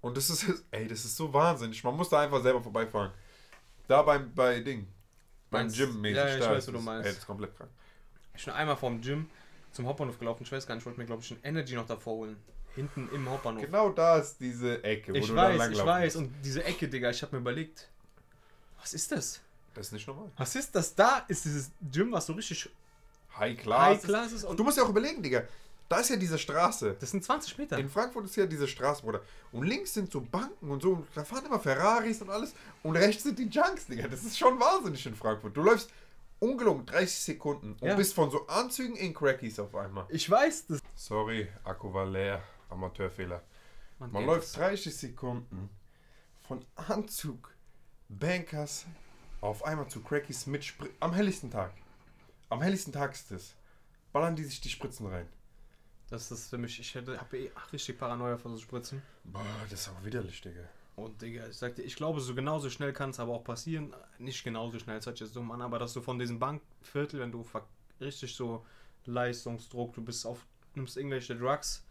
Und 0.00 0.16
das 0.16 0.30
ist, 0.30 0.46
ey, 0.72 0.88
das 0.88 1.04
ist 1.04 1.16
so 1.16 1.32
wahnsinnig. 1.32 1.84
Man 1.84 1.94
muss 1.96 2.08
da 2.08 2.20
einfach 2.22 2.42
selber 2.42 2.60
vorbeifahren. 2.62 3.12
Da 3.86 4.02
beim, 4.02 4.34
bei 4.34 4.60
Ding. 4.60 4.88
Beim 5.50 5.66
Meinst- 5.66 5.76
Gym 5.76 6.00
mäßig. 6.00 6.16
Ja, 6.16 6.28
ja, 6.28 6.38
ich 6.38 6.44
weiß, 6.44 6.68
wo 6.68 6.72
du 6.72 6.80
meinst. 6.80 7.06
Ey, 7.06 7.12
das 7.12 7.18
ist 7.20 7.26
komplett 7.26 7.56
krank. 7.56 7.70
Ich 8.36 8.44
bin 8.44 8.54
einmal 8.54 8.76
vom 8.76 9.00
Gym 9.00 9.28
zum 9.72 9.86
Hauptbahnhof 9.86 10.18
gelaufen. 10.18 10.42
Ich 10.42 10.52
weiß 10.52 10.66
gar 10.66 10.74
nicht, 10.74 10.82
ich 10.82 10.86
wollte 10.86 11.00
mir, 11.00 11.06
glaube 11.06 11.22
ich, 11.22 11.30
ein 11.30 11.38
Energy 11.42 11.74
noch 11.74 11.86
davor 11.86 12.14
holen. 12.14 12.36
Hinten 12.74 13.08
im 13.12 13.28
Hauptbahnhof. 13.28 13.62
Genau 13.62 13.88
da 13.90 14.18
ist 14.18 14.36
diese 14.38 14.84
Ecke, 14.84 15.12
wo 15.12 15.16
ich 15.16 15.26
du 15.26 15.34
weiß, 15.34 15.70
ich 15.70 15.84
weiß. 15.84 16.16
Und 16.16 16.32
diese 16.44 16.62
Ecke, 16.62 16.88
Digga, 16.88 17.10
ich 17.10 17.22
habe 17.22 17.36
mir 17.36 17.40
überlegt, 17.40 17.88
was 18.78 18.92
ist 18.92 19.10
das? 19.12 19.40
Das 19.74 19.86
ist 19.86 19.92
nicht 19.92 20.06
normal. 20.06 20.30
Was 20.36 20.54
ist 20.54 20.74
das? 20.74 20.94
Da 20.94 21.24
ist 21.28 21.44
dieses 21.44 21.70
Gym, 21.90 22.12
was 22.12 22.26
so 22.26 22.34
richtig 22.34 22.68
High 23.38 23.58
Class. 23.58 23.80
High 23.80 24.02
Class 24.02 24.32
ist. 24.32 24.44
Und 24.44 24.58
Du 24.58 24.64
musst 24.64 24.76
ja 24.76 24.84
auch 24.84 24.88
überlegen, 24.88 25.22
Digga. 25.22 25.42
Da 25.88 26.00
ist 26.00 26.10
ja 26.10 26.16
diese 26.16 26.38
Straße. 26.38 26.96
Das 26.98 27.10
sind 27.12 27.24
20 27.24 27.58
Meter. 27.58 27.78
In 27.78 27.88
Frankfurt 27.88 28.24
ist 28.24 28.36
ja 28.36 28.44
diese 28.44 28.66
Straße, 28.66 29.02
Bruder. 29.02 29.22
Und 29.52 29.66
links 29.66 29.94
sind 29.94 30.10
so 30.10 30.20
Banken 30.20 30.70
und 30.70 30.82
so. 30.82 30.92
Und 30.92 31.06
da 31.14 31.24
fahren 31.24 31.46
immer 31.46 31.60
Ferraris 31.60 32.20
und 32.22 32.30
alles. 32.30 32.54
Und 32.82 32.96
rechts 32.96 33.22
sind 33.22 33.38
die 33.38 33.48
Junks, 33.48 33.86
Digga. 33.86 34.08
Das 34.08 34.24
ist 34.24 34.36
schon 34.36 34.58
wahnsinnig 34.58 35.06
in 35.06 35.14
Frankfurt. 35.14 35.56
Du 35.56 35.62
läufst 35.62 35.90
ungelogen 36.40 36.86
30 36.86 37.18
Sekunden 37.18 37.72
und 37.80 37.88
Ja. 37.88 37.94
bist 37.94 38.14
von 38.14 38.30
so 38.30 38.46
Anzügen 38.46 38.96
in 38.96 39.14
Crackies 39.14 39.58
auf 39.58 39.74
einmal. 39.74 40.06
Ich 40.08 40.28
weiß 40.30 40.66
das. 40.68 40.80
Sorry, 40.94 41.48
Akku 41.64 41.92
war 41.92 42.06
leer. 42.06 42.42
Amateurfehler. 42.68 43.42
Man 43.98 44.12
kennt 44.12 44.26
läuft 44.26 44.44
das. 44.48 44.52
30 44.54 44.96
Sekunden 44.96 45.70
von 46.46 46.64
Anzug, 46.74 47.54
Bankers 48.08 48.86
auf 49.40 49.64
einmal 49.64 49.88
zu 49.88 50.02
Crackies 50.02 50.46
mit 50.46 50.64
Sprit 50.64 50.90
am 51.00 51.12
helllichten 51.14 51.50
Tag. 51.50 51.72
Am 52.48 52.60
helllichten 52.62 52.92
Tag 52.92 53.12
ist 53.12 53.30
es. 53.32 53.54
Ballern 54.12 54.36
die 54.36 54.44
sich 54.44 54.60
die 54.60 54.68
Spritzen 54.68 55.06
rein. 55.06 55.28
Das 56.08 56.30
ist 56.30 56.48
für 56.50 56.58
mich, 56.58 56.78
ich 56.78 56.94
hätte, 56.94 57.18
habe 57.18 57.36
eh 57.38 57.50
richtig 57.72 57.98
Paranoia 57.98 58.36
vor 58.36 58.50
so 58.52 58.58
Spritzen. 58.58 59.02
Boah, 59.24 59.44
das 59.68 59.80
ist 59.80 59.88
auch 59.88 60.04
widerlich, 60.04 60.40
Digga. 60.40 60.68
Und 60.96 61.20
Digga, 61.20 61.46
ich 61.46 61.56
sagte, 61.56 61.82
ich 61.82 61.94
glaube, 61.94 62.20
so 62.20 62.34
genauso 62.34 62.70
schnell 62.70 62.92
kann 62.94 63.10
es 63.10 63.20
aber 63.20 63.32
auch 63.34 63.44
passieren. 63.44 63.94
Nicht 64.18 64.42
genauso 64.42 64.78
schnell, 64.78 64.96
das 64.96 65.06
hört 65.06 65.18
sich 65.18 65.26
jetzt 65.26 65.36
dumm 65.36 65.50
an, 65.50 65.60
aber 65.60 65.78
dass 65.78 65.92
du 65.92 66.00
von 66.00 66.18
diesem 66.18 66.38
Bankviertel, 66.38 67.20
wenn 67.20 67.30
du 67.30 67.44
richtig 68.00 68.34
so 68.34 68.64
Leistungsdruck, 69.04 69.92
du 69.94 70.02
bist 70.02 70.26
auf, 70.26 70.46
nimmst 70.74 70.96
irgendwelche 70.96 71.36
Drugs, 71.36 71.86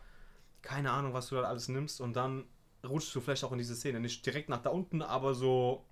keine 0.64 0.92
Ahnung, 0.92 1.14
was 1.14 1.28
du 1.30 1.36
da 1.36 1.44
alles 1.44 1.68
nimmst 1.68 2.02
und 2.02 2.16
dann 2.16 2.46
rutschst 2.84 3.14
du 3.16 3.22
vielleicht 3.22 3.44
auch 3.44 3.52
in 3.52 3.60
diese 3.60 3.76
Szene. 3.76 4.00
Nicht 4.00 4.26
direkt 4.26 4.50
nach 4.50 4.62
da 4.64 4.72
unten, 4.72 5.04
aber 5.04 5.36
so 5.36 5.86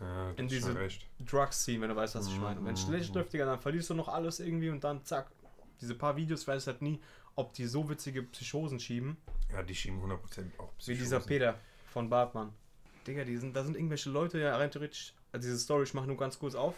Ja, 0.00 0.30
In 0.36 0.46
diese-. 0.46 0.76
Drugs-Scene, 1.20 1.80
wenn 1.80 1.88
du 1.90 1.96
weißt, 1.96 2.14
was 2.14 2.28
ich 2.28 2.40
meine. 2.40 2.60
Und 2.60 2.66
wenn 2.66 2.74
es 2.74 2.82
Mhm. 2.86 2.90
schlecht 2.92 3.14
läuft, 3.14 3.32
Digga, 3.32 3.46
dann 3.46 3.58
verlierst 3.60 3.90
du 3.90 3.94
noch 3.94 4.08
alles 4.08 4.40
irgendwie 4.40 4.70
und 4.70 4.82
dann 4.84 5.04
zack. 5.04 5.30
Diese 5.80 5.94
paar 5.94 6.16
Videos, 6.16 6.46
weiß 6.46 6.66
halt 6.68 6.82
nie, 6.82 7.00
ob 7.34 7.52
die 7.52 7.66
so 7.66 7.88
witzige 7.88 8.22
Psychosen 8.22 8.78
schieben, 8.78 9.16
Ja, 9.52 9.62
die 9.62 9.74
schieben 9.74 10.00
100% 10.00 10.58
auch 10.58 10.72
wie 10.86 10.94
dieser 10.94 11.18
Psychosen. 11.18 11.26
Peter 11.26 11.60
von 11.94 12.10
Bartmann. 12.10 12.52
Digga, 13.06 13.24
die 13.24 13.36
sind, 13.38 13.54
da 13.56 13.64
sind 13.64 13.76
irgendwelche 13.76 14.10
Leute, 14.10 14.38
ja 14.38 14.56
rein 14.56 14.70
theoretisch, 14.70 15.14
also 15.32 15.46
diese 15.46 15.58
Story, 15.58 15.84
ich 15.84 15.94
mache 15.94 16.06
nur 16.06 16.16
ganz 16.18 16.38
kurz 16.38 16.54
auf. 16.54 16.74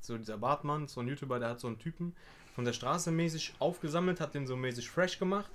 So 0.00 0.18
dieser 0.18 0.36
Bartmann, 0.38 0.88
so 0.88 1.00
ein 1.00 1.08
YouTuber, 1.08 1.38
der 1.38 1.50
hat 1.50 1.60
so 1.60 1.68
einen 1.68 1.78
Typen 1.78 2.14
von 2.54 2.64
der 2.64 2.72
Straße 2.72 3.10
mäßig 3.12 3.54
aufgesammelt, 3.58 4.20
hat 4.20 4.34
den 4.34 4.46
so 4.46 4.56
mäßig 4.56 4.90
fresh 4.90 5.18
gemacht 5.18 5.50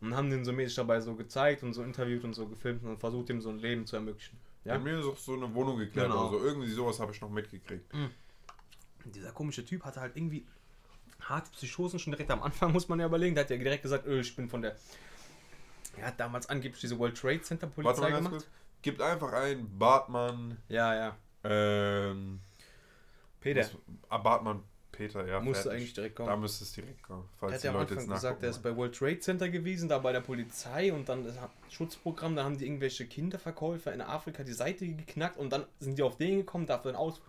und 0.00 0.14
haben 0.14 0.30
den 0.30 0.44
so 0.44 0.52
mäßig 0.52 0.76
dabei 0.76 1.00
so 1.00 1.14
gezeigt 1.14 1.62
und 1.62 1.72
so 1.72 1.82
interviewt 1.82 2.24
und 2.24 2.34
so 2.34 2.46
gefilmt 2.46 2.84
und 2.84 2.98
versucht 2.98 3.28
ihm 3.30 3.40
so 3.40 3.50
ein 3.50 3.58
Leben 3.58 3.86
zu 3.86 3.96
ermöglichen. 3.96 4.38
Ja? 4.64 4.78
Mir 4.78 5.00
ist 5.00 5.06
auch 5.06 5.16
so 5.16 5.32
eine 5.34 5.52
Wohnung 5.54 5.78
geklärt 5.78 6.08
Genau. 6.08 6.28
oder 6.28 6.38
so. 6.38 6.44
Irgendwie 6.44 6.70
sowas 6.70 7.00
habe 7.00 7.12
ich 7.12 7.20
noch 7.20 7.30
mitgekriegt. 7.30 7.92
Und 7.92 9.14
dieser 9.16 9.32
komische 9.32 9.64
Typ 9.64 9.82
hatte 9.84 10.00
halt 10.00 10.14
irgendwie 10.16 10.46
harte 11.22 11.50
Psychosen 11.52 11.98
schon 11.98 12.12
direkt 12.12 12.30
am 12.30 12.42
Anfang, 12.42 12.70
muss 12.76 12.88
man 12.88 13.00
ja 13.00 13.06
überlegen. 13.06 13.34
Der 13.34 13.44
hat 13.44 13.50
ja 13.50 13.56
direkt 13.56 13.82
gesagt, 13.82 14.06
öh, 14.06 14.20
ich 14.20 14.36
bin 14.36 14.48
von 14.48 14.62
der. 14.62 14.76
Er 15.96 16.06
hat 16.06 16.18
damals 16.20 16.48
angeblich 16.48 16.80
diese 16.80 16.98
World 16.98 17.16
Trade 17.16 17.42
Center 17.42 17.66
Warte 17.66 17.74
Polizei 17.82 18.00
mal 18.02 18.10
ganz 18.10 18.26
gemacht. 18.26 18.32
kurz. 18.44 18.48
Gibt 18.82 19.02
einfach 19.02 19.32
ein 19.32 19.78
Bartmann, 19.78 20.56
Ja, 20.68 20.94
ja. 20.94 21.16
ähm, 21.44 22.40
Peter 23.40 23.60
was- 23.60 23.76
ah, 24.08 24.18
Bartmann 24.18 24.62
Peter, 24.92 25.26
ja. 25.26 25.40
musste 25.40 25.62
fertig. 25.64 25.78
eigentlich 25.78 25.94
direkt 25.94 26.18
Da 26.18 26.24
kommen. 26.26 26.40
müsste 26.42 26.64
es 26.64 26.72
direkt 26.72 27.02
kommen, 27.02 27.22
Er 27.32 27.38
falls 27.38 27.52
hat 27.54 27.62
die 27.62 27.66
ja 27.66 27.72
am 27.72 27.80
Anfang 27.80 28.06
gesagt, 28.08 28.42
er 28.42 28.50
ist 28.50 28.62
bei 28.62 28.76
World 28.76 28.94
Trade 28.94 29.18
Center 29.20 29.48
gewesen, 29.48 29.88
da 29.88 29.98
bei 29.98 30.12
der 30.12 30.20
Polizei 30.20 30.92
und 30.92 31.08
dann 31.08 31.24
das 31.24 31.36
Schutzprogramm, 31.70 32.36
da 32.36 32.44
haben 32.44 32.58
die 32.58 32.66
irgendwelche 32.66 33.06
Kinderverkäufer 33.06 33.92
in 33.94 34.00
Afrika 34.02 34.42
die 34.44 34.52
Seite 34.52 34.86
geknackt 34.86 35.38
und 35.38 35.50
dann 35.52 35.64
sind 35.78 35.96
die 35.98 36.02
auf 36.02 36.16
den 36.16 36.38
gekommen, 36.38 36.66
dafür 36.66 36.92
dann 36.92 37.00
aus. 37.00 37.20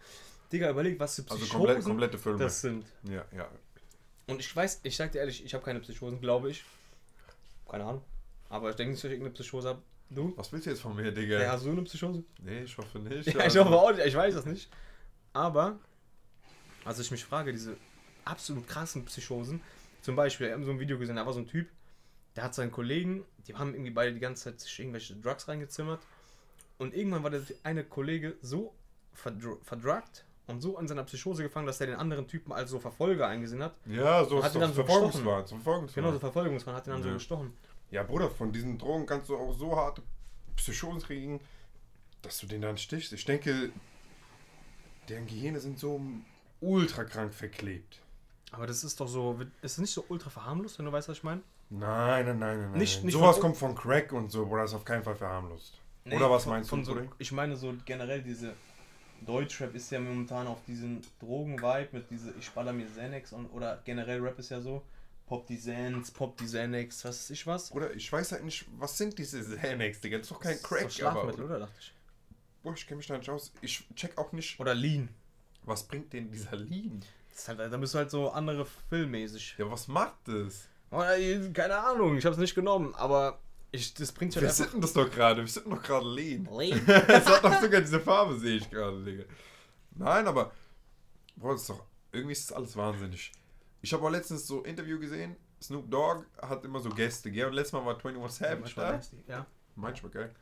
Digga, 0.52 0.70
überleg, 0.70 1.00
was 1.00 1.16
für 1.16 1.22
Also 1.24 1.36
Psychosen 1.38 1.58
komplett, 1.60 1.84
komplette 1.84 2.18
Filme. 2.18 2.40
das 2.40 2.60
sind. 2.62 2.86
ja, 3.04 3.24
ja. 3.36 3.48
Und 4.28 4.40
ich 4.42 4.54
weiß, 4.54 4.82
ich 4.84 4.96
sag 4.98 5.12
dir 5.14 5.20
ehrlich, 5.20 5.44
ich 5.46 5.54
habe 5.54 5.64
keine 5.64 5.80
Psychosen, 5.80 6.20
glaube 6.20 6.52
ich. 6.52 6.64
Keine 7.70 7.86
Ahnung. 7.86 8.04
Aber 8.52 8.70
ich 8.70 8.76
denke 8.76 8.92
nicht, 8.92 9.02
dass 9.04 9.10
ich 9.10 9.14
irgendeine 9.14 9.34
Psychose 9.34 9.70
habe. 9.70 9.82
Du? 10.10 10.34
Was 10.36 10.52
willst 10.52 10.66
du 10.66 10.72
jetzt 10.72 10.82
von 10.82 10.94
mir, 10.94 11.10
Digga? 11.12 11.42
Ja, 11.42 11.54
hast 11.54 11.66
du 11.66 11.72
eine 11.72 11.82
Psychose? 11.84 12.22
Nee, 12.42 12.64
ich 12.64 12.78
hoffe 12.78 13.00
nicht. 13.00 13.28
Ja, 13.28 13.34
ich 13.40 13.44
also- 13.44 13.64
hoffe 13.64 13.76
auch 13.80 13.92
nicht, 13.96 14.06
ich 14.06 14.14
weiß 14.16 14.36
das 14.36 14.46
nicht. 14.46 14.70
Aber, 15.32 15.80
also 16.84 17.02
ich 17.02 17.10
mich 17.12 17.24
frage, 17.24 17.54
diese 17.54 17.78
absolut 18.26 18.68
krassen 18.68 19.06
Psychosen, 19.06 19.62
zum 20.02 20.18
Beispiel, 20.18 20.48
wir 20.48 20.54
haben 20.54 20.66
so 20.66 20.72
ein 20.72 20.80
Video 20.82 21.00
gesehen, 21.00 21.16
da 21.16 21.26
war 21.26 21.32
so 21.32 21.40
ein 21.40 21.48
Typ, 21.48 21.70
der 22.36 22.44
hat 22.44 22.54
seinen 22.54 22.72
Kollegen, 22.72 23.24
die 23.48 23.56
haben 23.56 23.74
irgendwie 23.74 23.92
beide 23.92 24.14
die 24.14 24.20
ganze 24.20 24.44
Zeit 24.44 24.60
sich 24.60 24.78
irgendwelche 24.80 25.16
Drugs 25.16 25.48
reingezimmert 25.48 26.02
und 26.78 26.94
irgendwann 26.94 27.24
war 27.24 27.30
der 27.30 27.44
eine 27.64 27.86
Kollege 27.86 28.36
so 28.42 28.74
verdru 29.14 29.60
verdruckt 29.64 30.26
und 30.48 30.60
so 30.60 30.78
an 30.78 30.90
seiner 30.90 31.06
Psychose 31.06 31.44
gefangen, 31.44 31.68
dass 31.68 31.80
er 31.80 31.88
den 31.88 31.96
anderen 31.96 32.28
Typen 32.28 32.52
als 32.52 32.70
so 32.72 32.80
Verfolger 32.80 33.28
eingesehen 33.28 33.64
hat. 33.64 33.76
Ja, 33.86 34.26
so 34.26 34.44
Hat 34.44 34.50
ist 34.50 34.56
ihn 34.56 34.62
dann 34.62 34.74
so 34.74 34.84
Verfolgungswahn. 34.84 35.46
So 35.48 35.56
Verfolgungswahn. 35.56 36.04
Genau, 36.04 36.14
so 36.14 36.20
Verfolgungsmann 36.20 36.76
hat 36.76 36.88
ihn 36.88 36.92
dann 36.92 37.02
so 37.04 37.08
Ja. 37.08 37.14
gestochen. 37.14 37.54
Ja, 37.92 38.04
Bruder, 38.04 38.30
von 38.30 38.52
diesen 38.52 38.78
Drogen 38.78 39.06
kannst 39.06 39.30
du 39.30 39.38
auch 39.38 39.54
so 39.54 39.76
harte 39.76 40.02
Psychosen 40.56 41.02
kriegen, 41.02 41.40
dass 42.22 42.40
du 42.40 42.48
den 42.48 42.62
dann 42.62 42.78
stichst. 42.78 43.12
Ich 43.14 43.26
denke, 43.26 43.72
deren 45.10 45.28
Gehirne 45.28 45.60
sind 45.60 45.78
so 45.80 46.00
ultra 46.62 47.04
krank 47.04 47.34
verklebt. 47.34 48.00
Aber 48.52 48.68
das 48.68 48.84
ist 48.84 49.00
doch 49.00 49.08
so, 49.08 49.40
ist 49.62 49.74
es 49.74 49.78
nicht 49.78 49.94
so 49.94 50.06
ultra 50.10 50.30
verharmlost, 50.30 50.78
wenn 50.80 50.86
du 50.86 50.92
weißt, 50.92 51.10
was 51.10 51.18
ich 51.18 51.24
meine? 51.24 51.42
Nein, 51.70 52.26
nein, 52.26 52.40
nein, 52.40 52.62
nein. 52.62 52.72
Nicht- 52.74 52.98
nein. 52.98 53.06
nicht 53.06 53.14
Sowas 53.14 53.36
von- 53.38 53.42
kommt 53.44 53.58
von 53.58 53.76
Crack 53.76 54.12
und 54.12 54.30
so, 54.32 54.46
Bruder, 54.46 54.66
ist 54.66 54.74
auf 54.74 54.84
keinen 54.86 55.04
Fall 55.04 55.16
verharmlost. 55.16 55.80
Nee, 56.04 56.16
Oder 56.16 56.30
was 56.30 56.44
von- 56.44 56.54
meinst 56.54 56.70
von 56.70 56.80
du, 56.80 56.86
so, 56.86 56.94
Bruder? 56.96 57.08
Ich 57.18 57.32
meine 57.32 57.56
so 57.56 57.74
generell 57.86 58.22
diese 58.22 58.54
Deutschrap 59.26 59.74
ist 59.76 59.90
ja 59.92 60.00
momentan 60.00 60.48
auf 60.48 60.58
diesen 60.66 61.02
Drogen-Vibe 61.20 61.90
mit 61.92 62.10
diese 62.10 62.34
ich 62.40 62.50
baller 62.52 62.74
mir 62.74 62.86
Xanax 62.88 63.32
und 63.34 63.46
oder 63.54 63.82
generell 63.86 64.20
Rap 64.20 64.38
ist 64.40 64.50
ja 64.50 64.60
so 64.60 64.82
Pop 65.32 65.48
die 65.48 65.58
Xans, 65.58 66.12
Pop 66.12 66.36
die 66.36 66.44
Xanax, 66.44 67.06
was 67.06 67.18
weiß 67.20 67.30
ich 67.30 67.48
was. 67.48 67.70
Bruder, 67.70 67.94
ich 67.94 68.12
weiß 68.12 68.34
halt 68.34 68.44
nicht, 68.44 68.66
was 68.78 68.98
sind 68.98 69.18
diese 69.18 69.42
Xanax, 69.42 70.02
Digga? 70.02 70.18
Das 70.18 70.26
ist 70.28 70.32
doch 70.32 70.42
kein 70.42 70.52
Das 70.52 70.62
ist 70.62 70.68
Crack, 70.68 70.84
doch 70.84 70.92
Schlafmittel, 70.92 71.46
aber... 71.46 71.56
oder 71.56 71.60
dachte 71.60 71.76
ich. 71.80 71.94
Boah, 72.62 72.74
ich 72.74 72.86
kenne 72.86 72.98
mich 72.98 73.08
da 73.08 73.18
nicht 73.18 73.30
aus. 73.30 73.54
Ich 73.62 73.88
check 73.96 74.18
auch 74.18 74.34
nicht, 74.34 74.60
Oder 74.60 74.76
Lean. 74.76 75.08
was 75.64 75.84
bringt 75.88 76.12
denn 76.12 76.30
dieser 76.30 76.58
Lean? 76.58 77.02
Das 77.30 77.44
ist 77.44 77.48
halt, 77.48 77.60
da 77.60 77.78
bist 77.78 77.94
du 77.94 78.00
halt 78.00 78.12
so 78.12 78.30
andere 78.32 78.68
filmmäßig. 78.90 79.56
Ja, 79.58 79.72
was 79.72 79.88
macht 79.88 80.18
das? 80.26 80.68
Oder, 80.90 81.18
äh, 81.18 81.50
keine 81.54 81.78
Ahnung, 81.78 82.18
ich 82.18 82.26
habe 82.26 82.34
es 82.34 82.40
nicht 82.42 82.54
genommen, 82.54 82.94
aber 82.96 83.40
ich, 83.72 83.94
das 83.94 84.12
bringt 84.12 84.36
Wir 84.36 84.42
halt 84.42 84.50
einfach. 84.52 84.66
sitten 84.66 84.82
das 84.82 84.92
doch 84.92 85.10
gerade, 85.10 85.40
wir 85.44 85.48
sitten 85.48 85.70
doch 85.70 85.82
gerade 85.82 86.10
Lean. 86.14 86.44
Lean. 86.52 86.82
Es 87.08 87.26
hat 87.26 87.42
doch 87.42 87.62
sogar 87.62 87.80
diese 87.80 88.02
Farbe, 88.02 88.38
sehe 88.38 88.58
ich 88.58 88.70
gerade, 88.70 89.02
Digga. 89.02 89.24
Nein, 89.92 90.28
aber. 90.28 90.52
Boah, 91.38 91.54
das 91.54 91.62
ist 91.62 91.70
doch. 91.70 91.86
Irgendwie 92.12 92.34
ist 92.34 92.50
das 92.52 92.58
alles 92.58 92.76
wahnsinnig. 92.76 93.32
Ich 93.82 93.94
habe 93.94 94.06
auch 94.06 94.10
letztens 94.10 94.48
so 94.48 94.60
ein 94.64 94.66
Interview 94.66 95.00
gesehen. 95.00 95.36
Snoop 95.62 95.90
Dogg 95.90 96.26
hat 96.42 96.64
immer 96.66 96.80
so 96.80 96.90
Gäste, 96.90 97.32
gell? 97.32 97.48
Und 97.48 97.54
letztes 97.54 97.74
Mal 97.74 97.86
war 97.86 97.96
21 97.96 98.40
Savage 98.40 98.74
da. 98.76 99.00
Ja. 99.28 99.46
Manchmal, 99.76 100.12
geil. 100.12 100.36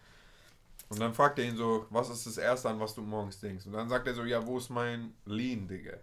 Und 0.89 0.99
dann 0.99 1.13
fragt 1.13 1.38
er 1.39 1.45
ihn 1.45 1.56
so, 1.56 1.86
was 1.89 2.10
ist 2.10 2.25
das 2.25 2.38
Erste, 2.38 2.69
an 2.69 2.80
was 2.80 2.95
du 2.95 3.02
morgens 3.02 3.39
denkst? 3.39 3.65
Und 3.65 3.73
dann 3.73 3.89
sagt 3.89 4.08
er 4.08 4.13
so, 4.13 4.23
ja, 4.23 4.45
wo 4.45 4.58
ist 4.58 4.69
mein 4.69 5.13
Lean, 5.25 5.67
Digga? 5.67 5.97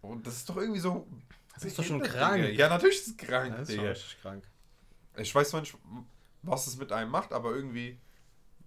Und 0.00 0.26
das 0.26 0.36
ist 0.36 0.48
doch 0.48 0.56
irgendwie 0.56 0.80
so. 0.80 1.06
Das 1.54 1.64
ist 1.64 1.78
doch 1.78 1.84
schon 1.84 2.00
krank. 2.00 2.42
Digga. 2.42 2.58
Ja, 2.58 2.68
natürlich 2.68 2.98
ist 2.98 3.08
es 3.08 3.16
krank, 3.16 3.54
Das 3.56 3.68
ist 3.68 3.74
schon 3.74 3.84
Digga. 3.84 3.90
richtig 3.90 4.20
krank. 4.22 4.44
Ich 5.16 5.34
weiß 5.34 5.50
zwar 5.50 5.60
nicht, 5.60 5.76
was 6.42 6.66
es 6.68 6.78
mit 6.78 6.92
einem 6.92 7.10
macht, 7.10 7.32
aber 7.32 7.54
irgendwie 7.54 7.98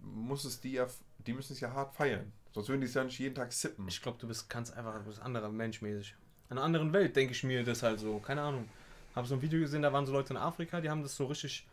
muss 0.02 0.46
es 0.46 0.60
die 0.60 0.74
ja, 0.74 0.88
die 1.26 1.34
müssen 1.34 1.54
es 1.54 1.60
ja 1.60 1.72
hart 1.72 1.96
feiern. 1.96 2.32
Sonst 2.54 2.68
würden 2.68 2.82
die 2.82 2.88
es 2.88 2.94
ja 2.94 3.04
nicht 3.04 3.18
jeden 3.18 3.34
Tag 3.34 3.54
sippen. 3.54 3.88
Ich 3.88 4.02
glaube, 4.02 4.18
du 4.20 4.28
bist 4.28 4.50
ganz 4.50 4.72
einfach 4.72 4.94
du 5.00 5.06
bist 5.06 5.22
anderer 5.22 5.50
Mensch 5.50 5.82
mäßig. 5.82 6.16
In 6.21 6.21
einer 6.58 6.64
anderen 6.66 6.92
Welt 6.94 7.16
denke 7.16 7.34
ich 7.34 7.44
mir 7.44 7.64
das 7.64 7.84
halt 7.84 8.00
so. 8.00 8.20
Keine 8.20 8.42
Ahnung. 8.42 8.68
Habe 9.16 9.28
so 9.28 9.36
ein 9.36 9.42
Video 9.42 9.60
gesehen, 9.60 9.82
da 9.82 9.92
waren 9.92 10.06
so 10.06 10.12
Leute 10.14 10.34
in 10.34 10.38
Afrika, 10.38 10.80
die 10.82 10.90
haben 10.90 11.04
das 11.04 11.16
so 11.16 11.26
richtig. 11.26 11.66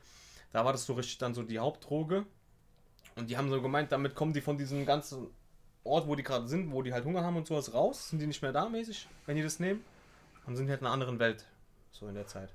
Da 0.53 0.64
war 0.64 0.73
das 0.73 0.87
so 0.87 0.95
richtig 0.95 1.19
dann 1.19 1.35
so 1.35 1.43
die 1.43 1.59
Hauptdroge. 1.59 2.25
Und 3.17 3.29
die 3.29 3.37
haben 3.37 3.51
so 3.51 3.61
gemeint, 3.61 3.93
damit 3.93 4.14
kommen 4.14 4.33
die 4.33 4.41
von 4.41 4.57
diesem 4.57 4.87
ganzen 4.87 5.29
Ort, 5.85 6.07
wo 6.07 6.14
die 6.14 6.23
gerade 6.23 6.47
sind, 6.49 6.73
wo 6.73 6.83
die 6.83 6.93
halt 6.93 7.05
Hunger 7.05 7.23
haben 7.25 7.37
und 7.37 7.47
sowas 7.47 7.73
raus. 7.75 8.11
Sind 8.11 8.21
die 8.21 8.27
nicht 8.27 8.43
mehr 8.43 8.53
da 8.53 8.69
mäßig, 8.69 9.09
wenn 9.27 9.37
die 9.37 9.43
das 9.43 9.59
nehmen. 9.61 9.85
Und 10.47 10.57
sind 10.57 10.69
halt 10.69 10.81
in 10.81 10.87
einer 10.87 10.95
anderen 10.95 11.19
Welt. 11.19 11.45
So 11.93 12.09
in 12.09 12.14
der 12.14 12.27
Zeit. 12.27 12.51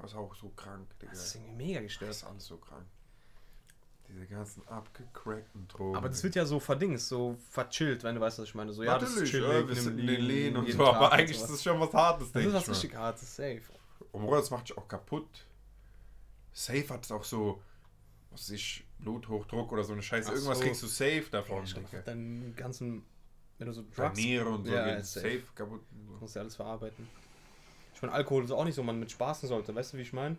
Das 0.00 0.12
ist 0.12 0.16
auch 0.16 0.34
so 0.34 0.48
krank, 0.50 0.86
Digga. 1.00 1.12
Das 1.12 1.26
ist 1.26 1.34
irgendwie 1.34 1.64
mega 1.66 1.80
Das 1.80 1.84
gestört. 1.88 2.10
ist 2.12 2.24
alles 2.24 2.46
so 2.46 2.56
krank. 2.56 2.86
Diese 4.10 4.26
ganzen 4.26 4.66
abgecrackten 4.68 5.68
Drogen. 5.68 5.96
Aber 5.96 6.08
das 6.08 6.22
wird 6.24 6.34
ja 6.34 6.46
so 6.46 6.58
verdings, 6.58 7.08
so 7.08 7.36
verchillt, 7.50 8.04
wenn 8.04 8.14
du 8.14 8.20
weißt, 8.20 8.38
was 8.38 8.48
ich 8.48 8.54
meine. 8.54 8.72
So, 8.72 8.82
ja, 8.82 8.98
das 8.98 9.10
ist 9.10 9.14
Natürlich, 9.16 9.30
chillig, 9.32 9.48
ja, 9.48 9.68
wir 9.68 9.74
sind 9.74 9.98
in 10.00 10.06
den 10.06 10.20
Lehnen 10.22 10.56
und 10.56 10.70
so, 10.72 10.78
Tag 10.78 10.94
aber 10.96 11.12
eigentlich 11.12 11.36
ist 11.36 11.46
das 11.50 11.62
schon 11.62 11.78
was 11.78 11.92
Hartes, 11.92 12.26
Das 12.28 12.32
denke 12.32 12.48
ist 12.48 12.54
ich 12.54 12.60
was 12.60 12.66
mal. 12.68 12.72
richtig 12.72 12.94
hartes, 12.96 13.36
safe. 13.36 13.62
Und 14.12 14.22
Bruder, 14.22 14.38
das 14.40 14.50
macht 14.50 14.68
dich 14.70 14.78
auch 14.78 14.88
kaputt. 14.88 15.28
Safe 16.52 16.88
hat 16.88 17.04
es 17.04 17.12
auch 17.12 17.24
so, 17.24 17.62
was 18.30 18.40
weiß 18.42 18.50
ich, 18.50 18.84
Bluthochdruck 18.98 19.70
oder 19.72 19.84
so 19.84 19.92
eine 19.92 20.02
Scheiße. 20.02 20.28
Ach 20.30 20.34
Irgendwas 20.34 20.58
so. 20.58 20.64
kriegst 20.64 20.82
du 20.82 20.86
safe 20.86 21.26
davon, 21.30 21.64
glaub, 21.64 21.84
Digga. 21.90 22.02
deinen 22.02 22.56
ganzen, 22.56 23.04
wenn 23.58 23.66
du 23.68 23.72
so 23.74 23.84
Drugs 23.94 24.16
Niere 24.18 24.48
und 24.48 24.64
so 24.66 24.72
Ja, 24.72 24.86
geht 24.88 25.00
ist 25.00 25.12
safe. 25.12 25.28
safe. 25.40 25.42
kaputt. 25.54 25.82
musst 26.20 26.34
du 26.34 26.38
ja 26.38 26.42
alles 26.42 26.56
verarbeiten. 26.56 27.06
Ich 27.94 28.02
meine, 28.02 28.14
Alkohol 28.14 28.44
ist 28.44 28.50
auch 28.52 28.64
nicht 28.64 28.74
so, 28.74 28.82
man 28.82 28.98
mit 28.98 29.10
spaßen 29.10 29.48
sollte, 29.48 29.74
weißt 29.74 29.92
du, 29.92 29.98
wie 29.98 30.02
ich 30.02 30.12
meine? 30.12 30.36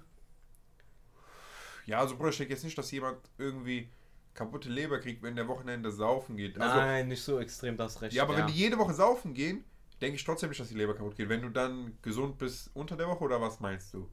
Ja, 1.89 1.99
also 1.99 2.15
Bruder, 2.15 2.29
ich 2.29 2.37
denke 2.37 2.53
jetzt 2.53 2.63
nicht, 2.63 2.77
dass 2.77 2.91
jemand 2.91 3.17
irgendwie 3.39 3.89
kaputte 4.35 4.69
Leber 4.69 4.99
kriegt, 4.99 5.23
wenn 5.23 5.35
der 5.35 5.47
Wochenende 5.47 5.91
saufen 5.91 6.37
geht. 6.37 6.59
Also, 6.59 6.75
Nein, 6.77 7.07
nicht 7.07 7.23
so 7.23 7.39
extrem, 7.39 7.75
das 7.77 7.99
recht. 8.01 8.13
ja, 8.13 8.21
aber 8.23 8.37
wenn 8.37 8.45
die 8.47 8.53
jede 8.53 8.77
Woche 8.77 8.93
saufen 8.93 9.33
gehen, 9.33 9.63
denke 9.99 10.15
ich 10.15 10.23
trotzdem 10.23 10.49
nicht, 10.49 10.61
dass 10.61 10.69
die 10.69 10.75
Leber 10.75 10.93
kaputt 10.95 11.15
geht. 11.17 11.27
Wenn 11.29 11.41
du 11.41 11.49
dann 11.49 11.97
gesund 12.03 12.37
bist 12.37 12.69
unter 12.75 12.95
der 12.95 13.07
Woche 13.07 13.23
oder 13.23 13.41
was 13.41 13.59
meinst 13.59 13.91
du? 13.93 14.07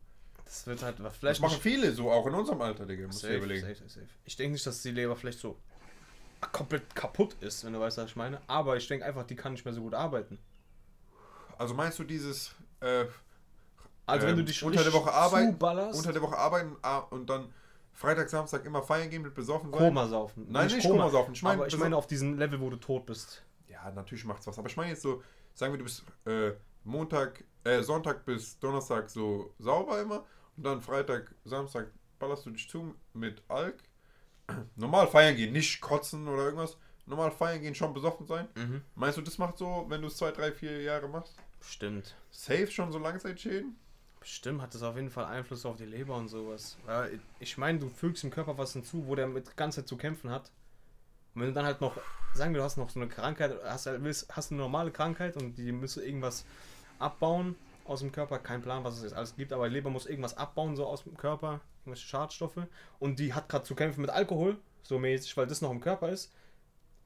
Das 0.45 0.67
wird 0.67 0.83
halt 0.83 0.99
Das 1.01 1.17
vielleicht 1.19 1.41
machen 1.43 1.59
viele 1.61 1.93
so, 1.93 2.11
auch 2.11 2.27
in 2.27 2.35
unserem 2.35 2.63
Alter, 2.63 2.87
Digga. 2.87 3.07
Musst 3.07 3.21
safe, 3.21 3.35
überlegen. 3.37 3.61
safe, 3.61 3.89
safe. 3.89 4.07
Ich 4.25 4.37
denke 4.37 4.53
nicht, 4.55 4.67
dass 4.67 4.81
die 4.81 4.93
Leber 4.93 5.15
vielleicht 5.17 5.39
so 5.41 5.59
komplett 6.53 6.95
kaputt 6.95 7.37
ist, 7.41 7.65
wenn 7.65 7.73
du 7.75 7.81
weißt, 7.81 7.99
was 7.99 8.07
ich 8.11 8.17
meine. 8.17 8.41
Aber 8.47 8.77
ich 8.77 8.87
denke 8.89 9.05
einfach, 9.05 9.25
die 9.27 9.37
kann 9.37 9.53
nicht 9.53 9.65
mehr 9.65 9.75
so 9.75 9.83
gut 9.83 9.93
arbeiten. 9.95 10.39
Also 11.59 11.75
meinst 11.75 11.99
du 11.99 12.05
dieses 12.05 12.55
äh, 12.81 13.05
Also 14.07 14.27
wenn 14.27 14.33
Ähm, 14.35 14.37
du 14.39 14.45
dich 14.45 14.63
unter 14.63 14.83
der 14.85 14.93
Woche 14.93 15.13
arbeiten- 15.13 15.53
zuballerst, 15.53 15.99
unter 15.99 16.13
der 16.13 16.23
Woche 16.23 16.37
arbeiten 16.39 16.77
ah, 16.83 16.99
und 16.99 17.29
dann 17.29 17.53
Freitag, 17.97 18.29
Samstag 18.29 18.65
immer 18.67 18.83
feiern 18.83 19.09
gehen 19.09 19.23
mit 19.23 19.35
besoffen 19.35 19.71
sein? 19.73 19.81
Koma 19.81 20.07
saufen. 20.07 20.47
Nein, 20.51 20.67
nicht 20.67 20.87
Koma 20.87 21.09
saufen. 21.09 21.33
Ich 21.33 21.43
meine, 21.43 21.63
aber 21.63 21.67
ich 21.67 21.79
meine 21.79 21.97
auf 21.97 22.07
diesem 22.07 22.39
Level, 22.39 22.61
wo 22.61 22.69
du 22.69 22.77
tot 22.77 23.07
bist. 23.07 23.43
Ja, 23.69 23.91
natürlich 23.91 24.27
macht's 24.27 24.47
was. 24.47 24.59
Aber 24.59 24.69
ich 24.69 24.77
meine 24.77 24.91
jetzt 24.91 25.01
so, 25.01 25.23
sagen 25.55 25.73
wir, 25.73 25.79
du 25.79 25.85
bist 25.85 26.05
äh, 26.27 26.53
Montag, 26.85 27.43
äh, 27.65 27.83
Sonntag 27.83 28.27
bis 28.27 28.59
Donnerstag 28.59 29.09
so 29.09 29.55
sauber 29.59 30.01
immer 30.03 30.27
und 30.59 30.65
dann 30.67 30.83
Freitag, 30.83 31.35
Samstag 31.47 31.91
ballerst 32.19 32.45
du 32.45 32.51
dich 32.51 32.69
zu 32.69 32.95
mit 33.15 33.43
Alk. 33.49 33.83
Normal 34.77 35.07
feiern 35.07 35.35
gehen, 35.35 35.53
nicht 35.53 35.81
kotzen 35.81 36.29
oder 36.29 36.45
irgendwas. 36.45 36.77
Normal 37.07 37.31
feiern 37.31 37.63
gehen, 37.63 37.75
schon 37.75 37.95
besoffen 37.95 38.27
sein. 38.27 38.47
Mhm. 38.57 38.83
Meinst 38.95 39.17
du, 39.17 39.23
das 39.23 39.39
macht 39.39 39.57
so, 39.57 39.87
wenn 39.89 40.03
du 40.03 40.09
es 40.09 40.19
zwei, 40.19 40.33
drei, 40.33 40.53
vier 40.53 40.83
Jahre 40.83 41.09
machst? 41.09 41.37
Stimmt. 41.61 42.15
Safe 42.31 42.67
schon 42.67 42.93
so 42.93 42.99
Langzeitschäden? 42.99 43.79
Bestimmt 44.27 44.61
hat 44.61 44.75
das 44.75 44.83
auf 44.83 44.97
jeden 44.97 45.09
Fall 45.09 45.27
Einfluss 45.27 45.65
auf 45.65 45.77
die 45.77 45.85
Leber 45.85 46.17
und 46.17 46.27
sowas. 46.27 46.77
Ich 47.39 47.59
meine, 47.59 47.79
du 47.79 47.89
fügst 47.89 48.25
dem 48.25 48.31
Körper 48.33 48.59
was 48.59 48.73
hinzu, 48.73 49.07
wo 49.07 49.15
der 49.15 49.29
mit 49.29 49.57
ganze 49.57 49.83
Zeit 49.83 49.89
zu 49.89 49.97
kämpfen 49.97 50.31
hat. 50.31 50.51
Und 51.33 51.43
wenn 51.43 51.49
du 51.51 51.55
dann 51.55 51.65
halt 51.65 51.81
noch, 51.81 51.97
sagen 52.35 52.53
wir, 52.53 52.59
du 52.59 52.65
hast 52.65 52.77
noch 52.77 52.91
so 52.91 52.99
eine 52.99 53.09
Krankheit, 53.09 53.57
hast, 53.63 53.87
willst, 53.87 54.27
hast 54.35 54.51
eine 54.51 54.61
normale 54.61 54.91
Krankheit 54.91 55.37
und 55.37 55.55
die 55.55 55.71
müsste 55.71 56.03
irgendwas 56.03 56.45
abbauen 56.99 57.55
aus 57.85 58.01
dem 58.01 58.11
Körper, 58.11 58.41
kein 58.41 58.63
Plan, 58.63 58.83
was 58.83 58.97
es 58.97 59.05
jetzt 59.05 59.13
alles 59.13 59.37
gibt, 59.37 59.53
aber 59.53 59.69
die 59.69 59.75
Leber 59.77 59.91
muss 59.91 60.07
irgendwas 60.07 60.37
abbauen, 60.37 60.75
so 60.75 60.87
aus 60.87 61.05
dem 61.05 61.17
Körper, 61.17 61.61
irgendwelche 61.85 62.09
Schadstoffe. 62.09 62.67
Und 62.99 63.21
die 63.21 63.33
hat 63.33 63.49
gerade 63.49 63.65
zu 63.65 63.77
kämpfen 63.77 64.01
mit 64.01 64.11
Alkohol, 64.11 64.59
so 64.83 64.99
mäßig, 64.99 65.37
weil 65.37 65.47
das 65.47 65.63
noch 65.63 65.71
im 65.71 65.81
Körper 65.81 66.09
ist. 66.09 66.35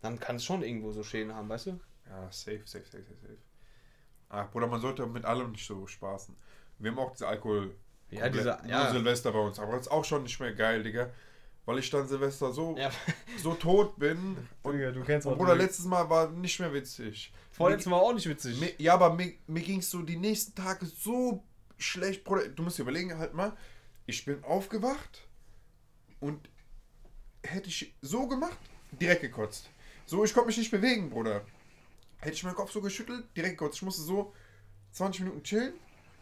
Dann 0.01 0.19
kann 0.19 0.37
es 0.37 0.45
schon 0.47 0.63
irgendwo 0.63 0.91
so 0.93 1.03
Schäden 1.03 1.35
haben, 1.35 1.51
weißt 1.51 1.67
du? 1.67 1.81
Ja, 2.09 2.33
safe, 2.33 2.63
safe, 2.65 2.87
safe, 2.87 3.05
safe, 3.05 3.21
safe. 3.21 3.37
Ach, 4.31 4.51
Bruder, 4.51 4.69
man 4.69 4.81
sollte 4.81 5.07
mit 5.07 5.27
allem 5.27 5.51
nicht 5.51 5.67
so 5.67 5.87
spaßen. 5.87 6.35
Wir 6.81 6.90
haben 6.90 6.99
auch 6.99 7.12
diese 7.12 7.29
Alkohol. 7.29 7.75
Ja, 8.11 8.29
dieser, 8.29 8.66
ja, 8.66 8.90
Silvester 8.90 9.31
bei 9.31 9.38
uns. 9.38 9.59
Aber 9.61 9.73
das 9.73 9.83
ist 9.83 9.93
auch 9.93 10.05
schon 10.05 10.25
nicht 10.25 10.40
mehr 10.40 10.53
geil, 10.53 10.83
Digga. 10.83 11.11
Weil 11.64 11.79
ich 11.79 11.90
dann 11.90 12.09
Silvester 12.09 12.53
so, 12.53 12.77
ja. 12.77 12.90
so 13.43 13.55
tot 13.55 13.99
bin. 13.99 14.37
Und, 14.62 14.73
Digga, 14.73 14.90
du 14.90 15.03
kennst 15.03 15.27
und 15.27 15.35
auch 15.35 15.38
Bruder, 15.38 15.55
letztes 15.55 15.85
Mal 15.85 16.09
war 16.11 16.29
nicht 16.31 16.59
mehr 16.59 16.73
witzig. 16.73 17.33
Vorletztes 17.53 17.90
Mal 17.90 17.99
auch 17.99 18.12
nicht 18.12 18.29
witzig. 18.29 18.59
Mir, 18.59 18.73
ja, 18.79 18.95
aber 18.95 19.14
mir, 19.14 19.35
mir 19.47 19.62
ging 19.62 19.79
es 19.79 19.90
so 19.90 20.03
die 20.03 20.16
nächsten 20.16 20.55
Tage 20.55 20.87
so 20.87 21.45
schlecht, 21.79 22.25
Bruder. 22.25 22.49
Du 22.49 22.62
musst 22.62 22.79
dir 22.79 22.83
überlegen, 22.83 23.16
halt 23.19 23.35
mal. 23.35 23.57
Ich 24.07 24.25
bin 24.25 24.43
aufgewacht 24.43 25.29
und 26.19 26.49
hätte 27.43 27.69
ich 27.69 27.95
so 28.03 28.27
gemacht, 28.27 28.59
direkt 29.01 29.23
gekotzt. 29.23 29.69
So, 30.07 30.25
ich 30.25 30.35
konnte 30.35 30.49
mich 30.49 30.59
nicht 30.59 30.71
bewegen, 30.71 31.11
Bruder. 31.11 31.43
Hätte 32.19 32.35
ich 32.35 32.45
meinen 32.45 32.55
Kopf 32.55 32.73
so 32.73 32.81
geschüttelt, 32.81 33.25
direkt 33.37 33.59
gekotzt. 33.59 33.77
Ich 33.77 33.83
musste 33.83 34.03
so 34.03 34.35
20 34.93 35.23
Minuten 35.23 35.43
chillen, 35.43 35.75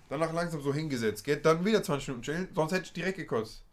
danach 0.09 0.33
langsam 0.33 0.61
so 0.61 0.73
hingesetzt, 0.73 1.25
gell? 1.25 1.37
dann 1.37 1.65
wieder 1.65 1.83
20 1.83 2.09
Minuten 2.09 2.25
chillen, 2.25 2.49
sonst 2.55 2.73
hätte 2.73 2.85
ich 2.85 2.93
direkt 2.93 3.19
gekotzt. 3.19 3.65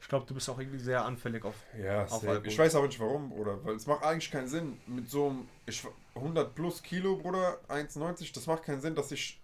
Ich 0.00 0.08
glaube, 0.08 0.24
du 0.26 0.34
bist 0.34 0.48
auch 0.48 0.58
irgendwie 0.58 0.78
sehr 0.78 1.04
anfällig 1.04 1.44
auf. 1.44 1.54
Ja, 1.78 2.04
Auf. 2.04 2.26
Alkohol. 2.26 2.46
ich 2.46 2.58
weiß 2.58 2.74
aber 2.74 2.86
nicht 2.86 2.98
warum, 2.98 3.28
Bruder, 3.28 3.62
weil 3.64 3.76
es 3.76 3.86
macht 3.86 4.02
eigentlich 4.02 4.30
keinen 4.30 4.48
Sinn. 4.48 4.78
Mit 4.86 5.10
so 5.10 5.28
einem 5.28 5.48
ich, 5.66 5.86
100 6.14 6.54
plus 6.54 6.82
Kilo, 6.82 7.16
Bruder, 7.16 7.60
1,90, 7.68 8.32
das 8.32 8.46
macht 8.46 8.62
keinen 8.62 8.80
Sinn, 8.80 8.94
dass 8.94 9.12
ich 9.12 9.40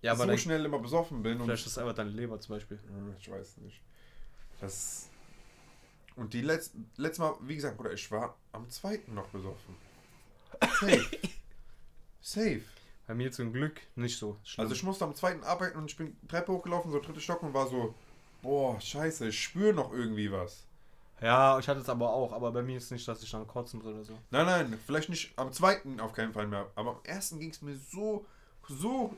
Ja, 0.00 0.14
so 0.14 0.24
dann, 0.24 0.38
schnell 0.38 0.64
immer 0.64 0.78
besoffen 0.78 1.22
bin. 1.22 1.38
Und 1.40 1.46
vielleicht 1.46 1.66
ist 1.66 1.72
es 1.72 1.78
einfach 1.78 1.94
deine 1.94 2.10
Leber 2.10 2.38
zum 2.38 2.54
Beispiel. 2.54 2.78
Ich 3.18 3.28
weiß 3.28 3.56
nicht. 3.58 3.82
Das. 4.60 5.08
Und 6.14 6.32
die 6.32 6.42
letzte, 6.42 6.78
letzte 6.96 7.22
Mal, 7.22 7.34
wie 7.42 7.56
gesagt, 7.56 7.76
Bruder, 7.76 7.92
ich 7.92 8.10
war 8.10 8.36
am 8.52 8.70
zweiten 8.70 9.14
noch 9.14 9.28
besoffen. 9.28 9.74
Safe. 10.80 11.18
Safe. 12.20 12.62
Bei 13.08 13.14
mir 13.14 13.32
zum 13.32 13.54
Glück 13.54 13.80
nicht 13.96 14.18
so 14.18 14.36
schlimm. 14.44 14.62
Also 14.64 14.74
ich 14.74 14.82
musste 14.82 15.04
am 15.06 15.14
zweiten 15.14 15.42
arbeiten 15.42 15.78
und 15.78 15.90
ich 15.90 15.96
bin 15.96 16.14
Treppe 16.28 16.52
hochgelaufen, 16.52 16.92
so 16.92 17.00
dritte 17.00 17.20
Stock 17.20 17.42
und 17.42 17.54
war 17.54 17.66
so, 17.66 17.94
boah, 18.42 18.78
scheiße, 18.80 19.28
ich 19.28 19.42
spüre 19.42 19.72
noch 19.72 19.92
irgendwie 19.92 20.30
was. 20.30 20.66
ja, 21.22 21.58
ich 21.58 21.66
hatte 21.66 21.80
es 21.80 21.88
aber 21.88 22.12
auch, 22.12 22.32
aber 22.34 22.52
bei 22.52 22.62
mir 22.62 22.76
ist 22.76 22.92
nicht, 22.92 23.08
dass 23.08 23.22
ich 23.22 23.30
dann 23.30 23.46
kotzen 23.46 23.78
muss 23.78 23.88
oder 23.88 24.04
so. 24.04 24.12
Nein, 24.30 24.44
nein, 24.44 24.78
vielleicht 24.86 25.08
nicht 25.08 25.32
am 25.36 25.50
zweiten 25.52 26.00
auf 26.00 26.12
keinen 26.12 26.34
Fall 26.34 26.46
mehr, 26.46 26.70
aber 26.74 26.90
am 26.90 27.00
ersten 27.02 27.40
ging 27.40 27.48
es 27.48 27.62
mir 27.62 27.76
so, 27.76 28.26
so 28.68 29.14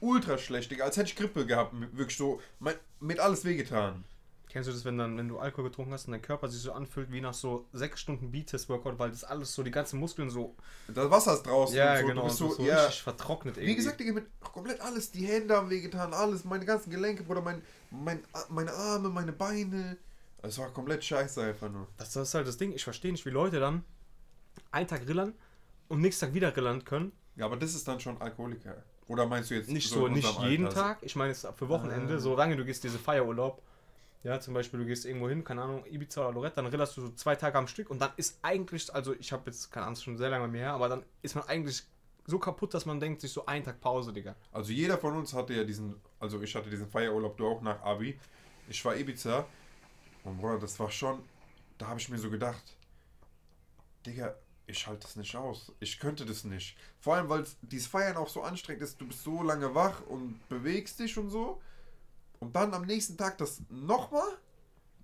ultra 0.00 0.36
schlecht, 0.36 0.70
Digga, 0.70 0.84
als 0.84 0.98
hätte 0.98 1.08
ich 1.08 1.16
Grippe 1.16 1.46
gehabt, 1.46 1.72
wirklich 1.96 2.18
so, 2.18 2.42
mein, 2.58 2.74
mit 3.00 3.20
alles 3.20 3.46
wehgetan. 3.46 4.04
Kennst 4.52 4.68
du 4.68 4.72
das, 4.72 4.84
wenn 4.84 4.98
dann, 4.98 5.16
wenn 5.16 5.28
du 5.28 5.38
Alkohol 5.38 5.70
getrunken 5.70 5.92
hast 5.92 6.06
und 6.06 6.12
dein 6.12 6.22
Körper 6.22 6.48
sich 6.48 6.60
so 6.60 6.72
anfühlt 6.72 7.12
wie 7.12 7.20
nach 7.20 7.34
so 7.34 7.66
sechs 7.72 8.00
Stunden 8.00 8.32
Beat-Test-Workout, 8.32 8.98
weil 8.98 9.10
das 9.10 9.22
alles 9.22 9.54
so, 9.54 9.62
die 9.62 9.70
ganzen 9.70 10.00
Muskeln 10.00 10.28
so, 10.28 10.56
Das 10.88 11.08
Wasser 11.08 11.34
ist 11.34 11.44
draußen 11.44 11.78
und 11.78 11.98
so, 12.00 12.12
du 12.14 12.22
bist 12.24 12.36
so, 12.36 12.50
so 12.54 12.62
ja, 12.64 12.80
richtig 12.80 13.02
vertrocknet 13.04 13.56
irgendwie. 13.56 13.70
Wie 13.70 13.76
gesagt, 13.76 14.00
Digga, 14.00 14.12
mit 14.12 14.26
komplett 14.40 14.80
alles. 14.80 15.12
Die 15.12 15.24
Hände 15.24 15.54
haben 15.56 15.70
wehgetan, 15.70 16.12
alles. 16.12 16.44
Meine 16.44 16.64
ganzen 16.64 16.90
Gelenke, 16.90 17.22
Bruder, 17.22 17.42
mein, 17.42 17.62
mein, 17.92 18.24
meine 18.48 18.72
Arme, 18.72 19.08
meine 19.08 19.32
Beine. 19.32 19.96
Es 20.42 20.58
war 20.58 20.68
komplett 20.70 21.04
scheiße 21.04 21.42
einfach 21.42 21.70
nur. 21.70 21.86
das, 21.98 22.12
das 22.12 22.28
ist 22.28 22.34
halt 22.34 22.48
das 22.48 22.56
Ding, 22.56 22.72
ich 22.72 22.82
verstehe 22.82 23.12
nicht, 23.12 23.24
wie 23.26 23.30
Leute 23.30 23.60
dann 23.60 23.84
einen 24.72 24.88
Tag 24.88 25.06
rillern 25.06 25.32
und 25.88 26.00
nächsten 26.00 26.26
Tag 26.26 26.34
wieder 26.34 26.56
rillern 26.56 26.84
können. 26.84 27.12
Ja, 27.36 27.44
aber 27.44 27.56
das 27.56 27.74
ist 27.74 27.86
dann 27.86 28.00
schon 28.00 28.20
Alkoholiker. 28.20 28.82
Oder 29.06 29.26
meinst 29.26 29.50
du 29.50 29.54
jetzt 29.54 29.70
Nicht 29.70 29.92
in 29.92 29.98
so, 29.98 30.08
nicht 30.08 30.40
jeden 30.42 30.66
Alter? 30.66 30.80
Tag, 30.80 30.98
ich 31.02 31.14
meine 31.14 31.30
es 31.32 31.46
für 31.56 31.68
Wochenende, 31.68 32.14
Ah. 32.14 32.18
so 32.18 32.34
lange 32.36 32.56
du 32.56 32.64
gehst 32.64 32.82
diese 32.82 32.98
Feierurlaub. 32.98 33.62
Ja, 34.22 34.38
zum 34.38 34.52
Beispiel, 34.52 34.80
du 34.80 34.86
gehst 34.86 35.06
irgendwo 35.06 35.28
hin, 35.28 35.44
keine 35.44 35.62
Ahnung, 35.62 35.84
Ibiza 35.86 36.20
oder 36.20 36.32
Lorette, 36.32 36.56
dann 36.56 36.66
rillerst 36.66 36.96
du 36.96 37.00
so 37.00 37.08
zwei 37.10 37.36
Tage 37.36 37.56
am 37.56 37.66
Stück 37.66 37.88
und 37.88 38.00
dann 38.00 38.10
ist 38.16 38.38
eigentlich, 38.42 38.92
also 38.94 39.14
ich 39.14 39.32
habe 39.32 39.44
jetzt, 39.46 39.70
keine 39.72 39.86
Ahnung, 39.86 39.96
schon 39.96 40.18
sehr 40.18 40.28
lange 40.28 40.44
bei 40.44 40.50
mir 40.50 40.58
her, 40.58 40.72
aber 40.74 40.90
dann 40.90 41.02
ist 41.22 41.34
man 41.34 41.44
eigentlich 41.44 41.84
so 42.26 42.38
kaputt, 42.38 42.74
dass 42.74 42.84
man 42.84 43.00
denkt, 43.00 43.22
sich 43.22 43.32
so 43.32 43.46
einen 43.46 43.64
Tag 43.64 43.80
Pause, 43.80 44.12
Digga. 44.12 44.36
Also 44.52 44.72
jeder 44.72 44.98
von 44.98 45.16
uns 45.16 45.32
hatte 45.32 45.54
ja 45.54 45.64
diesen, 45.64 45.96
also 46.18 46.40
ich 46.42 46.54
hatte 46.54 46.68
diesen 46.68 46.88
Feierurlaub, 46.88 47.36
du 47.36 47.46
auch 47.46 47.62
nach 47.62 47.82
Abi. 47.82 48.18
Ich 48.68 48.84
war 48.84 48.94
Ibiza. 48.94 49.46
Und 50.24 50.38
Bruder, 50.38 50.58
das 50.58 50.78
war 50.78 50.90
schon, 50.90 51.22
da 51.78 51.88
habe 51.88 51.98
ich 51.98 52.08
mir 52.10 52.18
so 52.18 52.30
gedacht, 52.30 52.76
Digga, 54.04 54.34
ich 54.66 54.86
halte 54.86 55.02
das 55.02 55.16
nicht 55.16 55.34
aus. 55.34 55.72
Ich 55.80 55.98
könnte 55.98 56.24
das 56.24 56.44
nicht. 56.44 56.76
Vor 57.00 57.16
allem, 57.16 57.28
weil 57.28 57.44
dieses 57.62 57.88
Feiern 57.88 58.16
auch 58.16 58.28
so 58.28 58.42
anstrengend 58.42 58.82
ist. 58.82 59.00
Du 59.00 59.06
bist 59.06 59.24
so 59.24 59.42
lange 59.42 59.74
wach 59.74 60.06
und 60.06 60.48
bewegst 60.48 61.00
dich 61.00 61.18
und 61.18 61.30
so. 61.30 61.60
Und 62.40 62.56
dann 62.56 62.72
am 62.74 62.82
nächsten 62.86 63.16
Tag 63.16 63.38
das 63.38 63.62
nochmal. 63.68 64.26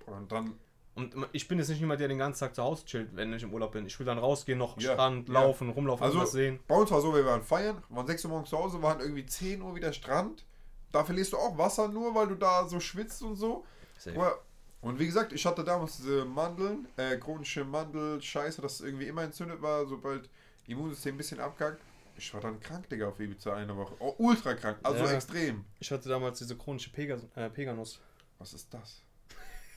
Und 0.07 0.33
dann, 0.33 0.55
Und 0.94 1.14
ich 1.33 1.46
bin 1.46 1.59
jetzt 1.59 1.68
nicht 1.68 1.81
jemand, 1.81 2.01
der 2.01 2.09
den 2.09 2.16
ganzen 2.18 2.40
Tag 2.40 2.55
zu 2.55 2.62
Hause 2.62 2.87
chillt, 2.87 3.14
wenn 3.14 3.31
ich 3.35 3.42
im 3.42 3.53
Urlaub 3.53 3.72
bin. 3.72 3.85
Ich 3.85 3.99
will 3.99 4.07
dann 4.07 4.16
rausgehen, 4.18 4.59
noch 4.59 4.81
Ja, 4.81 4.94
Strand, 4.94 5.29
ja. 5.29 5.35
laufen, 5.35 5.68
rumlaufen, 5.68 6.05
Also- 6.05 6.18
was 6.20 6.33
sehen. 6.33 6.59
bei 6.66 6.75
uns 6.75 6.90
war 6.90 7.03
so, 7.03 7.14
wir 7.14 7.27
waren 7.27 7.42
feiern, 7.42 7.83
waren 7.90 8.07
6 8.07 8.25
Uhr 8.25 8.31
morgens 8.31 8.49
zu 8.49 8.57
Hause, 8.59 8.81
waren 8.83 9.01
irgendwie 9.01 9.27
10 9.27 9.61
Uhr 9.61 9.75
wieder 9.75 9.92
Strand. 9.92 10.46
Da 10.92 11.05
verlierst 11.05 11.35
du 11.35 11.37
auch 11.37 11.59
Wasser 11.59 11.88
nur, 11.88 12.14
weil 12.14 12.29
du 12.29 12.35
da 12.37 12.66
so 12.66 12.81
schwitzt 12.81 13.22
und 13.22 13.37
so. 13.37 13.64
Bruder, 14.05 14.38
Und 14.83 14.99
wie 14.99 15.07
gesagt, 15.07 15.33
ich 15.33 15.44
hatte 15.44 15.64
damals 15.64 15.96
diese 15.99 16.25
Mandeln, 16.25 16.87
äh, 16.96 17.16
chronische 17.18 17.64
Mandel-Scheiße, 17.64 18.62
das 18.62 18.81
irgendwie 18.81 19.07
immer 19.09 19.22
entzündet 19.25 19.61
war, 19.61 19.85
sobald 19.87 20.31
Immunsystem 20.68 21.14
ein 21.14 21.18
bisschen 21.18 21.40
abkackt. 21.40 21.83
Ich 22.18 22.33
war 22.33 22.40
dann 22.40 22.59
krank, 22.61 22.88
Digga, 22.88 23.09
auf 23.09 23.20
Ibiza 23.20 23.55
eine 23.55 23.76
Woche. 23.76 23.94
Oh, 23.98 24.14
ultra 24.18 24.55
krank, 24.55 24.79
also 24.83 25.05
Ja. 25.05 25.12
extrem. 25.12 25.64
Ich 25.81 25.90
hatte 25.90 26.09
damals 26.09 26.38
diese 26.38 26.57
chronische 26.57 26.90
Pegas 26.90 27.22
äh, 27.35 27.50
Peganus. 27.50 28.00
Was 28.38 28.55
ist 28.55 28.72
das? 28.72 29.02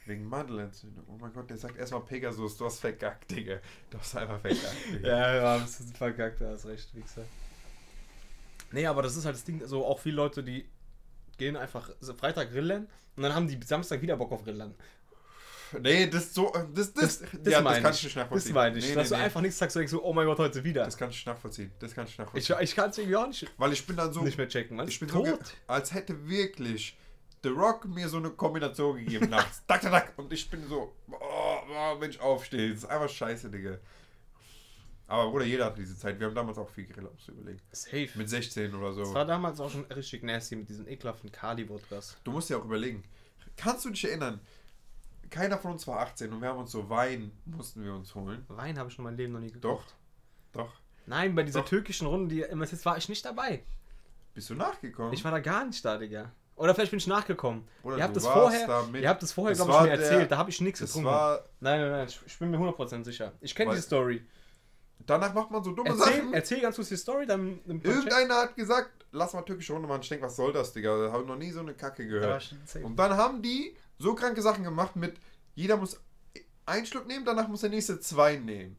Wegen 0.06 0.26
Mandelentzündung. 0.28 1.04
Oh 1.08 1.18
mein 1.20 1.34
Gott, 1.34 1.50
der 1.50 1.58
sagt 1.58 1.78
erstmal 1.78 2.02
Pegasus, 2.02 2.58
du 2.58 2.66
hast 2.66 2.80
verkackt, 2.80 3.30
Digga. 3.32 3.60
Du 3.90 3.98
hast 4.00 4.16
einfach 4.16 4.40
verkackt, 4.40 4.76
Digga. 4.94 5.08
Ja, 5.08 5.36
ja, 5.36 5.58
das 5.60 5.80
ist 5.82 5.98
verkackt, 5.98 6.42
da 6.42 6.52
hast 6.52 6.66
recht, 6.66 6.90
wie 6.96 7.02
gesagt. 7.02 7.28
Nee, 8.72 8.86
aber 8.86 9.02
das 9.02 9.16
ist 9.16 9.26
halt 9.26 9.36
das 9.36 9.44
Ding, 9.44 9.66
so 9.66 9.86
auch 9.86 10.00
viele 10.00 10.16
Leute, 10.16 10.44
die 10.44 10.66
gehen 11.38 11.56
einfach 11.58 11.90
Freitag 12.18 12.54
rillen 12.54 12.88
und 13.16 13.24
dann 13.24 13.34
haben 13.34 13.48
die 13.48 13.60
Samstag 13.66 14.02
wieder 14.02 14.16
Bock 14.18 14.32
auf 14.32 14.46
Rillen. 14.46 14.74
Nee, 15.82 16.08
das 16.08 16.34
so, 16.34 16.52
das, 16.74 16.94
das, 16.94 17.20
Das, 17.20 17.30
das 17.44 17.54
ja, 17.54 17.62
meine 17.62 17.82
kann 17.82 17.92
ich. 17.92 17.98
ich 18.00 18.04
nicht 18.06 18.16
Das 18.16 18.24
nachvollziehen. 18.24 18.54
meine 18.54 18.78
ich. 18.78 18.88
Nee, 18.90 18.96
dass 18.96 19.10
nee, 19.10 19.16
du 19.16 19.20
nee. 19.20 19.26
einfach 19.26 19.42
nichts 19.42 19.58
sagst, 19.58 19.76
du 19.76 19.80
denkst 19.80 19.92
so, 19.92 20.04
oh 20.04 20.14
mein 20.14 20.26
Gott, 20.26 20.40
heute 20.40 20.64
wieder. 20.64 20.86
Das 20.86 20.98
kann 20.98 21.10
ich 21.10 21.26
nachvollziehen. 21.26 21.72
Das 21.80 21.94
kann 21.94 22.06
ich 22.06 22.12
ich 22.14 22.18
nachvollziehen. 22.18 22.58
ich 22.62 22.76
kann 22.76 22.90
es 22.90 22.98
irgendwie 22.98 23.16
auch 23.18 23.28
nicht, 23.28 23.46
Weil 23.58 23.74
ich 23.74 23.86
bin 23.86 23.96
dann 23.96 24.12
so, 24.14 24.22
nicht 24.22 24.38
mehr 24.38 24.48
checken. 24.48 24.78
Man 24.78 24.88
ich 24.88 25.00
bin 25.00 25.10
so, 25.10 25.24
tot. 25.24 25.40
als 25.68 25.94
hätte 25.94 26.28
wirklich 26.28 26.98
The 27.44 27.50
Rock 27.50 27.86
mir 27.86 28.10
so 28.10 28.18
eine 28.18 28.32
Kombination 28.32 28.98
gegeben 28.98 29.30
nachts. 29.30 29.64
tak, 29.68 29.82
tak, 29.82 29.92
tak. 29.92 30.14
Und 30.18 30.32
ich 30.34 30.50
bin 30.50 30.68
so, 30.68 30.94
oh, 31.10 31.16
oh, 31.18 32.00
wenn 32.00 32.10
ich 32.10 32.20
aufstehe. 32.20 32.70
Das 32.70 32.80
ist 32.80 32.86
einfach 32.86 33.10
scheiße, 33.10 33.50
Digga. 33.50 33.78
Aber 35.08 35.32
Bruder, 35.32 35.46
jeder 35.46 35.66
hatte 35.66 35.82
diese 35.82 35.98
Zeit. 35.98 36.20
Wir 36.20 36.28
haben 36.28 36.36
damals 36.36 36.58
auch 36.60 36.70
viel 36.70 36.86
du 36.86 37.32
überlegen. 37.32 37.60
Safe. 37.72 38.10
Mit 38.14 38.30
16 38.30 38.76
oder 38.76 38.94
Das 38.96 39.08
so. 39.08 39.14
war 39.14 39.26
damals 39.26 39.60
auch 39.60 39.72
schon 39.72 39.86
richtig 39.86 40.24
nasty 40.24 40.56
mit 40.56 40.70
diesen 40.70 40.88
ekelhaften 40.88 41.32
Kali-Wodkas. 41.32 42.18
Du 42.24 42.32
musst 42.32 42.50
dir 42.50 42.60
auch 42.60 42.66
überlegen. 42.66 43.04
Kannst 43.58 43.86
du 43.86 43.90
dich 43.90 44.06
erinnern? 44.06 44.40
Keiner 45.30 45.58
von 45.58 45.72
uns 45.74 45.86
war 45.88 46.00
18 46.00 46.32
und 46.34 46.42
wir 46.42 46.50
haben 46.50 46.60
uns 46.60 46.72
so 46.72 46.90
Wein, 46.90 47.32
mussten 47.46 47.84
wir 47.84 47.94
uns 47.94 48.14
holen. 48.16 48.44
Wein 48.48 48.78
habe 48.80 48.90
ich 48.90 48.96
schon 48.96 49.06
mein 49.06 49.16
Leben 49.18 49.34
noch 49.34 49.40
nie 49.40 49.52
Doch, 49.52 49.62
gekocht. 49.62 49.96
doch. 50.54 50.72
Nein, 51.06 51.36
bei 51.36 51.44
dieser 51.44 51.62
Doch. 51.62 51.70
türkischen 51.70 52.08
Runde, 52.08 52.34
die 52.36 52.42
immer 52.42 52.64
ist, 52.64 52.86
war 52.86 52.98
ich 52.98 53.10
nicht 53.10 53.24
dabei. 53.26 53.64
Bist 54.34 54.50
du 54.50 54.56
nachgekommen? 54.56 55.14
Ich 55.14 55.24
war 55.24 55.32
da 55.32 55.40
gar 55.40 55.66
nicht 55.66 55.84
da, 55.84 55.98
Digga. 55.98 56.32
Oder 56.56 56.76
vielleicht 56.76 56.92
bin 56.92 57.00
ich 57.00 57.08
nachgekommen. 57.08 57.68
Bruder, 57.82 57.98
ihr 57.98 58.04
habt 58.04 58.16
du 58.16 58.20
das 58.20 58.26
warst 58.28 58.40
vorher, 58.40 58.68
da 58.68 58.84
mit- 58.84 59.02
ihr 59.02 59.10
habt 59.10 59.24
das 59.24 59.32
vorher, 59.32 59.56
glaube 59.56 59.72
ich, 59.72 59.80
mir 59.80 59.84
der- 59.88 60.00
erzählt. 60.00 60.32
Da 60.32 60.38
habe 60.38 60.50
ich 60.50 60.60
nichts 60.62 60.80
getrunken. 60.82 61.08
war, 61.08 61.46
Nein, 61.62 61.80
nein, 61.82 61.92
nein, 61.92 62.08
ich, 62.08 62.20
ich 62.26 62.38
bin 62.38 62.52
mir 62.52 62.58
100% 62.58 63.06
sicher. 63.06 63.32
Ich 63.42 63.56
kenne 63.56 63.70
Weil- 63.72 63.78
die 63.78 63.82
Story. 63.84 64.26
danach 65.06 65.34
macht 65.34 65.50
man 65.52 65.64
so 65.64 65.72
dumme 65.72 65.90
Erzähl, 65.90 66.16
Sachen. 66.18 66.34
erzähl 66.34 66.62
ganz 66.62 66.76
kurz 66.76 66.90
die 66.90 66.98
Story, 66.98 67.26
dann 67.26 67.60
dann- 67.66 67.82
Irgendeiner 67.82 68.36
hat 68.36 68.56
gesagt, 68.56 69.06
lass 69.12 69.34
mal 69.34 69.42
türkische 69.44 69.74
Runde 69.74 69.88
machen. 69.88 70.02
Ich 70.04 70.10
denke, 70.10 70.26
was 70.26 70.36
soll 70.36 70.52
das, 70.54 70.74
Digga? 70.74 71.06
Da 71.06 71.12
habe 71.12 71.24
ich 71.24 71.28
noch 71.30 71.38
nie 71.38 71.52
so 71.52 71.62
eine 71.62 71.74
Kacke 71.74 72.06
gehört. 72.06 72.54
ich. 72.76 72.84
Und 72.84 72.98
dann 72.98 73.16
haben 73.16 73.42
die 73.42 73.76
so 74.00 74.16
kranke 74.16 74.42
Sachen 74.42 74.64
gemacht 74.64 74.96
mit, 74.96 75.18
jeder 75.56 75.78
muss 75.78 76.00
einen 76.66 76.86
Schluck 76.86 77.06
nehmen, 77.08 77.26
danach 77.26 77.48
muss 77.48 77.62
der 77.62 77.70
nächste 77.70 78.00
zwei 78.00 78.38
nehmen. 78.38 78.78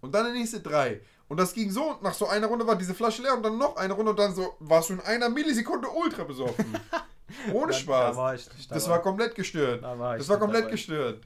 Und 0.00 0.14
dann 0.14 0.24
der 0.24 0.32
nächste 0.34 0.60
drei. 0.60 1.00
Und 1.28 1.36
das 1.38 1.52
ging 1.52 1.70
so, 1.70 1.98
nach 2.02 2.14
so 2.14 2.26
einer 2.26 2.46
Runde 2.46 2.66
war 2.66 2.76
diese 2.76 2.94
Flasche 2.94 3.22
leer 3.22 3.36
und 3.36 3.42
dann 3.42 3.58
noch 3.58 3.76
eine 3.76 3.92
Runde 3.92 4.10
und 4.10 4.18
dann 4.18 4.34
so, 4.34 4.54
warst 4.60 4.88
du 4.90 4.94
in 4.94 5.00
einer 5.00 5.28
Millisekunde 5.28 5.88
ultra 5.88 6.24
besoffen. 6.24 6.78
Ohne 7.52 7.72
Spaß. 7.72 8.16
Da 8.16 8.20
war 8.20 8.34
ich 8.34 8.52
nicht 8.54 8.70
das 8.70 8.88
war 8.88 9.00
komplett 9.00 9.34
gestört. 9.34 9.82
Da 9.84 9.98
war 9.98 10.16
ich 10.16 10.20
Das 10.20 10.28
war 10.28 10.38
komplett 10.38 10.62
dabei. 10.64 10.72
gestört. 10.72 11.24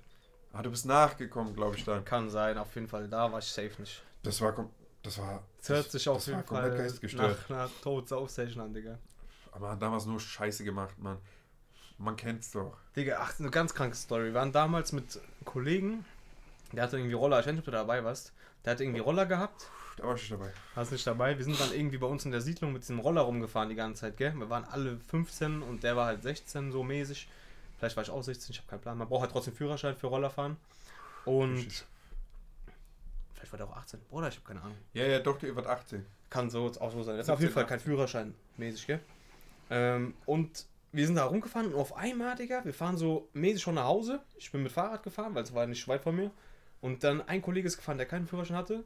Ah, 0.53 0.63
du 0.63 0.71
bist 0.71 0.87
nachgekommen, 0.87 1.55
glaube 1.55 1.77
ich 1.77 1.85
dann. 1.85 2.05
Kann 2.05 2.29
sein, 2.31 2.59
auf 2.59 2.75
jeden 2.75 2.87
Fall. 2.87 3.09
Da 3.09 3.33
war 3.33 3.39
ich 3.39 3.47
safe 3.47 3.73
nicht. 3.81 4.03
Das 4.23 4.41
war, 4.41 4.55
das 5.03 5.19
war, 5.19 5.43
Das 5.59 5.69
hört 5.71 5.91
sich 5.91 6.09
auf 6.09 6.19
das 6.19 6.27
jeden 6.27 6.39
war 6.39 6.45
komplett 6.45 6.93
Fall 6.93 7.15
nach 7.29 7.51
einer 7.51 7.71
Todsaufsession 7.83 8.63
an, 8.63 8.73
Digga. 8.73 8.99
Aber 9.53 9.61
man 9.61 9.71
hat 9.73 9.83
damals 9.83 10.07
nur 10.07 10.21
Scheiße 10.21 10.65
gemacht, 10.65 10.99
Mann. 10.99 11.19
Man 11.99 12.17
kennt's 12.17 12.51
doch. 12.51 12.77
Digga, 12.97 13.19
ach, 13.21 13.39
eine 13.39 13.51
ganz 13.51 13.75
kranke 13.75 13.97
Story. 13.97 14.25
Wir 14.27 14.35
waren 14.35 14.53
damals 14.53 14.93
mit 14.93 15.17
einem 15.17 15.45
Kollegen, 15.45 16.05
der 16.73 16.83
hatte 16.85 16.97
irgendwie 16.97 17.15
Roller, 17.15 17.39
ich 17.41 17.47
weiß 17.47 17.53
nicht, 17.53 17.61
ob 17.61 17.67
du 17.67 17.71
dabei 17.71 18.03
warst. 18.05 18.33
Der 18.65 18.73
hatte 18.73 18.83
irgendwie 18.85 19.01
Roller 19.01 19.27
gehabt, 19.27 19.67
Da 19.97 20.05
war 20.05 20.15
ich 20.17 20.29
dabei. 20.29 20.51
warst 20.75 20.91
nicht 20.91 21.07
dabei. 21.07 21.37
Wir 21.39 21.45
sind 21.45 21.61
dann 21.61 21.73
irgendwie 21.73 21.99
bei 21.99 22.07
uns 22.07 22.25
in 22.25 22.31
der 22.33 22.41
Siedlung 22.41 22.73
mit 22.73 22.83
diesem 22.83 22.99
Roller 22.99 23.21
rumgefahren 23.23 23.69
die 23.69 23.75
ganze 23.75 24.03
Zeit, 24.03 24.17
gell? 24.17 24.35
Wir 24.35 24.51
waren 24.51 24.65
alle 24.65 24.99
15 24.99 25.63
und 25.63 25.83
der 25.85 25.97
war 25.97 26.07
halt 26.07 26.23
16 26.23 26.73
so 26.73 26.83
mäßig. 26.83 27.29
Vielleicht 27.79 27.97
war 27.97 28.03
ich 28.03 28.11
auch 28.11 28.23
16, 28.23 28.53
ich 28.53 28.59
habe 28.59 28.69
keinen 28.69 28.81
Plan. 28.81 28.99
Man 28.99 29.09
braucht 29.09 29.23
halt 29.23 29.33
trotzdem 29.33 29.55
Führerschein 29.55 29.95
für 29.97 30.07
Roller 30.09 30.31
fahren. 30.31 30.57
Und 31.27 31.85
vielleicht 33.35 33.53
war 33.53 33.57
der 33.59 33.67
auch 33.69 33.77
18. 33.77 34.01
Oder 34.11 34.29
ich 34.29 34.37
habe 34.37 34.47
keine 34.47 34.63
Ahnung. 34.63 34.77
Ja, 34.95 35.05
ja, 35.07 35.19
doch, 35.21 35.43
ihr 35.43 35.55
wart 35.55 35.67
18. 35.67 36.05
Kann 36.31 36.51
so 36.51 36.67
auch 36.81 36.91
so 36.93 37.03
sein. 37.03 37.17
Das 37.17 37.27
ist 37.29 37.33
17, 37.33 37.35
auf 37.35 37.41
jeden 37.41 37.53
Fall 37.53 37.65
18. 37.65 37.69
kein 37.69 37.81
Führerschein 37.81 38.35
mäßig, 38.57 38.87
gell? 38.87 39.01
Ähm, 39.71 40.15
und 40.27 40.67
wir 40.95 41.07
sind 41.07 41.17
da 41.17 41.25
rumgefahren 41.25 41.73
und 41.73 41.81
auf 41.81 41.97
einmal, 41.97 42.37
Digga, 42.37 42.65
wir 42.65 42.73
fahren 42.73 42.97
so 42.97 43.29
mäßig 43.33 43.63
schon 43.63 43.75
nach 43.75 43.85
Hause. 43.85 44.21
Ich 44.37 44.53
bin 44.53 44.63
mit 44.63 44.71
Fahrrad 44.71 45.03
gefahren, 45.03 45.35
weil 45.35 45.43
es 45.43 45.53
war 45.53 45.67
nicht 45.67 45.87
weit 45.89 46.03
von 46.03 46.15
mir. 46.15 46.31
Und 46.81 47.03
dann 47.03 47.21
ein 47.23 47.43
Kollege 47.43 47.67
ist 47.67 47.77
gefahren, 47.77 47.99
der 47.99 48.07
keinen 48.07 48.27
Führerschein 48.27 48.57
hatte. 48.57 48.85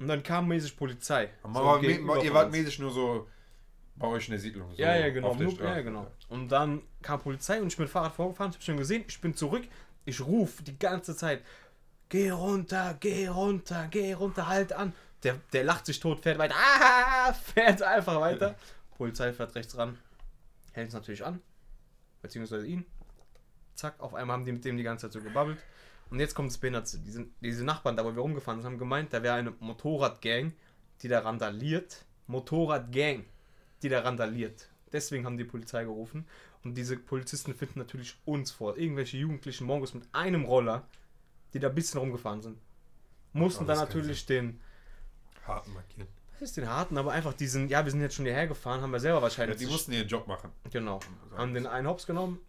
Und 0.00 0.08
dann 0.08 0.22
kam 0.22 0.48
mäßig 0.48 0.76
Polizei. 0.76 1.30
Aber 1.42 1.76
So 1.76 1.80
gegenüber 1.80 2.22
ihr 2.22 2.34
wart 2.34 2.50
mäßig 2.50 2.80
nur 2.80 2.90
so 2.90 3.28
bei 3.94 4.08
euch 4.08 4.26
in 4.26 4.32
der 4.32 4.40
Siedlung. 4.40 4.70
So 4.72 4.82
Ja, 4.82 4.96
ja, 4.96 5.08
genau. 5.10 5.34
Nur, 5.34 5.52
ja, 5.62 5.80
genau. 5.80 6.06
Und 6.28 6.48
dann 6.48 6.82
kam 7.00 7.20
Polizei 7.20 7.60
und 7.60 7.68
ich 7.68 7.76
bin 7.76 7.84
mit 7.84 7.92
Fahrrad 7.92 8.12
vorgefahren, 8.12 8.50
ich 8.50 8.56
habe 8.56 8.64
schon 8.64 8.76
gesehen, 8.76 9.04
ich 9.06 9.20
bin 9.20 9.34
zurück, 9.34 9.64
ich 10.04 10.20
rufe 10.20 10.62
die 10.64 10.78
ganze 10.78 11.16
Zeit, 11.16 11.42
geh 12.08 12.30
runter, 12.30 12.96
geh 12.98 13.28
runter, 13.28 13.86
geh 13.90 14.12
runter, 14.14 14.48
halt 14.48 14.72
an. 14.72 14.92
Der, 15.22 15.36
der 15.52 15.64
lacht 15.64 15.86
sich 15.86 16.00
tot, 16.00 16.20
fährt 16.20 16.38
weiter, 16.38 16.54
ah, 16.58 17.32
fährt 17.32 17.82
einfach 17.82 18.20
weiter. 18.20 18.56
Polizei 18.96 19.32
fährt 19.32 19.54
rechts 19.54 19.76
ran, 19.78 19.98
hält 20.76 20.88
es 20.88 20.94
natürlich 20.94 21.24
an, 21.24 21.40
beziehungsweise 22.22 22.66
ihn. 22.66 22.84
Zack, 23.74 24.00
auf 24.00 24.14
einmal 24.14 24.36
haben 24.36 24.44
die 24.44 24.52
mit 24.52 24.64
dem 24.64 24.76
die 24.76 24.82
ganze 24.82 25.06
Zeit 25.06 25.12
so 25.12 25.20
gebabbelt. 25.20 25.58
Und 26.10 26.20
jetzt 26.20 26.34
kommt 26.34 26.50
das 26.50 26.58
Behinderte. 26.58 26.98
Diese, 26.98 27.26
diese 27.40 27.64
Nachbarn, 27.64 27.96
da 27.96 28.04
wo 28.04 28.14
wir 28.14 28.22
rumgefahren 28.22 28.60
sind, 28.60 28.70
haben 28.70 28.78
gemeint, 28.78 29.12
da 29.12 29.22
wäre 29.22 29.34
eine 29.34 29.50
Motorradgang, 29.58 30.52
die 31.02 31.08
da 31.08 31.20
randaliert. 31.20 32.04
Motorradgang, 32.26 33.24
die 33.82 33.88
da 33.88 34.00
randaliert. 34.00 34.68
Deswegen 34.92 35.26
haben 35.26 35.36
die 35.36 35.44
Polizei 35.44 35.84
gerufen. 35.84 36.26
Und 36.62 36.74
diese 36.74 36.96
Polizisten 36.96 37.54
finden 37.54 37.80
natürlich 37.80 38.16
uns 38.24 38.50
vor. 38.50 38.76
Irgendwelche 38.78 39.16
jugendlichen 39.18 39.66
Mongos 39.66 39.94
mit 39.94 40.04
einem 40.12 40.44
Roller, 40.44 40.86
die 41.52 41.58
da 41.58 41.68
ein 41.68 41.74
bisschen 41.74 42.00
rumgefahren 42.00 42.40
sind. 42.40 42.58
Mussten 43.32 43.64
Oh, 43.64 43.66
dann 43.66 43.78
natürlich 43.78 44.26
den, 44.26 44.60
Harten 45.46 45.72
markieren. 45.74 46.08
Ist 46.40 46.56
den 46.56 46.68
harten, 46.68 46.98
aber 46.98 47.12
einfach 47.12 47.32
diesen, 47.32 47.68
ja, 47.68 47.84
wir 47.84 47.90
sind 47.92 48.00
jetzt 48.00 48.14
schon 48.14 48.24
hierher 48.24 48.46
gefahren, 48.46 48.80
haben 48.82 48.90
wir 48.92 49.00
selber 49.00 49.18
Ja, 49.18 49.22
wahrscheinlich. 49.22 49.58
die 49.58 49.64
sich- 49.64 49.72
mussten 49.72 49.92
ihren 49.92 50.08
Job 50.08 50.26
machen. 50.26 50.50
Genau. 50.70 51.00
Haben 51.36 51.54
den 51.54 51.66
einen 51.66 51.86
Hops 51.86 52.06
genommen. 52.06 52.40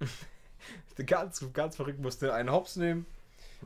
ganz, 1.06 1.44
ganz 1.52 1.76
verrückt 1.76 2.00
musste 2.00 2.32
einen 2.34 2.50
Hops 2.50 2.76
nehmen. 2.76 3.06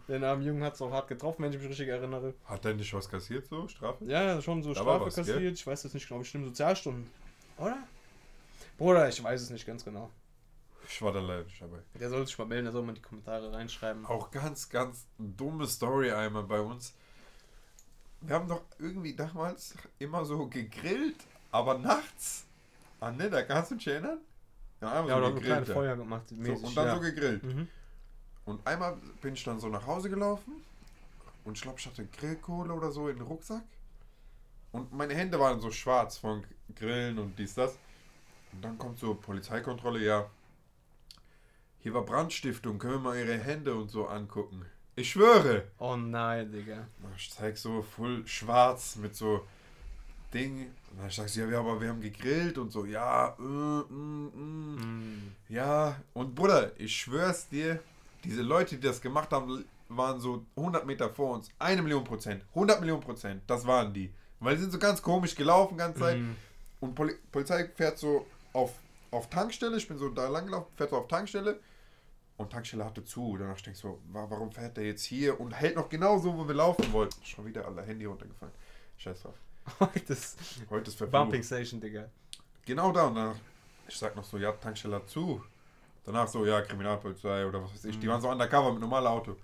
Den 0.08 0.24
armen 0.24 0.42
Jungen 0.42 0.62
hat 0.64 0.74
es 0.74 0.82
auch 0.82 0.90
hart 0.90 1.08
getroffen, 1.08 1.42
wenn 1.44 1.52
ich 1.52 1.58
mich 1.58 1.68
richtig 1.68 1.88
erinnere. 1.88 2.34
Hat 2.46 2.64
der 2.64 2.74
nicht 2.74 2.92
was 2.94 3.08
kassiert, 3.08 3.46
so? 3.46 3.68
Strafe? 3.68 4.04
Ja, 4.06 4.22
ja, 4.24 4.42
schon 4.42 4.62
so 4.62 4.74
Da 4.74 4.80
Strafe 4.80 5.06
was, 5.06 5.14
kassiert. 5.14 5.38
gell? 5.38 5.52
Ich 5.52 5.66
weiß 5.66 5.84
jetzt 5.84 5.94
nicht 5.94 6.08
genau, 6.08 6.18
bestimmt 6.18 6.46
Sozialstunden. 6.46 7.08
Oder? 7.58 7.78
Bruder, 8.76 9.08
ich 9.08 9.22
weiß 9.22 9.40
es 9.40 9.50
nicht 9.50 9.64
ganz 9.66 9.84
genau. 9.84 10.10
Ich 10.88 11.00
war 11.00 11.12
da 11.12 11.20
leider 11.20 11.44
nicht 11.44 11.60
dabei. 11.62 11.78
Der 11.98 12.10
soll 12.10 12.26
sich 12.26 12.36
mal 12.36 12.44
melden, 12.46 12.64
der 12.64 12.72
soll 12.72 12.82
mal 12.82 12.88
in 12.90 12.96
die 12.96 13.02
Kommentare 13.02 13.52
reinschreiben. 13.52 14.04
Auch 14.06 14.30
ganz, 14.32 14.68
ganz 14.68 15.06
dumme 15.18 15.66
Story 15.68 16.10
einmal 16.10 16.42
bei 16.42 16.60
uns. 16.60 16.92
Wir 18.26 18.34
haben 18.36 18.48
doch 18.48 18.62
irgendwie 18.78 19.14
damals 19.14 19.74
immer 19.98 20.24
so 20.24 20.46
gegrillt, 20.46 21.16
aber 21.50 21.78
nachts. 21.78 22.46
Ah 23.00 23.10
ne, 23.10 23.28
da 23.28 23.42
kannst 23.42 23.70
du 23.70 23.74
dich 23.74 23.86
erinnern? 23.86 24.18
Ja, 24.80 25.06
Ja, 25.06 25.16
oder 25.18 25.32
so 25.32 25.40
kleine. 25.40 25.66
Feuer 25.66 25.96
gemacht. 25.96 26.28
So, 26.28 26.36
mäßig, 26.36 26.64
und 26.66 26.76
dann 26.76 26.86
ja. 26.86 26.94
so 26.94 27.00
gegrillt. 27.00 27.42
Mhm. 27.42 27.68
Und 28.46 28.66
einmal 28.66 28.96
bin 29.20 29.34
ich 29.34 29.44
dann 29.44 29.58
so 29.60 29.68
nach 29.68 29.86
Hause 29.86 30.08
gelaufen 30.10 30.52
und 31.44 31.56
ich 31.56 31.62
glaube, 31.62 31.78
ich 31.78 31.86
hatte 31.86 32.06
Grillkohle 32.06 32.72
oder 32.72 32.90
so 32.90 33.08
in 33.08 33.16
den 33.16 33.26
Rucksack. 33.26 33.62
Und 34.72 34.92
meine 34.92 35.14
Hände 35.14 35.38
waren 35.38 35.60
so 35.60 35.70
schwarz 35.70 36.18
von 36.18 36.44
Grillen 36.74 37.18
und 37.18 37.38
dies, 37.38 37.54
das. 37.54 37.78
Und 38.52 38.64
dann 38.64 38.78
kommt 38.78 38.98
so 38.98 39.14
Polizeikontrolle, 39.14 40.04
ja. 40.04 40.28
Hier 41.80 41.94
war 41.94 42.02
Brandstiftung, 42.02 42.78
können 42.78 42.94
wir 42.94 43.00
mal 43.00 43.18
ihre 43.18 43.38
Hände 43.38 43.74
und 43.74 43.90
so 43.90 44.08
angucken. 44.08 44.64
Ich 44.96 45.10
schwöre. 45.10 45.64
Oh 45.78 45.96
nein, 45.96 46.50
Digga. 46.52 46.86
Ich 47.16 47.32
zeig 47.32 47.56
so 47.56 47.82
voll 47.82 48.26
schwarz 48.26 48.96
mit 48.96 49.14
so 49.16 49.44
Ding. 50.32 50.66
Und 50.92 51.00
dann 51.00 51.10
sagst 51.10 51.34
du, 51.36 51.40
ja, 51.40 51.50
wir- 51.50 51.58
aber 51.58 51.80
wir 51.80 51.88
haben 51.88 52.00
gegrillt 52.00 52.58
und 52.58 52.70
so, 52.70 52.84
ja, 52.84 53.34
äh, 53.38 53.42
mm, 53.42 54.30
mm. 54.34 54.76
Mm. 54.76 55.32
Ja, 55.48 55.96
und 56.12 56.34
Bruder, 56.34 56.70
ich 56.78 56.94
schwör's 56.96 57.48
dir, 57.48 57.80
diese 58.22 58.42
Leute, 58.42 58.76
die 58.76 58.86
das 58.86 59.00
gemacht 59.00 59.30
haben, 59.32 59.64
waren 59.88 60.20
so 60.20 60.44
100 60.56 60.86
Meter 60.86 61.10
vor 61.10 61.34
uns. 61.34 61.48
Eine 61.58 61.82
Million 61.82 62.04
Prozent. 62.04 62.42
100 62.54 62.80
Millionen 62.80 63.02
Prozent. 63.02 63.42
Das 63.46 63.66
waren 63.66 63.92
die. 63.92 64.10
Weil 64.40 64.54
die 64.56 64.62
sind 64.62 64.72
so 64.72 64.78
ganz 64.78 65.02
komisch 65.02 65.34
gelaufen, 65.34 65.76
ganze 65.76 66.00
Zeit. 66.00 66.18
Mhm. 66.18 66.36
Und 66.80 66.94
Poli 66.94 67.14
Polizei 67.32 67.68
fährt 67.76 67.98
so 67.98 68.26
auf, 68.52 68.72
auf 69.10 69.28
Tankstelle. 69.30 69.76
Ich 69.76 69.86
bin 69.88 69.98
so 69.98 70.08
da 70.08 70.28
lang 70.28 70.46
gelaufen, 70.46 70.66
fährt 70.76 70.90
so 70.90 70.96
auf 70.98 71.08
Tankstelle. 71.08 71.58
Und 72.36 72.50
Tankstelle 72.50 72.84
hatte 72.84 73.04
zu. 73.04 73.36
Danach 73.36 73.60
denkst 73.60 73.80
du, 73.82 74.00
wa- 74.12 74.26
warum 74.28 74.50
fährt 74.50 74.76
der 74.76 74.84
jetzt 74.84 75.04
hier 75.04 75.38
und 75.40 75.52
hält 75.52 75.76
noch 75.76 75.88
genau 75.88 76.18
so, 76.18 76.36
wo 76.36 76.46
wir 76.46 76.54
laufen 76.54 76.92
wollten. 76.92 77.22
Schon 77.24 77.46
wieder 77.46 77.64
alle 77.66 77.82
Handy 77.82 78.04
runtergefallen. 78.06 78.52
Scheiß 78.96 79.22
drauf. 79.22 79.34
Heute 79.80 80.12
ist 80.12 80.36
Heute 80.68 80.90
ist 80.90 80.96
verflucht. 80.96 81.12
Bumping 81.12 81.42
Station, 81.42 81.80
Digga. 81.80 82.08
Genau 82.66 82.90
da 82.92 83.06
und 83.06 83.14
danach, 83.14 83.36
ich 83.86 83.96
sag 83.96 84.16
noch 84.16 84.24
so, 84.24 84.36
ja, 84.38 84.50
Tankstelle 84.52 84.96
hat 84.96 85.08
zu. 85.08 85.42
Danach 86.04 86.28
so, 86.28 86.44
ja, 86.44 86.60
Kriminalpolizei 86.62 87.46
oder 87.46 87.62
was 87.62 87.72
weiß 87.72 87.84
ich. 87.86 87.98
Die 87.98 88.06
Mhm. 88.06 88.10
waren 88.10 88.20
so 88.20 88.30
undercover 88.30 88.72
mit 88.72 88.80
normalem 88.80 89.06
Auto. 89.08 89.36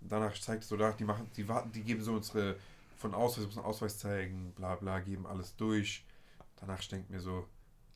Danach 0.00 0.32
zeigt 0.38 0.62
es 0.62 0.68
so, 0.68 0.76
danach, 0.76 0.96
die 0.96 1.04
machen, 1.04 1.30
die 1.36 1.46
warten, 1.48 1.70
die 1.72 1.82
geben 1.82 2.02
so 2.02 2.14
unsere 2.14 2.56
von 2.98 3.14
Ausweis, 3.14 3.44
müssen 3.46 3.62
Ausweis 3.62 3.98
zeigen, 3.98 4.52
bla 4.56 4.76
bla, 4.76 5.00
geben 5.00 5.26
alles 5.26 5.54
durch. 5.56 6.04
Danach 6.60 6.80
denkt 6.86 7.10
mir 7.10 7.20
so, 7.20 7.46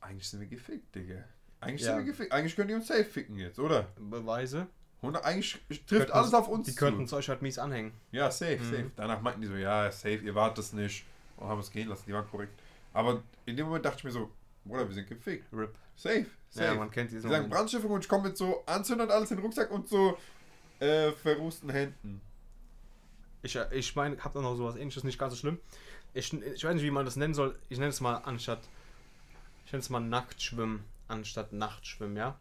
eigentlich 0.01 0.29
sind 0.29 0.41
wir 0.41 0.49
gefickt, 0.49 0.95
Digga. 0.95 1.25
Eigentlich 1.67 1.83
Ja. 1.83 1.89
sind 1.89 1.99
wir 1.99 2.05
gefickt. 2.13 2.33
Eigentlich 2.33 2.57
können 2.57 2.69
die 2.69 2.75
uns 2.75 2.87
safe 2.87 3.05
ficken 3.05 3.39
jetzt, 3.39 3.59
oder? 3.59 3.89
Beweise. 3.99 4.67
100, 5.03 5.25
eigentlich 5.25 5.59
trifft 5.87 6.11
alles 6.11 6.33
auf 6.35 6.49
uns 6.49 6.67
Die 6.69 6.75
könnten 6.75 7.05
es 7.05 7.13
euch 7.13 7.29
halt 7.29 7.43
mies 7.43 7.59
anhängen. 7.59 7.93
Ja, 8.13 8.31
safe, 8.31 8.57
Mhm. 8.59 8.65
safe. 8.71 8.91
Danach 8.97 9.21
meinten 9.21 9.41
die 9.43 9.47
so, 9.47 9.55
ja, 9.55 9.91
safe, 9.93 10.17
ihr 10.19 10.35
wart 10.35 10.59
es 10.59 10.73
nicht. 10.73 11.05
Und 11.37 11.49
haben 11.49 11.61
es 11.61 11.71
gehen 11.71 11.89
lassen, 11.89 12.05
die 12.07 12.13
waren 12.15 12.27
korrekt. 12.29 12.53
Aber 12.95 13.23
in 13.45 13.57
dem 13.57 13.67
Moment 13.67 13.85
dachte 13.85 13.99
ich 13.99 14.05
mir 14.05 14.11
so, 14.11 14.31
Bruder, 14.65 14.89
wir 14.89 14.95
sind 14.95 15.07
gefickt. 15.09 15.45
RIP. 15.53 15.75
Safe, 15.97 16.27
safe. 16.49 16.65
Ja, 16.67 16.75
man 16.75 16.91
kennt 16.91 17.11
diesen 17.11 17.23
die 17.23 17.29
sagen 17.29 17.43
Moment. 17.45 17.55
Brandstiftung 17.55 17.91
und 17.91 18.03
ich 18.03 18.09
komme 18.09 18.29
mit 18.29 18.37
so 18.37 18.65
Anzünder 18.67 19.05
und 19.05 19.11
alles 19.11 19.31
in 19.31 19.37
den 19.37 19.45
Rucksack 19.45 19.71
und 19.71 19.87
so 19.89 20.17
äh, 20.81 21.13
verrußten 21.13 21.71
Händen. 21.71 22.21
Ich, 23.43 23.55
äh, 23.57 23.67
ich 23.73 23.95
meine, 23.95 24.17
hab 24.25 24.33
da 24.33 24.41
noch 24.41 24.57
sowas 24.57 24.77
ähnliches, 24.77 25.05
nicht 25.05 25.19
ganz 25.19 25.35
so 25.35 25.39
schlimm. 25.39 25.59
Ich, 26.15 26.33
ich 26.33 26.65
weiß 26.65 26.75
nicht, 26.75 26.83
wie 26.85 26.91
man 26.91 27.05
das 27.05 27.17
nennen 27.17 27.35
soll. 27.35 27.59
Ich 27.69 27.79
nenne 27.79 27.91
es 27.91 28.01
mal 28.01 28.17
anstatt. 28.17 28.61
Ich 29.67 29.73
nenne 29.73 29.81
es 29.81 29.91
mal 29.91 30.01
Nacktschwimmen 30.01 30.81
anstatt 31.09 31.53
Nachtschwimmen, 31.53 32.17
ja. 32.17 32.39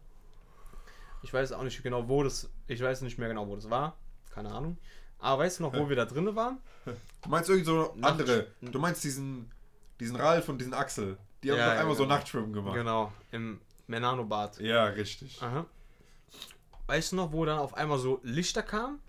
Ich 1.22 1.32
weiß 1.32 1.52
auch 1.52 1.62
nicht 1.62 1.82
genau, 1.82 2.08
wo 2.08 2.22
das. 2.22 2.50
Ich 2.66 2.80
weiß 2.80 3.00
nicht 3.02 3.18
mehr 3.18 3.28
genau, 3.28 3.46
wo 3.48 3.54
das 3.56 3.68
war. 3.70 3.96
Keine 4.30 4.52
Ahnung. 4.52 4.76
Aber 5.18 5.42
weißt 5.42 5.58
du 5.58 5.62
noch, 5.64 5.72
wo 5.74 5.88
wir 5.88 5.96
da 5.96 6.04
drinnen 6.04 6.36
waren? 6.36 6.58
Du 6.84 7.28
meinst 7.30 7.48
irgendwie 7.48 7.64
so 7.66 7.92
Nacht- 7.96 8.12
andere. 8.12 8.48
Du 8.60 8.78
meinst 8.78 9.02
diesen, 9.02 9.50
diesen 9.98 10.16
Ralf 10.16 10.48
und 10.48 10.58
diesen 10.58 10.74
Axel. 10.74 11.16
Die 11.42 11.50
haben 11.50 11.58
Ja, 11.58 11.66
doch 11.68 11.74
ja, 11.74 11.80
einmal 11.80 11.96
so 11.96 12.02
genau. 12.02 12.14
Nachtschwimmen 12.16 12.52
gemacht. 12.52 12.74
Genau, 12.74 13.12
im 13.32 13.60
Menano-Bad. 13.86 14.60
Ja, 14.60 14.84
richtig. 14.86 15.40
Aha. 15.42 15.64
Weißt 16.86 17.12
du 17.12 17.16
noch, 17.16 17.32
wo 17.32 17.44
dann 17.44 17.58
auf 17.58 17.74
einmal 17.74 17.98
so 17.98 18.20
Lichter 18.22 18.62
kamen 18.62 19.00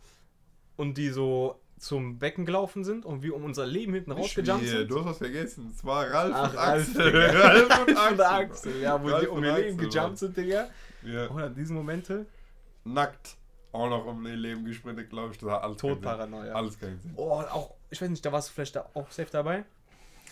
und 0.78 0.98
die 0.98 1.10
so 1.10 1.60
zum 1.80 2.20
Becken 2.20 2.46
gelaufen 2.46 2.84
sind 2.84 3.06
und 3.06 3.22
wir 3.22 3.36
um 3.36 3.44
unser 3.44 3.66
Leben 3.66 3.94
hinten 3.94 4.12
rausgejumpt 4.12 4.68
sind. 4.68 4.90
Du 4.90 5.00
hast 5.00 5.06
was 5.06 5.18
vergessen. 5.20 5.72
Es 5.76 5.86
war 5.86 6.10
Ralf 6.10 6.34
Ach, 6.36 6.52
und 6.52 6.58
Axel. 6.58 7.16
Ralf 7.38 7.80
und 7.80 7.90
Und 7.90 7.98
Axel. 7.98 8.22
Axel, 8.22 8.82
ja, 8.82 9.02
wo 9.04 9.08
Ralf 9.08 9.22
die 9.22 9.28
um 9.28 9.38
und 9.38 9.44
ihr 9.44 9.56
Leben 9.56 9.78
Axel, 9.80 9.90
gejumpt 9.90 10.18
sind, 10.18 10.38
Digga. 10.38 10.68
Ja. 11.04 11.30
Oder 11.30 11.50
diese 11.50 11.74
Momente, 11.74 12.26
Nackt. 12.84 13.36
Auch 13.74 13.90
noch 13.90 14.06
um 14.06 14.26
ihr 14.26 14.36
Leben 14.36 14.66
gesprintet, 14.66 15.10
glaube 15.10 15.34
ich. 15.34 15.38
Das 15.40 15.50
hat 15.50 15.62
alles. 15.64 15.78
Todparanoia. 15.78 16.54
Alles 16.54 16.80
keinen 16.80 17.00
Sinn. 17.02 17.14
Oh, 17.16 17.32
auch, 17.32 17.74
ich 17.90 18.02
weiß 18.02 18.10
nicht, 18.10 18.26
da 18.26 18.32
warst 18.32 18.50
du 18.50 18.54
vielleicht 18.54 18.78
auch 18.78 19.12
safe 19.12 19.30
dabei. 19.32 19.66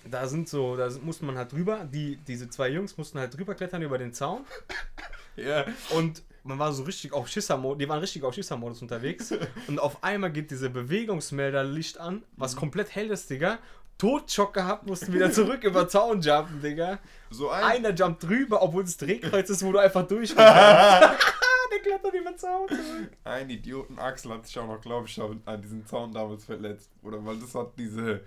Da 0.10 0.28
sind 0.28 0.48
so, 0.48 0.76
da 0.76 0.90
musste 1.02 1.26
man 1.26 1.38
halt 1.38 1.52
drüber, 1.52 1.86
die, 1.92 2.18
diese 2.18 2.50
zwei 2.50 2.70
Jungs 2.70 2.98
mussten 2.98 3.20
halt 3.20 3.36
drüber 3.38 3.56
klettern 3.56 3.82
über 3.82 3.98
den 3.98 4.14
Zaun 4.14 4.46
Ja. 5.36 5.66
und 5.92 6.24
man 6.46 6.60
war 6.60 6.72
so 6.72 6.84
richtig 6.84 7.12
auf 7.12 7.28
Schissermodus, 7.28 7.80
die 7.80 7.90
waren 7.90 8.00
richtig 8.00 8.24
auf 8.24 8.34
Schissermodus 8.34 8.82
unterwegs 8.82 9.34
und 9.68 9.80
auf 9.80 10.04
einmal 10.04 10.32
geht 10.32 10.52
diese 10.52 10.70
Bewegungsmelderlicht 10.70 12.00
an, 12.00 12.24
was 12.38 12.56
komplett 12.56 12.94
hell 12.96 13.10
ist, 13.12 13.30
Digga. 13.30 13.60
Todschock 13.98 14.54
gehabt, 14.54 14.86
mussten 14.86 15.14
wieder 15.14 15.32
zurück 15.32 15.64
über 15.64 15.88
Zaun 15.88 16.22
jumpen, 16.22 16.62
Digga. 16.62 17.00
So 17.30 17.50
ein. 17.50 17.64
Einer 17.64 17.94
jumpt 17.94 18.24
drüber, 18.24 18.62
obwohl 18.62 18.84
es 18.84 18.98
Drehkreuz 18.98 19.50
ist, 19.50 19.64
wo 19.64 19.72
du 19.72 19.80
einfach 19.80 20.06
durchgegangen 20.06 21.18
Der 21.72 21.80
klettert 21.80 22.14
über 22.14 22.36
Zaun 22.36 22.68
zurück. 22.68 23.12
Ein 23.24 23.50
Idioten 23.50 23.98
Axel 23.98 24.32
hat 24.34 24.46
sich 24.46 24.60
auch 24.60 24.68
noch, 24.68 24.82
glaube 24.82 25.08
ich, 25.08 25.20
an 25.20 25.62
diesem 25.62 25.86
Zaun 25.86 26.12
damals 26.12 26.46
verletzt. 26.46 26.92
Oder 27.04 27.26
weil 27.26 27.38
das 27.38 27.56
hat 27.56 27.72
diese. 27.78 28.22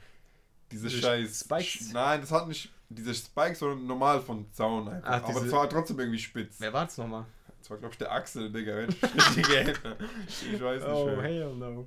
Diese 0.71 0.89
Diese 0.89 1.03
scheiß. 1.03 1.41
Spikes? 1.41 1.93
Nein, 1.93 2.21
das 2.21 2.31
hat 2.31 2.49
nicht 2.49 2.71
diese 2.91 3.15
Spikes, 3.15 3.59
sondern 3.59 3.87
normal 3.87 4.21
von 4.21 4.51
Zaun 4.53 4.89
einfach. 4.89 5.09
Ach, 5.11 5.29
Aber 5.29 5.41
das 5.41 5.53
war 5.53 5.69
trotzdem 5.69 5.99
irgendwie 5.99 6.19
spitz. 6.19 6.57
Wer 6.59 6.73
war 6.73 6.87
das 6.87 6.97
nochmal? 6.97 7.27
Das 7.61 7.71
war, 7.71 7.77
glaube 7.79 7.93
ich, 7.93 7.99
der 7.99 8.13
Axel, 8.13 8.51
Digga. 8.51 8.77
wenn 8.77 8.89
ich 8.91 10.61
weiß 10.63 10.83
nicht 10.83 10.89
Oh, 10.89 11.07
mehr. 11.07 11.23
hell 11.23 11.55
no. 11.55 11.87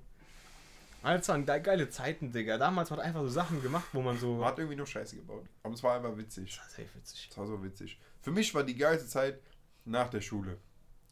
Alter, 1.03 1.33
waren 1.33 1.45
ge- 1.45 1.59
geile 1.61 1.89
Zeiten, 1.89 2.31
Digga. 2.31 2.57
Damals 2.57 2.91
hat 2.91 2.99
einfach 2.99 3.21
so 3.21 3.29
Sachen 3.29 3.61
gemacht, 3.61 3.85
wo 3.93 4.01
man 4.01 4.17
so. 4.19 4.35
Man 4.35 4.45
hat 4.45 4.59
irgendwie 4.59 4.75
nur 4.77 4.85
Scheiße 4.85 5.15
gebaut. 5.15 5.45
Aber 5.63 5.73
es 5.73 5.81
war 5.81 5.95
einfach 5.95 6.15
witzig. 6.15 6.59
Safe 6.69 6.87
witzig. 6.95 7.27
Es 7.31 7.37
war 7.37 7.47
so 7.47 7.63
witzig. 7.63 7.99
Für 8.21 8.31
mich 8.31 8.53
war 8.53 8.63
die 8.63 8.75
geilste 8.75 9.07
Zeit 9.07 9.39
nach 9.85 10.09
der 10.09 10.21
Schule. 10.21 10.57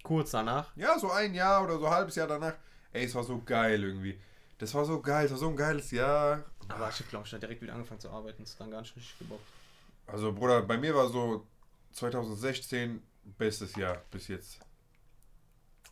Kurz 0.04 0.32
danach. 0.32 0.72
Ja, 0.76 1.00
so 1.00 1.10
ein 1.12 1.34
Jahr 1.34 1.64
oder 1.64 1.80
so 1.80 1.86
ein 1.88 1.92
halbes 1.92 2.16
Jahr 2.16 2.28
danach. 2.28 2.54
Ey, 2.94 3.06
es 3.06 3.16
war 3.16 3.24
so 3.24 3.42
geil 3.44 3.84
irgendwie. 3.84 4.20
Das 4.60 4.74
war 4.76 4.86
so 4.86 5.02
geil, 5.02 5.26
es 5.26 5.32
war 5.32 5.38
so 5.40 5.50
ein 5.50 5.56
geiles 5.56 5.90
Jahr. 5.92 6.44
Aber 6.68 6.90
ich 6.90 7.08
glaube 7.10 7.26
ich, 7.26 7.32
da 7.32 7.38
direkt 7.40 7.62
wieder 7.62 7.74
angefangen 7.74 8.00
zu 8.00 8.10
arbeiten. 8.12 8.44
Das 8.44 8.52
ist 8.52 8.60
dann 8.60 8.70
gar 8.70 8.82
nicht 8.82 8.96
richtig 8.96 9.18
gebockt. 9.18 9.42
Also, 10.06 10.32
Bruder, 10.34 10.62
bei 10.62 10.78
mir 10.78 10.94
war 10.94 11.08
so 11.10 11.48
2016 11.94 13.02
bestes 13.24 13.76
Jahr 13.76 14.02
bis 14.12 14.28
jetzt. 14.28 14.60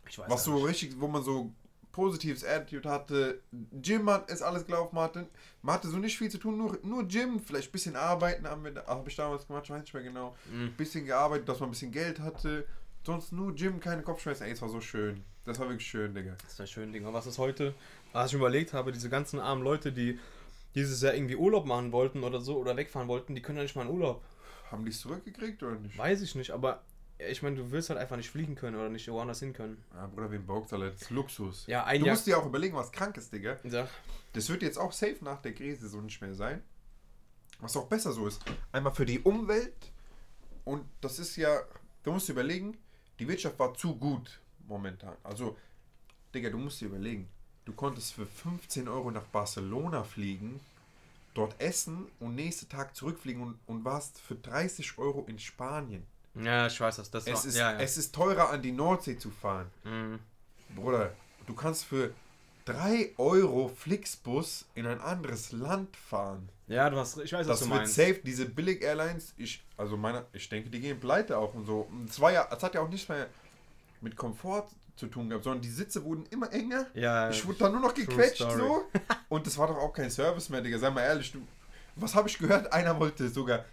Ich 0.09 0.17
weiß 0.17 0.29
Was 0.29 0.43
so 0.45 0.57
richtig, 0.57 0.99
wo 0.99 1.07
man 1.07 1.23
so 1.23 1.51
positives 1.91 2.45
Attitude 2.45 2.89
hatte. 2.89 3.41
Gym 3.73 4.09
hat 4.09 4.29
ist 4.29 4.41
alles 4.41 4.65
gelaufen, 4.65 4.97
hatte, 4.99 5.27
man 5.63 5.75
hatte 5.75 5.87
so 5.89 5.97
nicht 5.97 6.17
viel 6.17 6.29
zu 6.29 6.37
tun, 6.37 6.57
nur, 6.57 6.77
nur 6.83 7.07
Gym, 7.07 7.39
vielleicht 7.39 7.69
ein 7.69 7.71
bisschen 7.71 7.95
arbeiten 7.95 8.47
haben 8.47 8.63
wir, 8.63 8.71
da- 8.71 8.85
hab 8.85 9.07
ich 9.07 9.15
damals 9.15 9.47
gemacht, 9.47 9.63
ich 9.65 9.71
weiß 9.71 9.81
nicht 9.81 9.93
mehr 9.93 10.03
genau. 10.03 10.35
Mhm. 10.51 10.65
Ein 10.67 10.73
bisschen 10.77 11.05
gearbeitet, 11.05 11.49
dass 11.49 11.59
man 11.59 11.69
ein 11.69 11.71
bisschen 11.71 11.91
Geld 11.91 12.19
hatte. 12.19 12.65
Sonst 13.03 13.31
nur 13.31 13.53
Gym, 13.55 13.79
keine 13.79 14.01
Kopfschmerzen. 14.03 14.43
Ey, 14.43 14.51
es 14.51 14.61
war 14.61 14.69
so 14.69 14.81
schön. 14.81 15.23
Das 15.45 15.57
war 15.59 15.69
wirklich 15.69 15.87
schön, 15.87 16.13
Digga. 16.13 16.35
Das 16.43 16.59
wäre 16.59 16.67
schön, 16.67 16.91
Digga. 16.91 17.11
Was 17.13 17.25
ist 17.25 17.37
heute? 17.37 17.73
Was 18.11 18.27
ich 18.29 18.33
überlegt 18.35 18.73
habe, 18.73 18.91
diese 18.91 19.09
ganzen 19.09 19.39
armen 19.39 19.63
Leute, 19.63 19.91
die 19.93 20.19
dieses 20.75 21.01
Jahr 21.01 21.13
irgendwie 21.15 21.37
Urlaub 21.37 21.65
machen 21.65 21.91
wollten 21.93 22.23
oder 22.23 22.41
so 22.41 22.57
oder 22.57 22.75
wegfahren 22.75 23.07
wollten, 23.07 23.33
die 23.33 23.41
können 23.41 23.57
ja 23.57 23.63
nicht 23.63 23.75
mal 23.75 23.83
in 23.83 23.91
Urlaub. 23.91 24.23
Haben 24.69 24.83
die 24.83 24.91
es 24.91 24.99
zurückgekriegt 24.99 25.63
oder 25.63 25.75
nicht? 25.75 25.97
Weiß 25.97 26.21
ich 26.21 26.35
nicht, 26.35 26.51
aber 26.51 26.83
ich 27.19 27.41
meine, 27.41 27.55
du 27.55 27.71
willst 27.71 27.89
halt 27.89 27.99
einfach 27.99 28.15
nicht 28.17 28.29
fliegen 28.29 28.55
können 28.55 28.75
oder 28.77 28.89
nicht 28.89 29.07
woanders 29.09 29.39
hin 29.39 29.53
können. 29.53 29.83
Ja, 29.93 30.07
Bruder, 30.07 30.31
wem 30.31 30.45
bockt 30.45 30.71
das? 30.71 30.79
Das 30.79 31.01
ist 31.01 31.09
Luxus. 31.09 31.65
Ja, 31.67 31.83
ein 31.85 31.99
Du 32.01 32.05
Jahr. 32.07 32.15
musst 32.15 32.27
dir 32.27 32.37
auch 32.37 32.45
überlegen, 32.45 32.75
was 32.75 32.91
krank 32.91 33.17
ist, 33.17 33.33
Digga. 33.33 33.57
Ja. 33.63 33.87
Das 34.33 34.49
wird 34.49 34.61
jetzt 34.61 34.77
auch 34.77 34.91
safe 34.91 35.17
nach 35.21 35.41
der 35.41 35.53
Krise 35.53 35.89
so 35.89 35.99
nicht 36.01 36.21
mehr 36.21 36.35
sein. 36.35 36.61
Was 37.59 37.75
auch 37.75 37.87
besser 37.87 38.11
so 38.11 38.27
ist. 38.27 38.41
Einmal 38.71 38.93
für 38.93 39.05
die 39.05 39.19
Umwelt. 39.19 39.91
Und 40.63 40.85
das 41.01 41.17
ist 41.17 41.35
ja, 41.37 41.59
du 42.03 42.11
musst 42.11 42.27
dir 42.27 42.33
überlegen, 42.33 42.77
die 43.19 43.27
Wirtschaft 43.27 43.57
war 43.57 43.73
zu 43.73 43.95
gut 43.95 44.39
momentan. 44.67 45.15
Also, 45.23 45.57
Digga, 46.35 46.49
du 46.51 46.57
musst 46.57 46.81
dir 46.81 46.85
überlegen, 46.87 47.27
du 47.65 47.73
konntest 47.73 48.13
für 48.13 48.27
15 48.27 48.87
Euro 48.87 49.09
nach 49.09 49.23
Barcelona 49.23 50.03
fliegen, 50.03 50.59
dort 51.33 51.59
essen 51.59 52.05
und 52.19 52.35
nächsten 52.35 52.69
Tag 52.69 52.95
zurückfliegen 52.95 53.41
und, 53.41 53.59
und 53.65 53.85
warst 53.85 54.19
für 54.19 54.35
30 54.35 54.97
Euro 54.99 55.25
in 55.27 55.39
Spanien. 55.39 56.05
Ja, 56.43 56.67
ich 56.67 56.79
weiß 56.79 56.97
das. 56.97 57.09
das 57.11 57.25
Es 57.27 57.33
war, 57.33 57.45
ist, 57.45 57.57
ja, 57.57 57.71
ja. 57.73 57.79
es 57.79 57.97
ist 57.97 58.13
teurer, 58.13 58.49
an 58.49 58.61
die 58.61 58.71
Nordsee 58.71 59.17
zu 59.17 59.29
fahren. 59.31 59.67
Mhm. 59.83 60.19
Bruder, 60.75 61.13
du 61.45 61.53
kannst 61.53 61.85
für 61.85 62.11
3 62.65 63.13
Euro 63.17 63.69
Flixbus 63.69 64.65
in 64.75 64.85
ein 64.85 64.99
anderes 64.99 65.51
Land 65.53 65.95
fahren. 65.95 66.49
ja, 66.67 66.89
du 66.89 66.97
hast, 66.97 67.17
ich 67.19 67.31
weiß, 67.31 67.47
was 67.47 67.47
Das 67.47 67.59
du 67.61 67.65
wird 67.69 67.79
meinst. 67.79 67.95
safe, 67.95 68.19
diese 68.23 68.45
Billig-Airlines, 68.45 69.33
ich, 69.37 69.63
also 69.77 69.95
meine, 69.95 70.25
ich 70.33 70.49
denke, 70.49 70.69
die 70.69 70.81
gehen 70.81 70.99
pleite 70.99 71.37
auch 71.37 71.53
und 71.53 71.65
so. 71.65 71.89
Es 72.09 72.19
war 72.19 72.31
ja, 72.31 72.47
es 72.51 72.61
hat 72.61 72.75
ja 72.75 72.81
auch 72.81 72.89
nicht 72.89 73.07
mehr 73.07 73.27
mit 74.01 74.15
Komfort 74.17 74.67
zu 74.97 75.07
tun 75.07 75.29
gehabt, 75.29 75.43
sondern 75.45 75.61
die 75.61 75.69
Sitze 75.69 76.03
wurden 76.03 76.25
immer 76.31 76.51
enger. 76.51 76.87
Ja, 76.93 77.29
Ich 77.29 77.45
wurde 77.47 77.59
da 77.59 77.69
nur 77.69 77.79
noch 77.79 77.93
gequetscht 77.93 78.37
story. 78.37 78.57
so. 78.57 78.83
Und 79.29 79.47
das 79.47 79.57
war 79.57 79.67
doch 79.67 79.77
auch 79.77 79.93
kein 79.93 80.09
Service 80.11 80.49
mehr, 80.49 80.59
Digga. 80.61 80.77
Sei 80.79 80.89
mal 80.89 81.01
ehrlich, 81.03 81.31
du, 81.31 81.39
was 81.95 82.13
habe 82.15 82.27
ich 82.27 82.37
gehört? 82.37 82.73
Einer 82.73 82.99
wollte 82.99 83.29
sogar, 83.29 83.63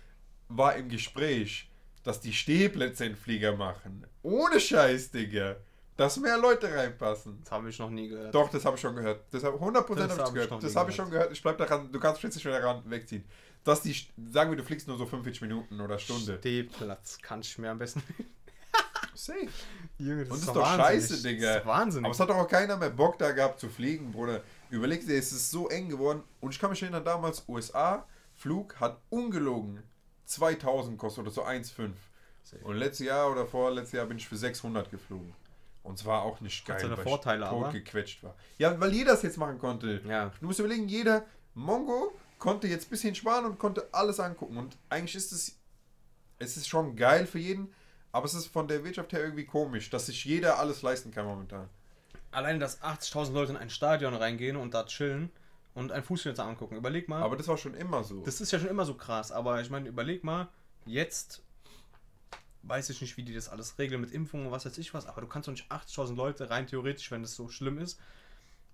war 0.49 0.77
im 0.77 0.89
Gespräch, 0.89 1.69
dass 2.05 2.21
die 2.21 2.33
Stehplätze 2.33 3.07
in 3.07 3.17
Flieger 3.17 3.57
machen. 3.57 4.07
Ohne 4.23 4.61
Scheiß, 4.61 5.11
Digga. 5.11 5.57
Dass 5.97 6.17
mehr 6.17 6.39
Leute 6.39 6.73
reinpassen. 6.75 7.39
das 7.43 7.53
habe 7.53 7.69
ich 7.69 7.79
noch 7.79 7.91
nie 7.91 8.09
gehört. 8.09 8.35
Doch, 8.35 8.51
das 8.51 8.65
habe 8.65 8.75
ich 8.77 8.81
schon 8.81 8.97
gehört. 8.97 9.23
Das 9.31 9.45
habe 9.45 9.57
100% 9.59 9.95
Das 9.95 10.11
habe 10.11 10.13
ich 10.13 10.19
hab 10.19 10.27
ich 10.29 10.35
gehört. 10.35 10.51
noch 10.51 10.61
Das 10.61 10.77
habe 10.77 10.91
ich 10.91 10.97
schon 10.97 11.11
gehört. 11.11 11.33
Ich 11.33 11.43
bleib 11.43 11.57
daran, 11.59 11.91
du 11.91 12.01
kannst 12.01 12.23
nicht 12.23 12.45
mehr 12.45 12.61
daran 12.61 12.83
wegziehen. 12.91 13.25
Dass 13.63 13.81
die, 13.83 13.97
sagen 14.33 14.51
wir, 14.51 14.57
du 14.57 14.65
fliegst 14.65 14.89
nur 14.89 14.99
so 14.99 15.07
45 15.07 15.43
Minuten 15.43 15.81
oder 15.81 15.99
Stunde. 15.99 16.39
Stehplatz 16.39 17.19
kann 17.23 17.41
ich 17.41 17.57
mir 17.59 17.71
am 17.71 17.79
besten. 17.79 18.03
Safe. 19.15 19.47
Junge, 19.99 20.23
Und 20.23 20.31
das 20.33 20.39
ist 20.41 20.49
doch 20.49 20.67
scheiße, 20.67 21.13
Das 21.15 21.23
Digga. 21.23 21.55
ist 21.59 21.67
Wahnsinn. 21.67 22.05
Aber 22.05 22.13
es 22.13 22.19
hat 22.21 22.29
doch 22.29 22.37
auch 22.37 22.49
keiner 22.49 22.77
mehr 22.77 22.91
Bock 22.91 23.17
da 23.19 23.31
gehabt 23.31 23.61
zu 23.61 23.69
fliegen, 23.69 24.11
Bruder. 24.11 24.43
Überleg 24.71 25.07
dir, 25.07 25.17
es 25.17 25.31
ist 25.31 25.53
so 25.53 25.69
eng 25.69 25.89
geworden. 25.89 26.25
Und 26.41 26.51
ich 26.53 26.59
kann 26.59 26.71
mich 26.71 26.83
erinnern, 26.83 27.05
damals 27.05 27.45
USA, 27.49 28.05
Flug 28.35 28.75
hat 28.81 29.01
ungelogen 29.11 29.83
2000 30.35 30.99
kostet 30.99 31.23
oder 31.23 31.31
so 31.31 31.45
1,5. 31.45 31.93
Und 32.63 32.77
letztes 32.77 33.07
Jahr 33.07 33.31
oder 33.31 33.47
vorletztes 33.47 33.93
Jahr 33.93 34.07
bin 34.07 34.19
ich 34.19 34.29
für 34.29 34.37
600 34.37 34.91
geflogen. 34.91 35.33
Und 35.83 35.99
es 35.99 36.05
war 36.05 36.23
auch 36.23 36.41
nicht 36.41 36.65
geil, 36.65 36.83
weil 36.83 36.97
Vorteile, 37.05 37.45
ich 37.45 37.51
aber. 37.51 37.65
totgequetscht 37.65 38.23
war. 38.23 38.35
Ja, 38.59 38.79
weil 38.81 38.93
jeder 38.93 39.13
es 39.13 39.23
jetzt 39.23 39.37
machen 39.37 39.59
konnte. 39.59 40.01
Ja. 40.07 40.33
Du 40.41 40.47
musst 40.47 40.59
überlegen, 40.59 40.89
jeder 40.89 41.25
Mongo 41.55 42.13
konnte 42.39 42.67
jetzt 42.69 42.87
ein 42.87 42.91
bisschen 42.91 43.15
sparen 43.15 43.45
und 43.45 43.59
konnte 43.59 43.87
alles 43.93 44.19
angucken. 44.19 44.57
Und 44.57 44.77
eigentlich 44.89 45.15
ist 45.15 45.33
es, 45.33 45.59
es 46.39 46.57
ist 46.57 46.69
schon 46.69 46.97
geil 46.97 47.27
für 47.27 47.39
jeden, 47.39 47.73
aber 48.13 48.27
es 48.27 48.35
ist 48.35 48.47
von 48.47 48.67
der 48.67 48.85
Wirtschaft 48.85 49.13
her 49.13 49.21
irgendwie 49.21 49.45
komisch, 49.45 49.91
dass 49.91 50.07
sich 50.07 50.25
jeder 50.25 50.59
alles 50.59 50.83
leisten 50.83 51.11
kann 51.11 51.27
momentan. 51.27 51.69
Allein, 52.31 52.61
dass 52.61 52.83
80.000 52.83 53.33
Leute 53.33 53.53
in 53.53 53.59
ein 53.59 53.71
Stadion 53.71 54.15
reingehen 54.15 54.57
und 54.57 54.75
da 54.75 54.87
chillen 54.87 55.31
und 55.75 55.93
ein 55.93 56.03
Fußballspieler 56.03 56.47
angucken. 56.49 56.77
Überleg 56.77 57.09
mal. 57.09 57.23
Aber 57.23 57.37
das 57.37 57.49
war 57.49 57.59
schon 57.59 57.75
immer 57.75 58.05
so. 58.05 58.23
Das 58.25 58.41
ist 58.41 58.53
ja 58.53 58.59
schon 58.59 58.69
immer 58.69 58.85
so 58.85 58.95
krass, 58.95 59.33
aber 59.33 59.61
ich 59.61 59.71
meine, 59.71 59.89
überleg 59.89 60.25
mal, 60.25 60.49
jetzt 60.87 61.43
weiß 62.63 62.91
ich 62.91 63.01
nicht, 63.01 63.17
wie 63.17 63.23
die 63.23 63.35
das 63.35 63.49
alles 63.49 63.79
regeln 63.79 64.01
mit 64.01 64.13
Impfungen 64.13 64.47
und 64.47 64.53
was 64.53 64.65
weiß 64.65 64.79
ich 64.79 64.95
was, 64.95 65.07
aber 65.07 65.21
du 65.21 65.27
kannst 65.27 65.49
doch 65.49 65.53
nicht 65.53 65.71
80.000 65.71 66.15
Leute 66.15 66.51
rein 66.51 66.67
theoretisch, 66.67 67.11
wenn 67.11 67.23
das 67.23 67.35
so 67.35 67.49
schlimm 67.49 67.79
ist, 67.79 68.01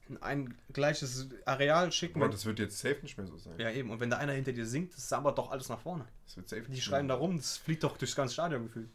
in 0.08 0.22
ein 0.22 0.54
gleiches 0.72 1.28
Areal 1.44 1.92
schicken. 1.92 2.20
aber 2.22 2.30
das 2.30 2.44
wird 2.44 2.58
jetzt 2.58 2.78
safe 2.78 2.98
nicht 3.02 3.16
mehr 3.16 3.26
so 3.26 3.36
sein. 3.36 3.58
ja, 3.58 3.70
eben. 3.70 3.90
Und 3.90 4.00
wenn 4.00 4.10
da 4.10 4.18
einer 4.18 4.32
hinter 4.32 4.52
dir 4.52 4.66
singt, 4.66 4.94
das 4.96 5.12
aber 5.12 5.32
doch 5.32 5.50
alles 5.50 5.68
nach 5.68 5.80
vorne. 5.80 6.06
Das 6.26 6.36
wird 6.36 6.48
safe 6.48 6.62
Die 6.68 6.80
schreien 6.80 7.08
da 7.08 7.14
rum, 7.14 7.36
das 7.36 7.56
fliegt 7.56 7.82
doch 7.84 7.96
durchs 7.96 8.16
ganze 8.16 8.34
Stadion 8.34 8.64
gefühlt. 8.64 8.90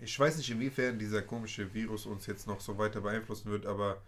Ich 0.00 0.18
weiß 0.18 0.36
nicht, 0.36 0.50
inwiefern 0.50 0.98
dieser 0.98 1.22
komische 1.22 1.72
Virus 1.72 2.06
uns 2.06 2.26
jetzt 2.26 2.46
noch 2.46 2.60
so 2.60 2.76
weiter 2.76 3.00
beeinflussen 3.00 3.50
wird, 3.50 3.66
aber 3.66 4.02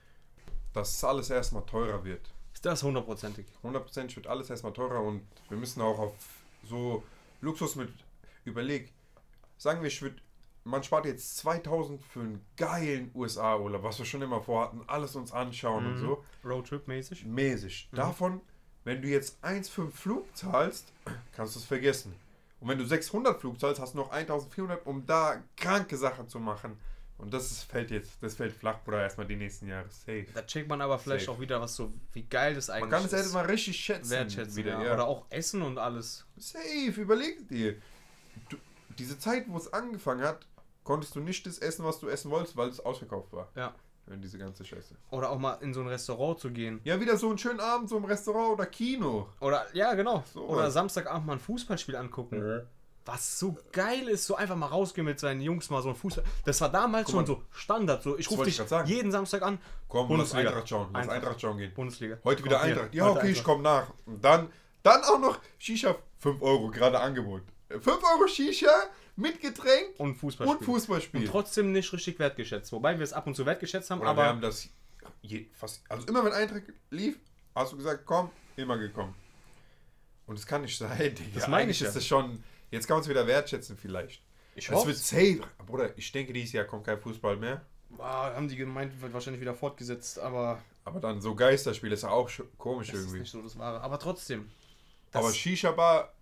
dass 0.72 1.02
alles 1.04 1.30
erstmal 1.30 1.64
teurer 1.66 2.04
wird. 2.04 2.32
Ist 2.64 2.70
das 2.70 2.82
hundertprozentig? 2.82 3.44
100% 3.62 4.16
wird 4.16 4.26
alles 4.26 4.48
erstmal 4.48 4.72
teurer 4.72 5.02
und 5.02 5.20
wir 5.50 5.58
müssen 5.58 5.82
auch 5.82 5.98
auf 5.98 6.14
so 6.66 7.02
Luxus 7.42 7.76
mit 7.76 7.92
überleg. 8.46 8.90
Sagen 9.58 9.82
wir, 9.82 9.88
ich 9.88 10.00
würd, 10.00 10.22
man 10.64 10.82
spart 10.82 11.04
jetzt 11.04 11.36
2000 11.36 12.02
für 12.02 12.20
einen 12.20 12.42
geilen 12.56 13.10
USA-Urlaub, 13.14 13.82
was 13.82 13.98
wir 13.98 14.06
schon 14.06 14.22
immer 14.22 14.40
vorhatten, 14.40 14.80
alles 14.86 15.14
uns 15.14 15.30
anschauen 15.30 15.84
und 15.84 15.96
Mhm. 15.96 16.06
so. 16.06 16.24
Roadtrip-mäßig? 16.42 17.26
Mäßig. 17.26 17.90
Mhm. 17.92 17.96
Davon, 17.96 18.40
wenn 18.84 19.02
du 19.02 19.08
jetzt 19.08 19.36
1,5 19.44 19.90
Flug 19.90 20.34
zahlst, 20.34 20.90
kannst 21.36 21.56
du 21.56 21.58
es 21.60 21.66
vergessen. 21.66 22.14
Und 22.60 22.68
wenn 22.68 22.78
du 22.78 22.86
600 22.86 23.38
Flug 23.42 23.60
zahlst, 23.60 23.78
hast 23.78 23.92
du 23.92 23.98
noch 23.98 24.10
1400, 24.10 24.86
um 24.86 25.04
da 25.04 25.42
kranke 25.58 25.98
Sachen 25.98 26.30
zu 26.30 26.38
machen. 26.40 26.78
Und 27.16 27.32
das 27.32 27.50
ist, 27.50 27.62
fällt 27.62 27.90
jetzt, 27.90 28.22
das 28.22 28.34
fällt 28.34 28.52
flach, 28.52 28.82
Bruder, 28.84 29.02
erstmal 29.02 29.26
die 29.26 29.36
nächsten 29.36 29.68
Jahre. 29.68 29.88
Safe. 29.88 30.26
Da 30.34 30.42
checkt 30.42 30.68
man 30.68 30.80
aber 30.80 30.98
vielleicht 30.98 31.26
Safe. 31.26 31.36
auch 31.36 31.40
wieder, 31.40 31.60
was 31.60 31.76
so, 31.76 31.92
wie 32.12 32.24
geil 32.24 32.54
das 32.54 32.70
eigentlich 32.70 32.82
Man 32.82 32.90
kann 32.90 33.00
es 33.06 33.12
ist. 33.12 33.18
erst 33.20 33.34
mal 33.34 33.46
richtig 33.46 33.76
schätzen. 33.78 34.10
wertschätzen. 34.10 34.56
wieder, 34.56 34.72
ja. 34.72 34.84
ja. 34.86 34.94
Oder 34.94 35.06
auch 35.06 35.24
Essen 35.30 35.62
und 35.62 35.78
alles. 35.78 36.26
Safe, 36.36 37.00
überleg 37.00 37.48
dir. 37.48 37.76
Du, 38.48 38.56
diese 38.98 39.18
Zeit, 39.18 39.44
wo 39.48 39.56
es 39.56 39.72
angefangen 39.72 40.22
hat, 40.22 40.46
konntest 40.82 41.14
du 41.14 41.20
nicht 41.20 41.46
das 41.46 41.58
essen, 41.58 41.84
was 41.84 42.00
du 42.00 42.08
essen 42.08 42.30
wolltest, 42.30 42.56
weil 42.56 42.68
es 42.68 42.80
ausverkauft 42.80 43.32
war. 43.32 43.48
Ja. 43.54 43.74
Wenn 44.06 44.20
diese 44.20 44.36
ganze 44.36 44.64
Scheiße. 44.66 44.94
Oder 45.12 45.30
auch 45.30 45.38
mal 45.38 45.54
in 45.62 45.72
so 45.72 45.80
ein 45.80 45.86
Restaurant 45.86 46.38
zu 46.38 46.50
gehen. 46.50 46.78
Ja, 46.84 47.00
wieder 47.00 47.16
so 47.16 47.30
einen 47.30 47.38
schönen 47.38 47.60
Abend, 47.60 47.88
so 47.88 47.96
im 47.96 48.04
Restaurant 48.04 48.52
oder 48.52 48.66
Kino. 48.66 49.28
Oder, 49.40 49.64
ja, 49.72 49.94
genau. 49.94 50.22
So 50.34 50.46
Oder. 50.46 50.70
Samstagabend 50.70 51.26
mal 51.26 51.34
ein 51.34 51.38
Fußballspiel 51.38 51.96
angucken. 51.96 52.66
Was 53.06 53.38
so 53.38 53.56
geil 53.72 54.08
ist, 54.08 54.24
so 54.24 54.34
einfach 54.34 54.56
mal 54.56 54.66
rausgehen 54.66 55.04
mit 55.04 55.20
seinen 55.20 55.42
Jungs, 55.42 55.68
mal 55.68 55.82
so 55.82 55.90
ein 55.90 55.94
Fußball. 55.94 56.24
Das 56.44 56.60
war 56.62 56.70
damals 56.72 57.04
Guck 57.06 57.12
schon 57.12 57.20
mal. 57.20 57.26
so 57.26 57.42
Standard. 57.52 58.02
So, 58.02 58.16
ich 58.18 58.30
rufe 58.30 58.48
ich 58.48 58.56
dich 58.56 58.70
jeden 58.86 59.12
Samstag 59.12 59.42
an. 59.42 59.58
Komm, 59.88 60.08
Bundesliga. 60.08 60.44
lass 60.44 60.52
Eintracht 60.52 60.68
schauen. 60.70 60.88
Lass 60.92 61.02
Eintracht. 61.02 61.16
Eintracht 61.18 61.40
schauen 61.42 61.58
gehen. 61.58 61.74
Bundesliga. 61.74 62.18
Heute 62.24 62.44
wieder 62.44 62.62
hier. 62.62 62.72
Eintracht. 62.74 62.94
Ja, 62.94 63.04
Heute 63.04 63.18
okay, 63.18 63.26
ich 63.30 63.38
Eintracht. 63.38 63.44
komme 63.44 63.62
nach. 63.62 63.92
Und 64.06 64.24
dann, 64.24 64.50
dann 64.82 65.02
auch 65.04 65.18
noch 65.20 65.38
Shisha. 65.58 65.96
5 66.20 66.40
Euro, 66.40 66.70
gerade 66.70 66.98
Angebot. 66.98 67.42
5 67.68 67.86
Euro 67.86 68.26
Shisha 68.26 68.70
mit 69.16 69.40
Getränk 69.40 69.90
Und 69.98 70.14
Fußballspiel. 70.16 70.58
und 70.58 70.64
Fußballspiel. 70.64 71.20
Und 71.20 71.26
trotzdem 71.26 71.72
nicht 71.72 71.92
richtig 71.92 72.18
wertgeschätzt. 72.18 72.72
Wobei 72.72 72.96
wir 72.98 73.04
es 73.04 73.12
ab 73.12 73.26
und 73.26 73.34
zu 73.34 73.44
wertgeschätzt 73.44 73.90
haben, 73.90 74.00
Oder 74.00 74.10
aber 74.10 74.22
wir 74.22 74.28
haben 74.28 74.40
das 74.40 74.68
je, 75.20 75.46
fast. 75.52 75.82
Also 75.90 76.06
immer 76.06 76.24
wenn 76.24 76.32
Eintracht 76.32 76.62
lief, 76.90 77.18
hast 77.54 77.72
du 77.72 77.76
gesagt, 77.76 78.04
komm, 78.06 78.30
immer 78.56 78.78
gekommen. 78.78 79.14
Und 80.26 80.38
es 80.38 80.46
kann 80.46 80.62
nicht 80.62 80.78
sein, 80.78 81.14
Digga. 81.14 81.30
Das 81.34 81.48
meine 81.48 81.64
Eigentlich 81.64 81.76
ich 81.76 81.82
ja. 81.82 81.88
ist 81.88 81.96
das 81.96 82.06
schon. 82.06 82.42
Jetzt 82.74 82.86
kann 82.86 82.96
man 82.96 83.02
es 83.02 83.08
wieder 83.08 83.26
wertschätzen, 83.26 83.76
vielleicht. 83.76 84.22
ich 84.54 84.68
Es 84.68 84.74
hoffe, 84.74 84.88
wird 84.88 84.98
safe. 84.98 85.40
Bruder, 85.66 85.96
ich 85.96 86.10
denke, 86.12 86.32
dieses 86.32 86.52
Jahr 86.52 86.64
kommt 86.64 86.84
kein 86.84 86.98
Fußball 87.00 87.36
mehr. 87.36 87.62
Ah, 87.98 88.34
haben 88.34 88.48
die 88.48 88.56
gemeint, 88.56 89.00
wird 89.00 89.12
wahrscheinlich 89.12 89.40
wieder 89.40 89.54
fortgesetzt, 89.54 90.18
aber 90.18 90.60
Aber 90.84 91.00
dann 91.00 91.20
so 91.20 91.34
Geisterspiel 91.34 91.92
ist 91.92 92.02
ja 92.02 92.10
auch 92.10 92.28
sch- 92.28 92.44
komisch 92.58 92.88
das 92.88 92.96
ist 92.96 93.02
irgendwie. 93.04 93.20
nicht 93.20 93.30
so 93.30 93.40
das 93.42 93.56
Wahre. 93.58 93.80
Aber 93.80 93.98
trotzdem. 93.98 94.50
Aber 95.12 95.32
Shisha-Bar, 95.32 96.12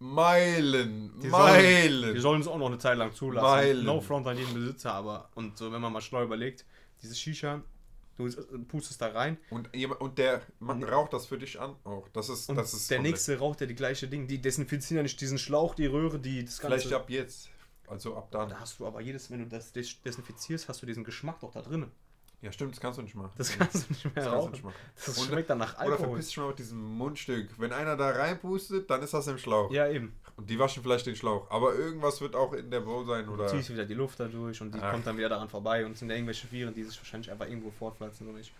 Meilen, 0.00 1.12
die 1.20 1.28
Meilen. 1.28 2.00
Sollen, 2.00 2.14
die 2.14 2.20
sollen 2.20 2.40
es 2.40 2.46
auch 2.48 2.58
noch 2.58 2.66
eine 2.66 2.78
Zeit 2.78 2.96
lang 2.98 3.12
zulassen. 3.14 3.44
Meilen. 3.46 3.84
No 3.84 4.00
front 4.00 4.26
an 4.26 4.36
jeden 4.38 4.54
Besitzer, 4.54 4.92
aber 4.94 5.28
und 5.34 5.58
so, 5.58 5.72
wenn 5.72 5.80
man 5.80 5.92
mal 5.92 6.00
schlau 6.00 6.22
überlegt, 6.22 6.64
dieses 7.02 7.18
Shisha, 7.20 7.62
du 8.18 8.64
pustest 8.66 9.00
da 9.00 9.08
rein 9.08 9.38
Und, 9.50 9.70
und 10.00 10.18
der 10.18 10.42
man 10.58 10.82
raucht 10.84 11.12
das 11.12 11.26
für 11.26 11.38
dich 11.38 11.58
an 11.60 11.74
auch. 11.84 12.08
Das 12.12 12.28
ist, 12.28 12.48
und 12.50 12.56
das 12.56 12.74
ist 12.74 12.90
der 12.90 13.00
nächste 13.00 13.38
raucht 13.38 13.60
ja 13.60 13.66
die 13.66 13.74
gleiche 13.74 14.08
Ding. 14.08 14.26
Die 14.26 14.40
desinfizieren 14.42 14.98
ja 14.98 15.02
nicht 15.04 15.20
diesen 15.20 15.38
Schlauch, 15.38 15.74
die 15.74 15.86
Röhre, 15.86 16.18
die 16.18 16.44
das 16.44 16.58
Ganze. 16.60 16.78
Vielleicht 16.80 16.92
ab 16.94 17.08
jetzt. 17.08 17.48
Also 17.86 18.16
ab 18.16 18.30
dann. 18.30 18.50
Da 18.50 18.60
hast 18.60 18.78
du 18.80 18.86
aber 18.86 19.00
jedes, 19.00 19.30
wenn 19.30 19.38
du 19.38 19.46
das 19.46 19.72
des- 19.72 20.02
desinfizierst, 20.02 20.68
hast 20.68 20.82
du 20.82 20.86
diesen 20.86 21.04
Geschmack 21.04 21.40
doch 21.40 21.52
da 21.52 21.62
drin. 21.62 21.90
Ja, 22.42 22.52
stimmt, 22.52 22.72
das 22.72 22.80
kannst 22.80 22.98
du 22.98 23.02
nicht 23.02 23.14
machen. 23.16 23.32
Das 23.36 23.50
kannst 23.58 23.74
du 23.88 23.92
nicht 23.92 24.04
mehr 24.04 24.12
Das 24.14 24.26
rauchen. 24.32 24.52
nicht 24.52 24.62
machen. 24.62 24.74
Das 24.94 25.18
Und- 25.18 25.26
schmeckt 25.26 25.50
dann 25.50 25.58
nach 25.58 25.74
Oder 25.74 25.80
Alkohol. 25.92 26.06
verpiss 26.10 26.26
dich 26.28 26.36
mal 26.36 26.48
mit 26.48 26.58
diesem 26.58 26.80
Mundstück. 26.96 27.48
Wenn 27.58 27.72
einer 27.72 27.96
da 27.96 28.10
reinpustet, 28.10 28.88
dann 28.90 29.02
ist 29.02 29.12
das 29.14 29.26
im 29.26 29.38
Schlauch. 29.38 29.70
Ja, 29.72 29.88
eben. 29.88 30.14
Und 30.38 30.48
die 30.48 30.56
waschen 30.56 30.84
vielleicht 30.84 31.04
den 31.04 31.16
Schlauch. 31.16 31.50
Aber 31.50 31.74
irgendwas 31.74 32.20
wird 32.20 32.36
auch 32.36 32.52
in 32.52 32.70
der 32.70 32.78
Bowl 32.78 33.04
sein 33.04 33.26
Du 33.26 33.32
oder. 33.32 33.48
ziehst 33.48 33.70
wieder 33.70 33.84
die 33.84 33.94
Luft 33.94 34.20
dadurch 34.20 34.60
und 34.62 34.72
die 34.72 34.78
Ach. 34.80 34.92
kommt 34.92 35.04
dann 35.04 35.18
wieder 35.18 35.28
daran 35.28 35.48
vorbei 35.48 35.84
und 35.84 35.92
es 35.92 35.98
sind 35.98 36.10
irgendwelche 36.10 36.50
Viren, 36.52 36.72
die 36.72 36.84
sich 36.84 36.96
wahrscheinlich 36.96 37.28
einfach 37.30 37.48
irgendwo 37.48 37.72
fortpflanzen 37.72 38.32
nicht. 38.32 38.52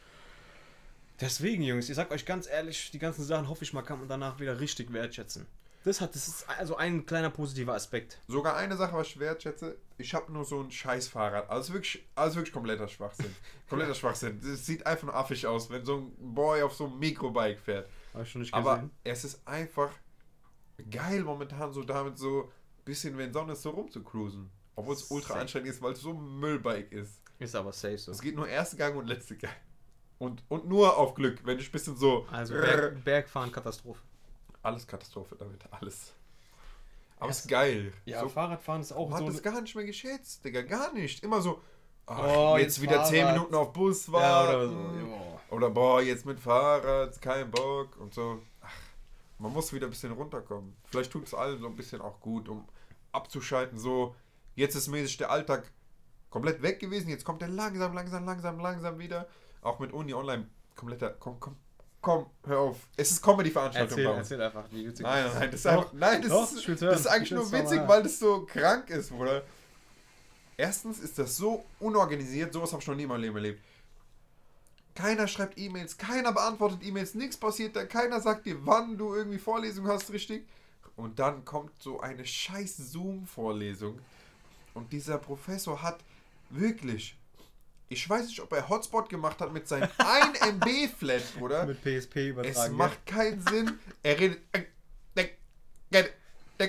Deswegen, 1.20 1.62
Jungs, 1.62 1.88
ich 1.88 1.94
sag 1.94 2.10
euch 2.10 2.26
ganz 2.26 2.48
ehrlich, 2.48 2.90
die 2.90 2.98
ganzen 2.98 3.24
Sachen 3.24 3.48
hoffe 3.48 3.62
ich 3.62 3.72
mal, 3.72 3.82
kann 3.82 4.00
man 4.00 4.08
danach 4.08 4.40
wieder 4.40 4.58
richtig 4.58 4.92
wertschätzen. 4.92 5.46
Das 5.84 6.00
hat, 6.00 6.16
das 6.16 6.26
ist 6.26 6.48
also 6.48 6.76
ein 6.76 7.06
kleiner 7.06 7.30
positiver 7.30 7.74
Aspekt. 7.74 8.20
Sogar 8.26 8.56
eine 8.56 8.76
Sache, 8.76 8.96
was 8.96 9.06
ich 9.06 9.20
wertschätze, 9.20 9.76
ich 9.98 10.12
habe 10.14 10.32
nur 10.32 10.44
so 10.44 10.60
ein 10.60 10.72
scheiß 10.72 11.06
Fahrrad. 11.06 11.48
Also 11.48 11.72
wirklich, 11.74 12.04
also 12.16 12.36
wirklich 12.36 12.52
kompletter 12.52 12.88
Schwachsinn. 12.88 13.34
kompletter 13.68 13.94
Schwachsinn. 13.94 14.40
Das 14.42 14.66
sieht 14.66 14.84
einfach 14.84 15.04
nur 15.04 15.14
affig 15.14 15.46
aus, 15.46 15.70
wenn 15.70 15.84
so 15.84 15.98
ein 15.98 16.34
Boy 16.34 16.62
auf 16.62 16.74
so 16.74 16.86
einem 16.86 16.98
Mikrobike 16.98 17.60
fährt. 17.60 17.88
Habe 18.12 18.24
ich 18.24 18.30
schon 18.30 18.40
nicht 18.40 18.52
Aber 18.52 18.74
gesehen. 18.74 18.90
es 19.04 19.24
ist 19.24 19.46
einfach 19.46 19.90
geil 20.90 21.22
momentan 21.22 21.72
so 21.72 21.82
damit 21.82 22.18
so 22.18 22.44
ein 22.44 22.84
bisschen, 22.84 23.16
wenn 23.18 23.32
Sonne 23.32 23.52
ist, 23.52 23.62
so 23.62 23.70
rumzucruisen. 23.70 24.50
Obwohl 24.76 24.94
es 24.94 25.04
ultra 25.10 25.28
Safe. 25.30 25.40
anstrengend 25.40 25.70
ist, 25.70 25.82
weil 25.82 25.92
es 25.92 26.00
so 26.00 26.12
ein 26.12 26.38
Müllbike 26.40 26.92
ist. 26.92 27.20
Ist 27.38 27.54
aber 27.54 27.72
safe 27.72 27.98
so. 27.98 28.12
Es 28.12 28.20
geht 28.20 28.36
nur 28.36 28.48
erste 28.48 28.76
Gang 28.76 28.96
und 28.96 29.06
letzte 29.06 29.36
Gang. 29.36 29.54
Und, 30.18 30.42
und 30.48 30.68
nur 30.68 30.96
auf 30.96 31.14
Glück, 31.14 31.40
wenn 31.44 31.58
ich 31.58 31.68
ein 31.68 31.72
bisschen 31.72 31.96
so. 31.96 32.26
Also 32.30 32.54
Berg, 32.54 33.04
Bergfahren, 33.04 33.52
Katastrophe. 33.52 34.00
Alles 34.62 34.86
Katastrophe 34.86 35.36
damit, 35.36 35.62
alles. 35.70 36.12
Aber 37.20 37.30
es 37.30 37.40
ist 37.40 37.48
geil. 37.48 37.92
Ja, 38.04 38.20
so, 38.20 38.28
Fahrradfahren 38.28 38.80
ist 38.80 38.92
auch 38.92 39.08
man 39.08 39.20
hat 39.20 39.26
so. 39.26 39.32
das 39.32 39.42
gar 39.42 39.60
nicht 39.60 39.74
mehr 39.74 39.84
geschätzt, 39.84 40.44
Digga, 40.44 40.62
gar 40.62 40.92
nicht. 40.92 41.22
Immer 41.22 41.40
so, 41.40 41.60
ach, 42.06 42.18
Oh, 42.24 42.56
jetzt 42.56 42.78
jetzt 42.78 42.82
wieder 42.82 43.04
10 43.04 43.20
Fahrrad. 43.20 43.34
Minuten 43.34 43.54
auf 43.54 43.72
Bus 43.72 44.06
ja, 44.06 44.12
warten. 44.12 44.54
oder 44.56 44.68
so. 44.68 44.74
Ja. 44.74 45.40
Oder 45.50 45.70
boah, 45.70 46.02
jetzt 46.02 46.26
mit 46.26 46.38
Fahrrad, 46.38 47.20
kein 47.20 47.50
Bock 47.50 47.96
und 47.98 48.14
so. 48.14 48.42
Man 49.39 49.53
muss 49.53 49.72
wieder 49.72 49.86
ein 49.86 49.91
bisschen 49.91 50.12
runterkommen. 50.12 50.76
Vielleicht 50.91 51.12
tut 51.12 51.26
es 51.26 51.34
allen 51.34 51.61
so 51.61 51.66
ein 51.66 51.76
bisschen 51.76 52.01
auch 52.01 52.20
gut, 52.20 52.49
um 52.49 52.66
abzuschalten. 53.12 53.78
So, 53.78 54.14
jetzt 54.55 54.74
ist 54.74 54.89
mäßig 54.89 55.16
der 55.18 55.30
Alltag 55.30 55.70
komplett 56.30 56.62
weg 56.62 56.80
gewesen. 56.80 57.09
Jetzt 57.09 57.24
kommt 57.24 57.43
er 57.43 57.49
langsam, 57.49 57.95
langsam, 57.95 58.24
langsam, 58.24 58.59
langsam 58.59 58.99
wieder. 58.99 59.28
Auch 59.62 59.78
mit 59.78 59.93
Uni 59.93 60.12
Online 60.14 60.49
kompletter. 60.74 61.11
Komm, 61.18 61.39
komm, 61.39 61.57
komm, 62.01 62.26
hör 62.45 62.61
auf. 62.61 62.89
Es 62.97 63.11
ist 63.11 63.22
Comedy-Veranstaltung 63.22 63.99
Erzähl, 63.99 64.16
erzähl 64.16 64.43
einfach, 64.43 64.64
wie 64.70 64.86
witzig 64.86 65.05
Nein, 65.05 65.24
das 65.24 65.34
nein, 65.34 65.41
nein, 65.41 65.51
das 65.51 65.61
ist 65.61 65.66
einfach. 65.66 65.93
Nein, 65.93 66.22
das, 66.22 66.30
doch, 66.30 66.53
ist, 66.53 66.82
das 66.82 67.01
ist 67.01 67.07
eigentlich 67.07 67.32
Ich 67.32 67.36
nur 67.36 67.53
witzig, 67.53 67.80
weil 67.86 68.03
das 68.03 68.18
so 68.18 68.47
krank 68.47 68.91
ist, 68.91 69.11
Bruder. 69.11 69.43
Erstens 70.57 70.99
ist 70.99 71.18
das 71.18 71.36
so 71.36 71.64
unorganisiert, 71.78 72.53
sowas 72.53 72.72
habe 72.72 72.82
ich 72.82 72.89
noch 72.89 72.97
nie 72.97 73.05
in 73.05 73.09
meinem 73.09 73.20
Leben 73.20 73.36
erlebt. 73.36 73.62
Keiner 74.99 75.28
schreibt 75.28 75.57
E-Mails, 75.59 75.96
keiner 75.96 76.32
beantwortet 76.32 76.80
E-Mails, 76.82 77.14
nichts 77.14 77.36
passiert 77.36 77.76
da, 77.76 77.84
keiner 77.84 78.20
sagt 78.20 78.46
dir, 78.46 78.66
wann 78.66 78.99
du 78.99 79.14
irgendwie 79.14 79.38
Vorlesung 79.38 79.86
hast, 79.86 80.11
richtig. 80.11 80.44
Und 80.96 81.20
dann 81.20 81.44
kommt 81.44 81.80
so 81.80 82.01
eine 82.01 82.26
scheiß 82.26 82.78
Zoom-Vorlesung. 82.78 84.01
Und 84.74 84.92
dieser 84.92 85.18
Professor 85.18 85.80
hat 85.80 86.01
wirklich, 86.51 87.16
ich 87.88 88.11
weiß 88.11 88.26
nicht, 88.26 88.40
ob 88.40 88.53
er 88.53 88.68
Hotspot 88.68 89.09
gemacht 89.09 89.40
hat 89.40 89.53
mit 89.53 89.68
seinem 89.68 89.88
1 89.99 90.40
MB 90.40 90.88
Flat, 90.99 91.22
Bruder. 91.38 91.64
Mit 91.64 91.80
PSP 91.80 92.30
übertragen. 92.30 92.57
Es 92.57 92.76
macht 92.76 93.07
keinen 93.07 93.40
Sinn. 93.46 93.78
Er 94.03 94.18
redet. 94.18 94.40
äh, 94.51 94.64
äh, 95.14 95.28
äh, 95.92 96.09
äh, 96.59 96.64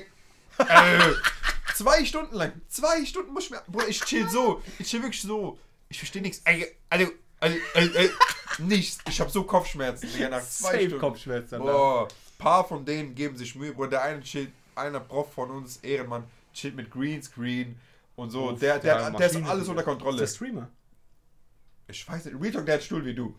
äh, 0.59 1.13
Zwei 1.73 2.05
Stunden 2.05 2.35
lang. 2.35 2.61
Zwei 2.67 3.03
Stunden 3.07 3.33
muss 3.33 3.45
ich 3.45 3.49
mir. 3.49 3.63
Bruder, 3.67 3.87
ich 3.87 4.01
chill 4.01 4.29
so. 4.29 4.61
Ich 4.77 4.87
chill 4.87 5.01
wirklich 5.01 5.23
so. 5.23 5.57
Ich 5.87 5.97
verstehe 5.97 6.21
nichts. 6.21 6.43
Also, 6.91 7.07
also, 7.39 7.57
also, 7.73 7.97
also, 7.97 7.99
äh, 7.99 8.09
nichts. 8.59 8.99
Ich 9.07 9.19
habe 9.19 9.29
so 9.29 9.43
Kopfschmerzen, 9.43 10.09
Digga, 10.11 10.29
nach 10.29 10.41
zwei 10.41 10.71
Safe 10.71 10.79
Stunden. 10.81 10.99
Kopfschmerzen. 10.99 11.59
Boah, 11.59 12.07
paar 12.37 12.67
von 12.67 12.85
denen 12.85 13.15
geben 13.15 13.37
sich 13.37 13.55
Mühe. 13.55 13.73
Bruder, 13.73 13.89
der 13.89 14.03
eine 14.03 14.21
chillt, 14.21 14.51
einer 14.75 14.99
Prof 14.99 15.31
von 15.33 15.51
uns, 15.51 15.77
Ehrenmann, 15.77 16.23
chillt 16.53 16.75
mit 16.75 16.89
Greenscreen 16.91 17.75
und 18.15 18.29
so. 18.31 18.51
Uff, 18.51 18.59
der, 18.59 18.79
der, 18.79 19.11
der 19.11 19.11
der, 19.11 19.27
ist 19.27 19.43
alles 19.43 19.67
unter 19.67 19.83
Kontrolle. 19.83 20.17
Der 20.17 20.27
Streamer. 20.27 20.69
Ich 21.87 22.07
weiß 22.07 22.25
nicht. 22.25 22.41
Retalk, 22.41 22.65
der 22.65 22.75
hat 22.75 22.83
Stuhl 22.83 23.03
wie 23.05 23.15
du. 23.15 23.35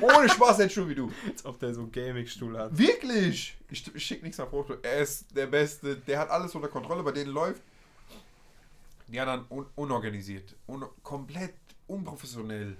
Ohne 0.00 0.28
Spaß, 0.28 0.56
der 0.56 0.66
hat 0.66 0.72
Stuhl 0.72 0.88
wie 0.88 0.94
du. 0.94 1.12
Als 1.28 1.44
ob 1.44 1.58
der 1.60 1.74
so 1.74 1.82
einen 1.82 1.92
Gaming-Stuhl 1.92 2.58
hat. 2.58 2.76
Wirklich? 2.76 3.56
Ich, 3.70 3.94
ich 3.94 4.04
schicke 4.04 4.24
nichts 4.24 4.38
nach 4.38 4.48
Foto. 4.48 4.76
Er 4.82 4.98
ist 5.00 5.26
der 5.36 5.46
Beste. 5.46 5.96
Der 5.96 6.18
hat 6.18 6.30
alles 6.30 6.54
unter 6.54 6.68
Kontrolle, 6.68 7.02
bei 7.02 7.12
denen 7.12 7.30
läuft. 7.30 7.62
Die 9.08 9.20
anderen 9.20 9.44
un 9.50 9.66
unorganisiert. 9.76 10.54
Un 10.66 10.84
komplett 11.02 11.54
unprofessionell. 11.86 12.76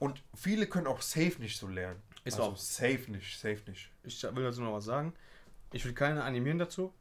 Und 0.00 0.24
viele 0.34 0.66
können 0.66 0.86
auch 0.86 1.02
safe 1.02 1.36
nicht 1.38 1.58
so 1.58 1.68
lernen. 1.68 2.02
Ist 2.24 2.40
also 2.40 2.52
auch. 2.52 2.56
safe 2.56 3.04
nicht, 3.08 3.38
safe 3.38 3.62
nicht. 3.68 3.90
Ich 4.02 4.22
will 4.22 4.42
dazu 4.42 4.62
noch 4.62 4.72
was 4.72 4.86
sagen. 4.86 5.12
Ich 5.72 5.84
will 5.84 5.92
keine 5.92 6.24
animieren 6.24 6.58
dazu. 6.58 6.92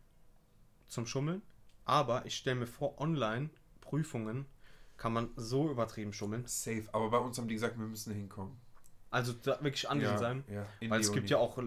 Zum 0.88 1.08
Schummeln. 1.08 1.42
Aber 1.86 2.26
ich 2.26 2.36
stelle 2.36 2.58
mir 2.58 2.68
vor, 2.68 3.00
online 3.00 3.50
Prüfungen 3.82 4.46
kann 4.98 5.14
man 5.14 5.30
so 5.38 5.72
übertrieben 5.72 6.12
schummeln. 6.12 6.46
Safe. 6.46 6.84
Aber 6.92 7.10
bei 7.10 7.18
uns 7.18 7.38
haben 7.38 7.48
die 7.48 7.54
gesagt, 7.54 7.80
wir 7.80 7.88
müssen 7.88 8.14
hinkommen. 8.14 8.60
Also 9.12 9.32
da 9.34 9.64
wirklich 9.64 9.90
anwesend 9.90 10.20
sein. 10.20 10.44
Ja, 10.50 10.68
Weil 10.90 11.00
es 11.00 11.08
gibt 11.12 11.24
Uni. 11.24 11.32
ja 11.32 11.38
auch 11.38 11.58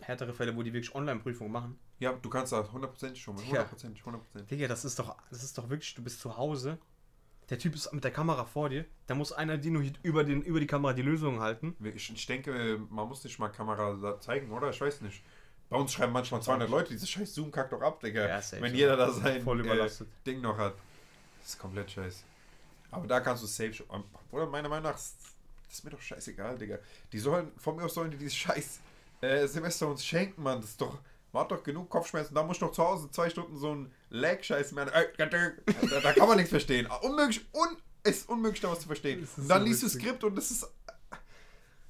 härtere 0.00 0.32
Fälle, 0.32 0.56
wo 0.56 0.62
die 0.62 0.72
wirklich 0.72 0.94
Online-Prüfungen 0.94 1.52
machen. 1.52 1.78
Ja, 1.98 2.12
du 2.12 2.30
kannst 2.30 2.52
da 2.52 2.60
100% 2.60 3.16
schummeln. 3.16 3.46
Ja. 3.50 3.64
100%, 3.64 4.02
100%. 4.02 4.42
Digga, 4.44 4.68
das 4.68 4.84
ist 4.84 4.98
doch, 4.98 5.16
das 5.30 5.42
ist 5.42 5.58
doch 5.58 5.68
wirklich, 5.68 5.94
du 5.94 6.02
bist 6.02 6.20
zu 6.20 6.36
Hause. 6.36 6.78
Der 7.50 7.58
Typ 7.58 7.74
ist 7.74 7.92
mit 7.92 8.02
der 8.04 8.10
Kamera 8.10 8.44
vor 8.44 8.68
dir. 8.70 8.84
Da 9.06 9.14
muss 9.14 9.32
einer 9.32 9.58
dir 9.58 9.70
nur 9.70 9.84
über, 10.02 10.24
den, 10.24 10.42
über 10.42 10.60
die 10.60 10.66
Kamera 10.66 10.92
die 10.94 11.02
Lösung 11.02 11.40
halten. 11.40 11.76
Ich, 11.94 12.10
ich 12.12 12.26
denke, 12.26 12.80
man 12.90 13.06
muss 13.08 13.22
nicht 13.24 13.38
mal 13.38 13.48
Kamera 13.48 14.18
zeigen, 14.20 14.50
oder? 14.50 14.70
Ich 14.70 14.80
weiß 14.80 15.02
nicht. 15.02 15.22
Bei 15.68 15.76
uns 15.76 15.92
schreiben 15.92 16.12
manchmal 16.12 16.40
200 16.42 16.68
Leute, 16.70 16.90
diese 16.90 17.06
scheiß 17.06 17.34
Zoom 17.34 17.50
kackt 17.50 17.72
doch 17.72 17.80
ab, 17.82 18.00
Digga. 18.00 18.26
Ja, 18.26 18.40
safe. 18.40 18.62
wenn 18.62 18.74
jeder 18.74 18.96
da 18.96 19.10
sein. 19.10 19.42
Äh, 19.46 19.88
Ding 20.26 20.40
noch 20.40 20.56
hat. 20.56 20.74
Das 21.40 21.50
ist 21.50 21.58
komplett 21.58 21.90
scheiße. 21.90 22.22
Aber 22.90 23.06
da 23.06 23.20
kannst 23.20 23.42
du 23.42 23.46
safe 23.46 23.72
schon. 23.74 23.86
Oder 24.30 24.46
meiner 24.46 24.68
Meinung 24.68 24.84
nach, 24.84 24.96
ist- 24.96 25.16
das 25.68 25.78
ist 25.78 25.84
mir 25.84 25.90
doch 25.90 26.00
scheißegal, 26.00 26.56
Digga. 26.58 26.78
Die 27.12 27.18
sollen, 27.18 27.50
von 27.58 27.76
mir 27.76 27.84
aus 27.84 27.94
sollen 27.94 28.10
die 28.10 28.16
dieses 28.16 28.36
scheiß 28.36 28.80
äh, 29.20 29.46
Semester 29.46 29.88
uns 29.88 30.04
schenken, 30.04 30.42
Mann. 30.42 30.60
Das 30.60 30.70
ist 30.70 30.80
doch. 30.80 30.98
Man 31.34 31.42
hat 31.42 31.50
doch 31.50 31.62
genug 31.62 31.90
Kopfschmerzen. 31.90 32.34
Da 32.34 32.44
muss 32.44 32.56
ich 32.56 32.60
doch 32.60 32.72
zu 32.72 32.82
Hause 32.82 33.10
zwei 33.10 33.28
Stunden 33.28 33.56
so 33.58 33.74
ein 33.74 33.92
Lag-Scheiß 34.10 34.72
mehr. 34.72 34.86
Da, 34.86 35.02
da 36.00 36.12
kann 36.12 36.28
man 36.28 36.36
nichts 36.36 36.50
verstehen. 36.50 36.86
Unmöglich, 37.02 37.44
un, 37.52 37.76
ist 38.04 38.28
unmöglich, 38.28 38.60
da 38.60 38.70
was 38.70 38.80
zu 38.80 38.86
verstehen. 38.86 39.28
Und 39.36 39.48
dann 39.48 39.62
so 39.62 39.66
liest 39.66 39.82
du. 39.82 39.88
Skript 39.88 40.22
und 40.22 40.36
das 40.36 40.50
ist. 40.52 40.66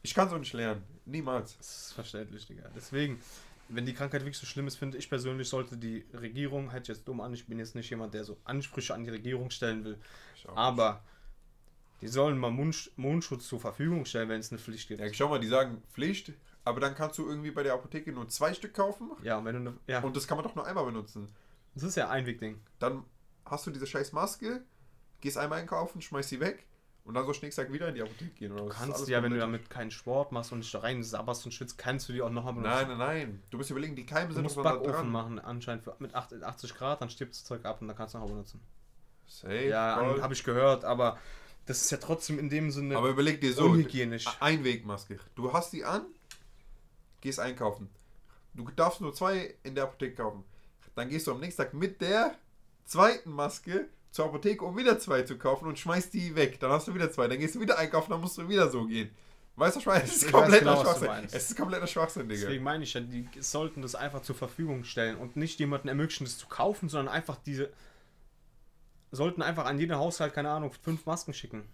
Ich 0.03 0.15
kann 0.15 0.29
es 0.29 0.33
auch 0.33 0.39
nicht 0.39 0.55
lernen. 0.55 0.83
Niemals. 1.05 1.57
Das 1.59 1.69
ist 1.69 1.93
verständlich, 1.93 2.47
Digga. 2.47 2.71
Deswegen, 2.75 3.21
wenn 3.69 3.85
die 3.85 3.93
Krankheit 3.95 4.23
wirklich 4.23 4.39
so 4.39 4.47
schlimm 4.47 4.67
ist, 4.67 4.77
finde 4.77 4.97
ich 4.99 5.09
persönlich, 5.09 5.49
sollte 5.49 5.77
die 5.77 6.07
Regierung, 6.15 6.71
hätte 6.71 6.91
ich 6.91 6.97
jetzt 6.97 7.07
dumm 7.07 7.21
an, 7.21 7.35
ich 7.35 7.47
bin 7.47 7.59
jetzt 7.59 7.75
nicht 7.75 7.91
jemand, 7.91 8.15
der 8.15 8.25
so 8.25 8.39
Ansprüche 8.45 8.95
an 8.95 9.05
die 9.05 9.11
Regierung 9.11 9.51
stellen 9.51 9.85
will, 9.85 9.99
aber 10.55 11.03
Die 12.01 12.09
sollen 12.09 12.39
mal 12.39 12.51
Mund, 12.51 12.91
Mundschutz 12.97 13.49
zur 13.49 13.61
Verfügung 13.61 14.05
stellen, 14.05 14.29
wenn 14.29 14.41
es 14.41 14.51
eine 14.51 14.59
Pflicht 14.59 14.89
gibt. 14.89 15.01
Ja, 15.01 15.13
schau 15.13 15.29
mal, 15.29 15.41
die 15.41 15.47
sagen 15.47 15.83
Pflicht, 15.93 16.33
aber 16.65 16.81
dann 16.81 16.95
kannst 16.95 17.19
du 17.19 17.27
irgendwie 17.29 17.51
bei 17.51 17.63
der 17.63 17.75
Apotheke 17.75 18.13
nur 18.13 18.29
zwei 18.29 18.55
Stück 18.55 18.75
kaufen 18.75 19.11
Ja, 19.23 19.39
und 19.39 19.45
wenn 19.45 19.55
du 19.65 19.71
eine, 19.71 19.79
ja, 19.87 20.01
und 20.01 20.17
das 20.17 20.27
kann 20.27 20.37
man 20.39 20.45
doch 20.47 20.55
nur 20.55 20.67
einmal 20.67 20.85
benutzen. 20.85 21.29
das 21.75 21.83
ist 21.85 21.97
ja 21.97 22.09
ein 22.11 22.27
Wegding. 22.27 22.61
Dann 22.79 23.05
hast 23.45 23.67
du 23.67 23.71
diese 23.71 23.87
scheiß 23.87 24.13
Maske, 24.13 24.63
gehst 25.21 25.37
einmal 25.39 25.61
einkaufen, 25.61 26.01
schmeißt 26.01 26.29
sie 26.31 26.41
weg 26.41 26.67
und 27.05 27.13
dann 27.15 27.27
so 27.27 27.35
Schnicksack 27.35 27.71
wieder 27.71 27.89
in 27.89 27.95
die 27.97 28.03
Apotheke 28.03 28.31
gehen. 28.31 28.53
Oder 28.53 28.63
Du 28.63 28.69
was? 28.71 28.77
kannst 28.77 29.09
ja, 29.09 29.23
wenn 29.23 29.33
du 29.33 29.39
damit 29.39 29.69
keinen 29.69 29.91
Sport 29.91 30.33
machst 30.33 30.53
und 30.53 30.59
nicht 30.61 30.73
da 30.75 30.79
rein 30.79 31.03
sabberst 31.03 31.45
und 31.45 31.53
schwitzt, 31.53 31.77
kannst 31.77 32.09
du 32.09 32.15
die 32.15 32.23
auch 32.23 32.31
nochmal 32.31 32.55
benutzen. 32.55 32.71
Nein, 32.75 32.89
nein, 32.89 32.99
nein. 32.99 33.43
Du 33.51 33.59
musst 33.59 33.71
überlegen, 33.71 33.95
die 33.97 34.07
Keime 34.07 34.29
Du 34.29 34.35
sind 34.35 34.43
musst 34.45 34.57
doch 34.57 34.63
da 34.63 34.71
Backofen 34.73 34.93
dran. 34.93 35.11
machen, 35.11 35.39
anscheinend 35.39 35.85
für, 35.85 35.95
mit 35.99 36.15
8 36.15 36.43
80 36.43 36.75
Grad, 36.75 37.03
dann 37.03 37.11
stirbt 37.11 37.35
das 37.35 37.45
Zeug 37.45 37.65
ab 37.67 37.83
und 37.83 37.89
dann 37.89 37.97
kannst 37.97 38.15
du 38.15 38.19
noch 38.19 38.27
benutzen. 38.29 38.61
Safe, 39.27 39.69
Ja, 39.69 40.17
habe 40.23 40.33
ich 40.35 40.45
gehört, 40.45 40.85
aber 40.85 41.19
das 41.67 41.81
ist 41.83 41.91
ja 41.91 41.97
trotzdem 41.99 42.39
in 42.39 42.49
dem 42.51 42.71
Sinne 42.71 42.97
Aber 42.97 43.09
überleg 43.09 43.41
dir 43.41 43.53
so. 43.55 43.75
Einwegmaske. 44.41 45.19
Du 45.35 45.53
hast 45.53 45.73
die 45.73 45.85
an, 45.85 46.03
gehst 47.25 47.41
einkaufen. 47.41 47.91
Du 48.55 48.71
darfst 48.71 49.01
nur 49.01 49.13
zwei 49.13 49.55
in 49.65 49.75
der 49.75 49.85
Apotheke 49.85 50.23
kaufen. 50.23 50.45
Dann 50.95 51.09
gehst 51.09 51.27
du 51.27 51.33
am 51.33 51.41
nächsten 51.41 51.63
Tag 51.63 51.75
mit 51.75 52.01
der 52.01 52.37
zweiten 52.85 53.33
Maske 53.33 53.89
zur 54.13 54.27
Apotheke, 54.27 54.65
um 54.65 54.77
wieder 54.77 54.99
zwei 55.01 55.23
zu 55.23 55.37
kaufen 55.37 55.67
und 55.67 55.77
schmeißt 55.77 56.15
die 56.15 56.37
weg. 56.37 56.61
Dann 56.61 56.71
hast 56.71 56.87
du 56.87 56.95
wieder 56.95 57.11
zwei. 57.11 57.27
Dann 57.27 57.41
gehst 57.41 57.57
du 57.57 57.61
wieder 57.61 57.79
einkaufen, 57.79 58.11
dann 58.11 58.21
musst 58.21 58.39
du 58.39 58.49
wieder 58.49 58.71
so 58.71 58.87
gehen. 58.87 59.11
Weißt 59.57 59.77
du, 59.77 59.81
meine? 59.89 60.05
Es 60.05 60.17
ist 60.17 60.33
kompletter 60.33 60.59
genau, 60.61 60.83
Schwachsinn. 60.83 61.11
Es 61.27 61.51
ist 61.51 61.57
kompletter 61.57 61.87
Schwachsinn, 61.87 62.29
Digga. 62.29 62.43
Deswegen 62.43 62.65
meine 62.65 62.85
ich 62.85 62.95
ja, 62.95 63.01
die 63.01 63.29
sollten 63.41 63.83
das 63.83 63.95
einfach 63.95 64.23
zur 64.23 64.35
Verfügung 64.35 64.85
stellen 64.85 65.17
und 65.17 65.37
nicht 65.37 65.59
jemanden 65.61 65.89
ermöglichen, 65.89 66.25
das 66.25 66.39
zu 66.39 66.47
kaufen, 66.49 66.89
sondern 66.89 67.13
einfach 67.13 67.37
diese. 67.37 67.73
Sollten 69.11 69.43
einfach 69.43 69.65
an 69.67 69.79
jeden 69.79 69.97
Haushalt, 69.97 70.35
keine 70.35 70.51
Ahnung, 70.51 70.73
fünf 70.83 71.07
Masken 71.07 71.33
schicken. 71.33 71.69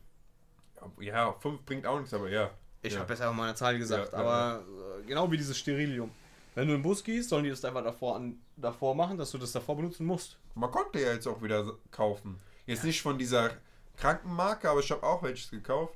Ja, 0.98 1.32
fünf 1.40 1.62
bringt 1.64 1.86
auch 1.86 1.98
nichts, 1.98 2.12
aber 2.12 2.28
ja. 2.28 2.50
Ich 2.82 2.94
ja. 2.94 3.00
habe 3.00 3.12
jetzt 3.12 3.20
einfach 3.20 3.34
mal 3.34 3.44
eine 3.44 3.54
Zahl 3.54 3.76
gesagt, 3.78 4.12
Ja, 4.12 4.18
aber 4.18 4.64
äh, 5.02 5.06
genau 5.06 5.30
wie 5.30 5.36
dieses 5.36 5.58
Sterilium. 5.58 6.10
Wenn 6.54 6.66
du 6.66 6.74
in 6.74 6.78
den 6.80 6.82
Bus 6.82 7.04
gehst, 7.04 7.28
sollen 7.28 7.44
die 7.44 7.50
das 7.50 7.64
einfach 7.64 7.84
davor, 7.84 8.16
an, 8.16 8.38
davor 8.56 8.94
machen, 8.94 9.16
dass 9.18 9.30
du 9.30 9.38
das 9.38 9.52
davor 9.52 9.76
benutzen 9.76 10.04
musst. 10.06 10.36
Man 10.54 10.70
konnte 10.70 11.00
ja 11.00 11.12
jetzt 11.12 11.26
auch 11.26 11.40
wieder 11.42 11.74
kaufen. 11.90 12.40
Jetzt 12.66 12.84
nicht 12.84 13.00
von 13.02 13.18
dieser 13.18 13.50
Krankenmarke, 13.96 14.68
aber 14.68 14.80
ich 14.80 14.90
habe 14.90 15.02
auch 15.02 15.22
welches 15.22 15.50
gekauft. 15.50 15.94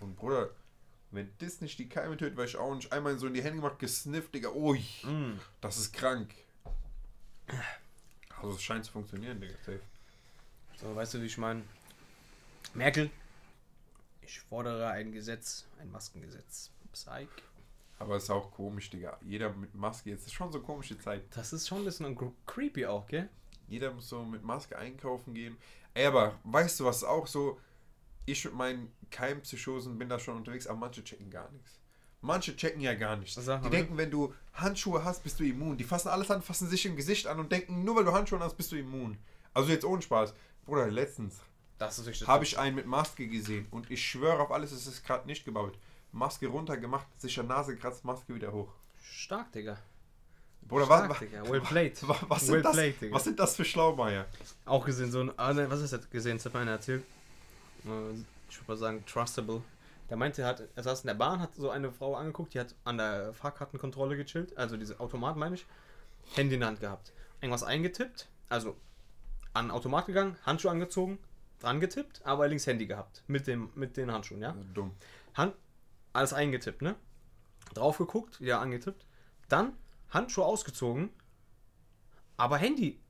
Und 0.00 0.16
Bruder, 0.16 0.50
wenn 1.12 1.30
das 1.38 1.60
nicht 1.60 1.78
die 1.78 1.88
Keime 1.88 2.16
tötet, 2.16 2.36
weil 2.36 2.46
ich 2.46 2.56
auch 2.56 2.74
nicht 2.74 2.92
einmal 2.92 3.16
so 3.18 3.26
in 3.28 3.34
die 3.34 3.42
Hände 3.42 3.60
gemacht, 3.60 3.78
gesnifft, 3.78 4.34
Digga, 4.34 4.50
ui, 4.50 4.82
Mm. 5.04 5.38
das 5.60 5.78
ist 5.78 5.92
krank. 5.92 6.34
Also 8.42 8.54
es 8.56 8.62
scheint 8.62 8.84
zu 8.84 8.92
funktionieren, 8.92 9.40
Digga. 9.40 9.54
So, 10.80 10.94
weißt 10.94 11.14
du, 11.14 11.22
wie 11.22 11.26
ich 11.26 11.38
meine? 11.38 11.62
Merkel, 12.74 13.10
ich 14.26 14.40
fordere 14.40 14.88
ein 14.88 15.12
Gesetz, 15.12 15.66
ein 15.80 15.90
Maskengesetz. 15.90 16.70
Psych. 16.92 17.28
Aber 17.98 18.16
es 18.16 18.24
ist 18.24 18.30
auch 18.30 18.50
komisch, 18.50 18.90
Digga. 18.90 19.18
Jeder 19.22 19.50
mit 19.52 19.74
Maske, 19.74 20.10
jetzt 20.10 20.26
ist 20.26 20.34
schon 20.34 20.52
so 20.52 20.60
komische 20.60 20.98
Zeit. 20.98 21.24
Das 21.34 21.52
ist 21.52 21.66
schon 21.66 21.78
ein 21.78 21.84
bisschen 21.84 22.16
creepy 22.46 22.86
auch, 22.86 23.06
gell? 23.06 23.28
Jeder 23.68 23.92
muss 23.92 24.08
so 24.08 24.22
mit 24.24 24.42
Maske 24.42 24.78
einkaufen 24.78 25.34
gehen. 25.34 25.56
Ey, 25.94 26.06
aber 26.06 26.38
weißt 26.44 26.80
du, 26.80 26.84
was 26.84 27.04
auch 27.04 27.26
so, 27.26 27.58
ich 28.26 28.44
mit 28.44 28.54
meinen 28.54 28.92
Keimpsychosen 29.10 29.98
bin 29.98 30.08
da 30.08 30.18
schon 30.18 30.36
unterwegs, 30.36 30.66
aber 30.66 30.78
manche 30.78 31.02
checken 31.02 31.30
gar 31.30 31.50
nichts. 31.52 31.78
Manche 32.20 32.56
checken 32.56 32.80
ja 32.80 32.94
gar 32.94 33.16
nichts. 33.16 33.34
Die 33.34 33.40
bitte. 33.40 33.70
denken, 33.70 33.96
wenn 33.96 34.10
du 34.10 34.34
Handschuhe 34.52 35.04
hast, 35.04 35.22
bist 35.22 35.38
du 35.40 35.44
immun. 35.44 35.76
Die 35.78 35.84
fassen 35.84 36.08
alles 36.08 36.30
an, 36.30 36.42
fassen 36.42 36.68
sich 36.68 36.84
im 36.84 36.96
Gesicht 36.96 37.26
an 37.26 37.40
und 37.40 37.52
denken, 37.52 37.84
nur 37.84 37.96
weil 37.96 38.04
du 38.04 38.12
Handschuhe 38.12 38.40
hast, 38.40 38.56
bist 38.56 38.72
du 38.72 38.76
immun. 38.76 39.18
Also 39.54 39.70
jetzt 39.70 39.84
ohne 39.84 40.02
Spaß. 40.02 40.34
Bruder, 40.64 40.90
letztens 40.90 41.40
Das 41.78 41.98
ist 41.98 42.06
richtig. 42.06 42.26
habe 42.26 42.44
ich 42.44 42.58
einen 42.58 42.76
mit 42.76 42.86
Maske 42.86 43.26
gesehen 43.28 43.66
und 43.70 43.90
ich 43.90 44.02
schwöre 44.06 44.40
auf 44.40 44.50
alles, 44.50 44.72
es 44.72 44.86
ist 44.86 45.04
gerade 45.04 45.26
nicht 45.26 45.44
gebaut. 45.44 45.78
Maske 46.12 46.46
runtergemacht, 46.46 47.06
sicher 47.20 47.42
Nase 47.42 47.76
kratzt, 47.76 48.04
Maske 48.04 48.34
wieder 48.34 48.52
hoch. 48.52 48.72
Stark, 49.02 49.52
Digga. 49.52 49.78
Bruder, 50.62 50.88
was, 50.88 50.98
Stark, 50.98 51.10
was, 51.10 51.18
Digga. 51.18 51.42
Well 51.50 51.60
played. 51.60 51.96
was, 52.08 52.16
was, 52.28 52.48
well 52.48 52.54
sind 52.54 52.64
das, 52.64 52.72
played, 52.72 53.00
Digga. 53.00 53.14
was 53.14 53.24
sind 53.24 53.38
das 53.38 53.56
für 53.56 53.64
Schlaumeier? 53.64 54.24
Auch 54.64 54.84
gesehen, 54.84 55.10
so 55.12 55.20
ein. 55.20 55.32
Ah, 55.36 55.52
ne, 55.52 55.70
was 55.70 55.80
ist 55.80 55.92
das 55.92 56.08
gesehen? 56.08 56.38
Das 56.38 56.46
hat 56.46 56.56
einer 56.56 56.72
erzählt. 56.72 57.04
Äh, 57.84 57.88
Ich 58.48 58.56
würde 58.58 58.68
mal 58.68 58.76
sagen, 58.76 59.04
trustable. 59.06 59.62
Der 60.08 60.16
meinte, 60.16 60.42
er, 60.42 60.48
hat, 60.48 60.62
er 60.74 60.82
saß 60.82 61.00
in 61.02 61.08
der 61.08 61.14
Bahn, 61.14 61.40
hat 61.40 61.54
so 61.56 61.68
eine 61.70 61.90
Frau 61.90 62.14
angeguckt, 62.14 62.54
die 62.54 62.60
hat 62.60 62.74
an 62.84 62.96
der 62.96 63.32
Fahrkartenkontrolle 63.34 64.16
gechillt, 64.16 64.56
also 64.56 64.76
diese 64.76 65.00
Automat 65.00 65.36
meine 65.36 65.56
ich, 65.56 65.66
Handy 66.36 66.54
in 66.54 66.60
der 66.60 66.68
Hand 66.68 66.80
gehabt. 66.80 67.12
Irgendwas 67.40 67.64
eingetippt, 67.64 68.28
also 68.48 68.76
an 69.52 69.66
den 69.66 69.70
Automat 69.72 70.06
gegangen, 70.06 70.36
Handschuhe 70.46 70.70
angezogen, 70.70 71.18
dran 71.60 71.80
getippt, 71.80 72.20
aber 72.24 72.48
links 72.48 72.66
Handy 72.66 72.86
gehabt. 72.86 73.22
Mit, 73.26 73.46
dem, 73.46 73.70
mit 73.74 73.96
den 73.96 74.10
Handschuhen, 74.12 74.42
ja? 74.42 74.56
Dumm. 74.74 74.92
Hand, 75.34 75.54
alles 76.12 76.32
eingetippt, 76.32 76.82
ne? 76.82 76.94
Drauf 77.74 77.98
geguckt, 77.98 78.40
wieder 78.40 78.60
angetippt. 78.60 79.06
Dann 79.48 79.72
Handschuhe 80.10 80.44
ausgezogen, 80.44 81.10
aber 82.36 82.58
Handy 82.58 83.00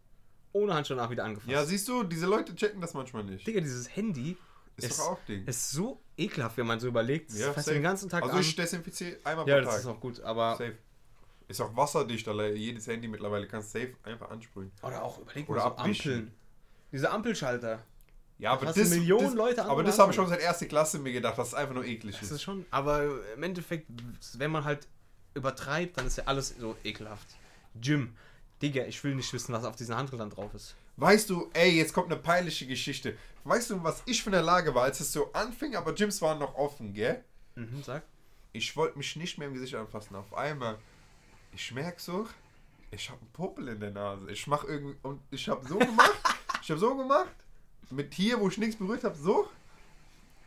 ohne 0.52 0.74
Handschuhe 0.74 0.96
danach 0.96 1.10
wieder 1.10 1.24
angefasst. 1.24 1.50
Ja, 1.50 1.64
siehst 1.64 1.86
du, 1.88 2.02
diese 2.02 2.26
Leute 2.26 2.54
checken 2.54 2.80
das 2.80 2.94
manchmal 2.94 3.24
nicht. 3.24 3.46
Digga, 3.46 3.60
dieses 3.60 3.94
Handy 3.94 4.36
Ist 4.76 4.90
ist, 4.90 4.98
doch 4.98 5.10
auch 5.10 5.18
Ding. 5.28 5.44
ist 5.44 5.70
so 5.70 6.00
ekelhaft, 6.16 6.56
wenn 6.56 6.66
man 6.66 6.80
so 6.80 6.88
überlegt. 6.88 7.30
Das 7.30 7.38
Ja, 7.38 7.52
safe. 7.52 7.72
den 7.74 7.82
ganzen 7.82 8.08
Tag 8.08 8.22
Also 8.22 8.38
ich 8.38 8.56
desinfiziere 8.56 9.18
einmal 9.24 9.46
ja, 9.46 9.56
pro 9.56 9.64
das 9.64 9.70
Tag. 9.74 9.80
ist 9.80 9.86
auch 9.86 10.00
gut, 10.00 10.20
aber. 10.20 10.52
Safe. 10.56 10.76
Ist 11.48 11.60
auch 11.60 11.76
wasserdicht, 11.76 12.26
Alter. 12.26 12.48
Jedes 12.54 12.86
Handy 12.88 13.06
mittlerweile 13.06 13.46
kannst 13.46 13.70
safe 13.72 13.94
einfach 14.02 14.30
ansprühen. 14.30 14.72
Oder 14.82 15.02
auch, 15.04 15.20
überleg 15.20 15.48
Oder 15.48 15.60
mal, 15.60 15.68
so 15.68 15.76
abwischen. 15.76 16.12
Ampeln. 16.12 16.34
Diese 16.90 17.10
Ampelschalter. 17.10 17.84
Ja, 18.38 18.52
aber 18.52 18.66
das, 18.66 18.90
Millionen 18.90 19.24
das, 19.24 19.34
Leute 19.34 19.64
aber 19.64 19.82
das 19.82 19.98
habe 19.98 20.10
ich 20.10 20.16
schon 20.16 20.28
seit 20.28 20.40
erster 20.40 20.66
Klasse 20.66 20.98
mir 20.98 21.12
gedacht, 21.12 21.38
dass 21.38 21.48
es 21.48 21.54
einfach 21.54 21.74
nur 21.74 21.84
eklig 21.84 22.14
Das 22.14 22.24
ist. 22.24 22.32
ist 22.32 22.42
schon. 22.42 22.66
Aber 22.70 23.04
im 23.34 23.42
Endeffekt, 23.42 23.86
wenn 24.36 24.50
man 24.50 24.64
halt 24.64 24.86
übertreibt, 25.34 25.96
dann 25.96 26.06
ist 26.06 26.18
ja 26.18 26.24
alles 26.26 26.54
so 26.58 26.76
ekelhaft. 26.84 27.26
Jim. 27.80 28.14
Digga, 28.62 28.84
ich 28.84 29.02
will 29.04 29.14
nicht 29.14 29.32
wissen, 29.32 29.52
was 29.52 29.64
auf 29.64 29.76
diesen 29.76 29.96
Handtüchern 29.96 30.30
drauf 30.30 30.52
ist. 30.54 30.74
Weißt 30.96 31.28
du, 31.28 31.50
ey, 31.52 31.76
jetzt 31.76 31.92
kommt 31.92 32.10
eine 32.10 32.20
peinliche 32.20 32.66
Geschichte. 32.66 33.16
Weißt 33.44 33.70
du, 33.70 33.82
was 33.84 34.02
ich 34.06 34.22
für 34.22 34.30
eine 34.30 34.40
Lage 34.40 34.74
war, 34.74 34.84
als 34.84 35.00
es 35.00 35.12
so 35.12 35.30
anfing, 35.34 35.76
aber 35.76 35.94
Gyms 35.94 36.22
waren 36.22 36.38
noch 36.38 36.54
offen, 36.54 36.94
gell? 36.94 37.22
Mhm, 37.54 37.82
sag. 37.82 38.02
Ich 38.52 38.74
wollte 38.76 38.96
mich 38.96 39.14
nicht 39.16 39.36
mehr 39.36 39.48
im 39.48 39.54
Gesicht 39.54 39.74
anfassen. 39.74 40.16
Auf 40.16 40.32
einmal, 40.32 40.78
ich 41.52 41.70
merk 41.72 42.00
so, 42.00 42.26
ich 42.90 43.10
habe 43.10 43.20
einen 43.20 43.30
Popel 43.32 43.68
in 43.68 43.80
der 43.80 43.90
Nase. 43.90 44.30
Ich 44.30 44.46
mach 44.46 44.64
irgendwie, 44.64 44.96
und 45.02 45.20
ich 45.30 45.46
habe 45.50 45.66
so 45.68 45.78
gemacht, 45.78 46.18
ich 46.62 46.70
habe 46.70 46.80
so 46.80 46.96
gemacht, 46.96 47.28
mit 47.90 48.14
hier, 48.14 48.40
wo 48.40 48.48
ich 48.48 48.58
nichts 48.58 48.76
berührt 48.76 49.04
habe, 49.04 49.16
so. 49.16 49.48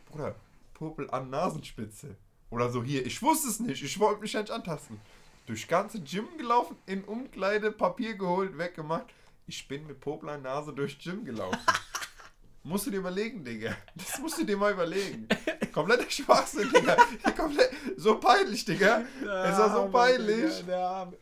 Bruder, 0.06 0.34
Popel 0.74 1.10
an 1.10 1.30
Nasenspitze. 1.30 2.16
Oder 2.50 2.70
so 2.70 2.82
hier. 2.82 3.06
Ich 3.06 3.22
wusste 3.22 3.48
es 3.48 3.60
nicht, 3.60 3.82
ich 3.82 3.98
wollte 4.00 4.20
mich 4.20 4.34
nicht 4.34 4.50
antasten. 4.50 5.00
Durch 5.46 5.68
ganze 5.68 6.00
Gym 6.00 6.26
gelaufen, 6.36 6.76
in 6.86 7.04
Umkleide, 7.04 7.72
Papier 7.72 8.14
geholt, 8.14 8.56
weggemacht. 8.58 9.06
Ich 9.46 9.66
bin 9.66 9.86
mit 9.86 10.00
Popel 10.00 10.28
an 10.28 10.42
Nase 10.42 10.72
durch 10.72 10.98
Gym 10.98 11.24
gelaufen. 11.24 11.58
musst 12.62 12.86
du 12.86 12.90
dir 12.90 12.98
überlegen, 12.98 13.44
Digga. 13.44 13.76
Das 13.94 14.18
musst 14.18 14.38
du 14.38 14.44
dir 14.44 14.56
mal 14.56 14.72
überlegen. 14.72 15.26
Kompletter 15.72 16.08
Schwachsinn, 16.10 16.70
Digga. 16.72 16.96
Komplett, 17.36 17.70
so 17.96 18.18
peinlich, 18.18 18.64
Digga. 18.64 19.04
Es 19.20 19.58
war 19.58 19.72
so 19.72 19.90
peinlich. 19.90 20.64
Uh, 20.66 21.12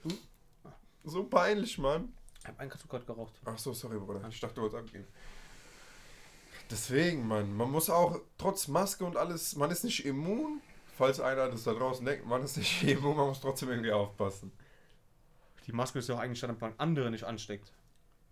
So 1.04 1.24
peinlich, 1.24 1.78
Mann. 1.78 2.12
ich 2.40 2.48
hab 2.48 2.58
einen 2.58 2.70
gerade 2.70 3.04
geraucht. 3.04 3.34
Ach 3.44 3.58
so, 3.58 3.72
sorry, 3.72 3.98
Bruder. 3.98 4.26
Ich 4.28 4.40
dachte, 4.40 4.56
du 4.56 4.62
wolltest 4.62 4.82
abgehen. 4.82 5.06
Deswegen, 6.70 7.26
Mann. 7.26 7.56
Man 7.56 7.70
muss 7.70 7.88
auch 7.88 8.20
trotz 8.36 8.68
Maske 8.68 9.04
und 9.04 9.16
alles, 9.16 9.56
man 9.56 9.70
ist 9.70 9.84
nicht 9.84 10.04
immun. 10.04 10.60
Falls 10.96 11.20
einer 11.20 11.48
das 11.48 11.64
da 11.64 11.74
draußen 11.74 12.04
denkt, 12.04 12.26
man 12.26 12.42
ist 12.42 12.56
nicht 12.56 12.82
immun, 12.84 13.16
man 13.16 13.28
muss 13.28 13.40
trotzdem 13.40 13.70
irgendwie 13.70 13.92
aufpassen. 13.92 14.52
Die 15.66 15.72
Maske 15.72 15.98
ist 15.98 16.08
ja 16.08 16.16
auch 16.16 16.20
eigentlich, 16.20 16.40
damit 16.40 16.60
man 16.60 16.74
andere 16.78 17.10
nicht 17.10 17.24
ansteckt. 17.24 17.72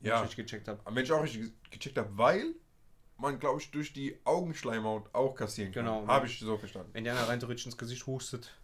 Wenn 0.00 0.10
Ja. 0.10 0.16
Ich 0.18 0.26
nicht 0.26 0.36
gecheckt 0.36 0.68
habe. 0.68 0.80
Am 0.84 0.94
Mensch 0.94 1.10
auch 1.10 1.22
richtig 1.22 1.52
gecheckt 1.70 1.96
habe, 1.98 2.10
weil 2.16 2.54
man, 3.18 3.38
glaube 3.38 3.60
ich, 3.60 3.70
durch 3.70 3.92
die 3.92 4.18
Augenschleimhaut 4.24 5.14
auch 5.14 5.34
kassieren 5.34 5.72
kann. 5.72 5.84
Genau. 5.84 6.06
Habe 6.06 6.26
ich 6.26 6.38
so 6.38 6.56
verstanden. 6.58 6.90
Wenn 6.92 7.04
die 7.04 7.10
einer 7.10 7.28
rein 7.28 7.40
theoretisch 7.40 7.66
ins 7.66 7.78
Gesicht 7.78 8.06
hustet. 8.06 8.54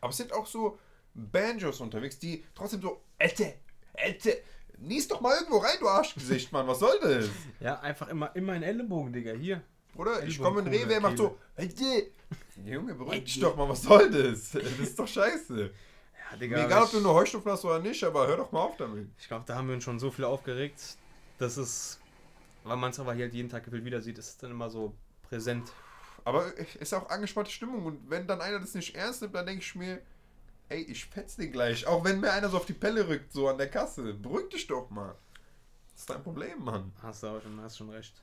Aber 0.00 0.10
es 0.10 0.16
sind 0.16 0.32
auch 0.32 0.46
so 0.46 0.78
Banjos 1.14 1.80
unterwegs, 1.80 2.18
die 2.18 2.44
trotzdem 2.54 2.82
so, 2.82 3.02
Ette, 3.18 3.54
Ette, 3.94 4.42
nies 4.78 5.08
doch 5.08 5.20
mal 5.20 5.36
irgendwo 5.36 5.58
rein, 5.58 5.76
du 5.80 5.88
Arschgesicht, 5.88 6.52
Mann, 6.52 6.66
was 6.66 6.78
soll 6.78 6.98
das? 7.00 7.28
Ja, 7.60 7.80
einfach 7.80 8.08
immer, 8.08 8.34
immer 8.34 8.52
ein 8.52 8.62
Ellenbogen, 8.62 9.12
Digga. 9.12 9.32
Hier. 9.32 9.62
Bruder, 9.94 10.24
ich 10.24 10.40
komme 10.40 10.60
in 10.60 10.66
Rewe, 10.66 10.94
er 10.94 11.00
macht 11.00 11.18
so. 11.18 11.38
Junge, 12.64 12.94
beruhig 12.94 13.24
dich 13.24 13.40
doch 13.40 13.56
mal, 13.56 13.68
was 13.68 13.82
soll 13.82 14.10
das? 14.10 14.50
Das 14.52 14.78
ist 14.80 14.98
doch 14.98 15.06
scheiße. 15.06 15.70
Ja, 16.30 16.36
Digga. 16.36 16.64
Egal, 16.64 16.82
ob 16.82 16.90
du 16.90 16.98
eine 16.98 17.08
Heuschnupfen 17.08 17.52
hast 17.52 17.64
oder 17.64 17.78
nicht, 17.78 18.02
aber 18.02 18.26
hör 18.26 18.36
doch 18.36 18.50
mal 18.52 18.60
auf 18.60 18.76
damit. 18.76 19.08
Ich 19.18 19.28
glaube, 19.28 19.44
da 19.46 19.54
haben 19.54 19.68
wir 19.68 19.74
uns 19.74 19.84
schon 19.84 19.98
so 19.98 20.10
viel 20.10 20.24
aufgeregt. 20.24 20.80
Das 21.38 21.58
ist, 21.58 22.00
weil 22.64 22.76
man 22.76 22.90
es 22.90 23.00
aber 23.00 23.14
hier 23.14 23.24
halt 23.24 23.34
jeden 23.34 23.48
Tag 23.48 23.64
gefühlt 23.64 23.84
wieder 23.84 24.00
sieht, 24.00 24.18
ist 24.18 24.28
es 24.28 24.36
dann 24.38 24.50
immer 24.50 24.70
so 24.70 24.94
präsent. 25.28 25.70
Aber 26.24 26.46
es 26.58 26.76
ist 26.76 26.94
auch 26.94 27.08
angespannte 27.10 27.50
Stimmung 27.50 27.84
und 27.84 28.10
wenn 28.10 28.26
dann 28.26 28.40
einer 28.40 28.58
das 28.58 28.74
nicht 28.74 28.94
ernst 28.96 29.20
nimmt, 29.20 29.34
dann 29.34 29.46
denke 29.46 29.62
ich 29.62 29.74
mir, 29.74 30.00
ey, 30.68 30.82
ich 30.82 31.06
fetz 31.06 31.36
den 31.36 31.52
gleich. 31.52 31.86
Auch 31.86 32.04
wenn 32.04 32.20
mir 32.20 32.32
einer 32.32 32.48
so 32.48 32.56
auf 32.56 32.66
die 32.66 32.72
Pelle 32.72 33.06
rückt, 33.08 33.32
so 33.32 33.48
an 33.48 33.58
der 33.58 33.70
Kasse. 33.70 34.14
Beruhig 34.14 34.48
dich 34.50 34.66
doch 34.66 34.90
mal. 34.90 35.14
Das 35.92 36.00
ist 36.00 36.10
dein 36.10 36.22
Problem, 36.22 36.64
Mann. 36.64 36.92
Hast 37.02 37.22
du 37.22 37.28
aber 37.28 37.40
schon, 37.40 37.60
hast 37.60 37.78
schon 37.78 37.90
recht. 37.90 38.14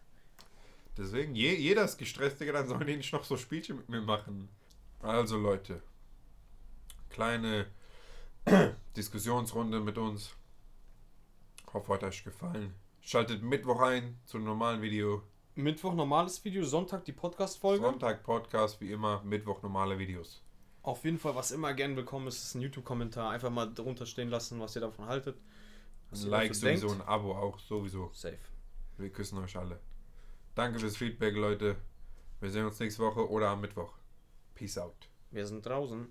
Deswegen, 0.97 1.35
je, 1.35 1.55
jeder 1.55 1.85
ist 1.85 1.97
gestresst, 1.97 2.39
Digga, 2.39 2.51
dann 2.51 2.67
sollen 2.67 2.85
die 2.85 2.97
nicht 2.97 3.13
noch 3.13 3.23
so 3.23 3.37
Spielchen 3.37 3.77
mit 3.77 3.87
mir 3.87 4.01
machen. 4.01 4.49
Also 4.99 5.37
Leute, 5.37 5.81
kleine 7.09 7.67
Diskussionsrunde 8.97 9.79
mit 9.79 9.97
uns. 9.97 10.35
Hoffe, 11.73 11.93
hat 11.93 12.03
euch 12.03 12.23
gefallen. 12.23 12.73
Schaltet 12.99 13.41
Mittwoch 13.41 13.79
ein 13.79 14.19
zum 14.25 14.43
normalen 14.43 14.81
Video. 14.81 15.23
Mittwoch 15.55 15.93
normales 15.93 16.43
Video, 16.43 16.63
Sonntag 16.63 17.05
die 17.05 17.13
Podcast-Folge. 17.13 17.83
Sonntag 17.83 18.23
Podcast, 18.23 18.81
wie 18.81 18.91
immer. 18.91 19.21
Mittwoch 19.23 19.61
normale 19.61 19.97
Videos. 19.97 20.41
Auf 20.83 21.03
jeden 21.05 21.19
Fall, 21.19 21.35
was 21.35 21.51
immer 21.51 21.73
gern 21.73 21.95
willkommen 21.95 22.27
ist, 22.27 22.41
ist 22.43 22.55
ein 22.55 22.61
YouTube-Kommentar. 22.61 23.29
Einfach 23.31 23.51
mal 23.51 23.71
drunter 23.71 24.05
stehen 24.05 24.29
lassen, 24.29 24.59
was 24.59 24.75
ihr 24.75 24.81
davon 24.81 25.05
haltet. 25.05 25.37
Ein 26.11 26.21
Like 26.27 26.55
sowieso, 26.55 26.87
denkt. 26.87 27.01
ein 27.03 27.07
Abo 27.07 27.33
auch 27.33 27.59
sowieso. 27.59 28.09
Safe. 28.13 28.39
Wir 28.97 29.09
küssen 29.11 29.37
euch 29.37 29.55
alle. 29.55 29.79
Danke 30.55 30.79
fürs 30.79 30.97
Feedback, 30.97 31.35
Leute. 31.35 31.77
Wir 32.39 32.49
sehen 32.49 32.65
uns 32.65 32.79
nächste 32.79 33.03
Woche 33.03 33.29
oder 33.29 33.49
am 33.49 33.61
Mittwoch. 33.61 33.93
Peace 34.55 34.77
out. 34.79 35.07
Wir 35.29 35.45
sind 35.45 35.65
draußen. 35.65 36.07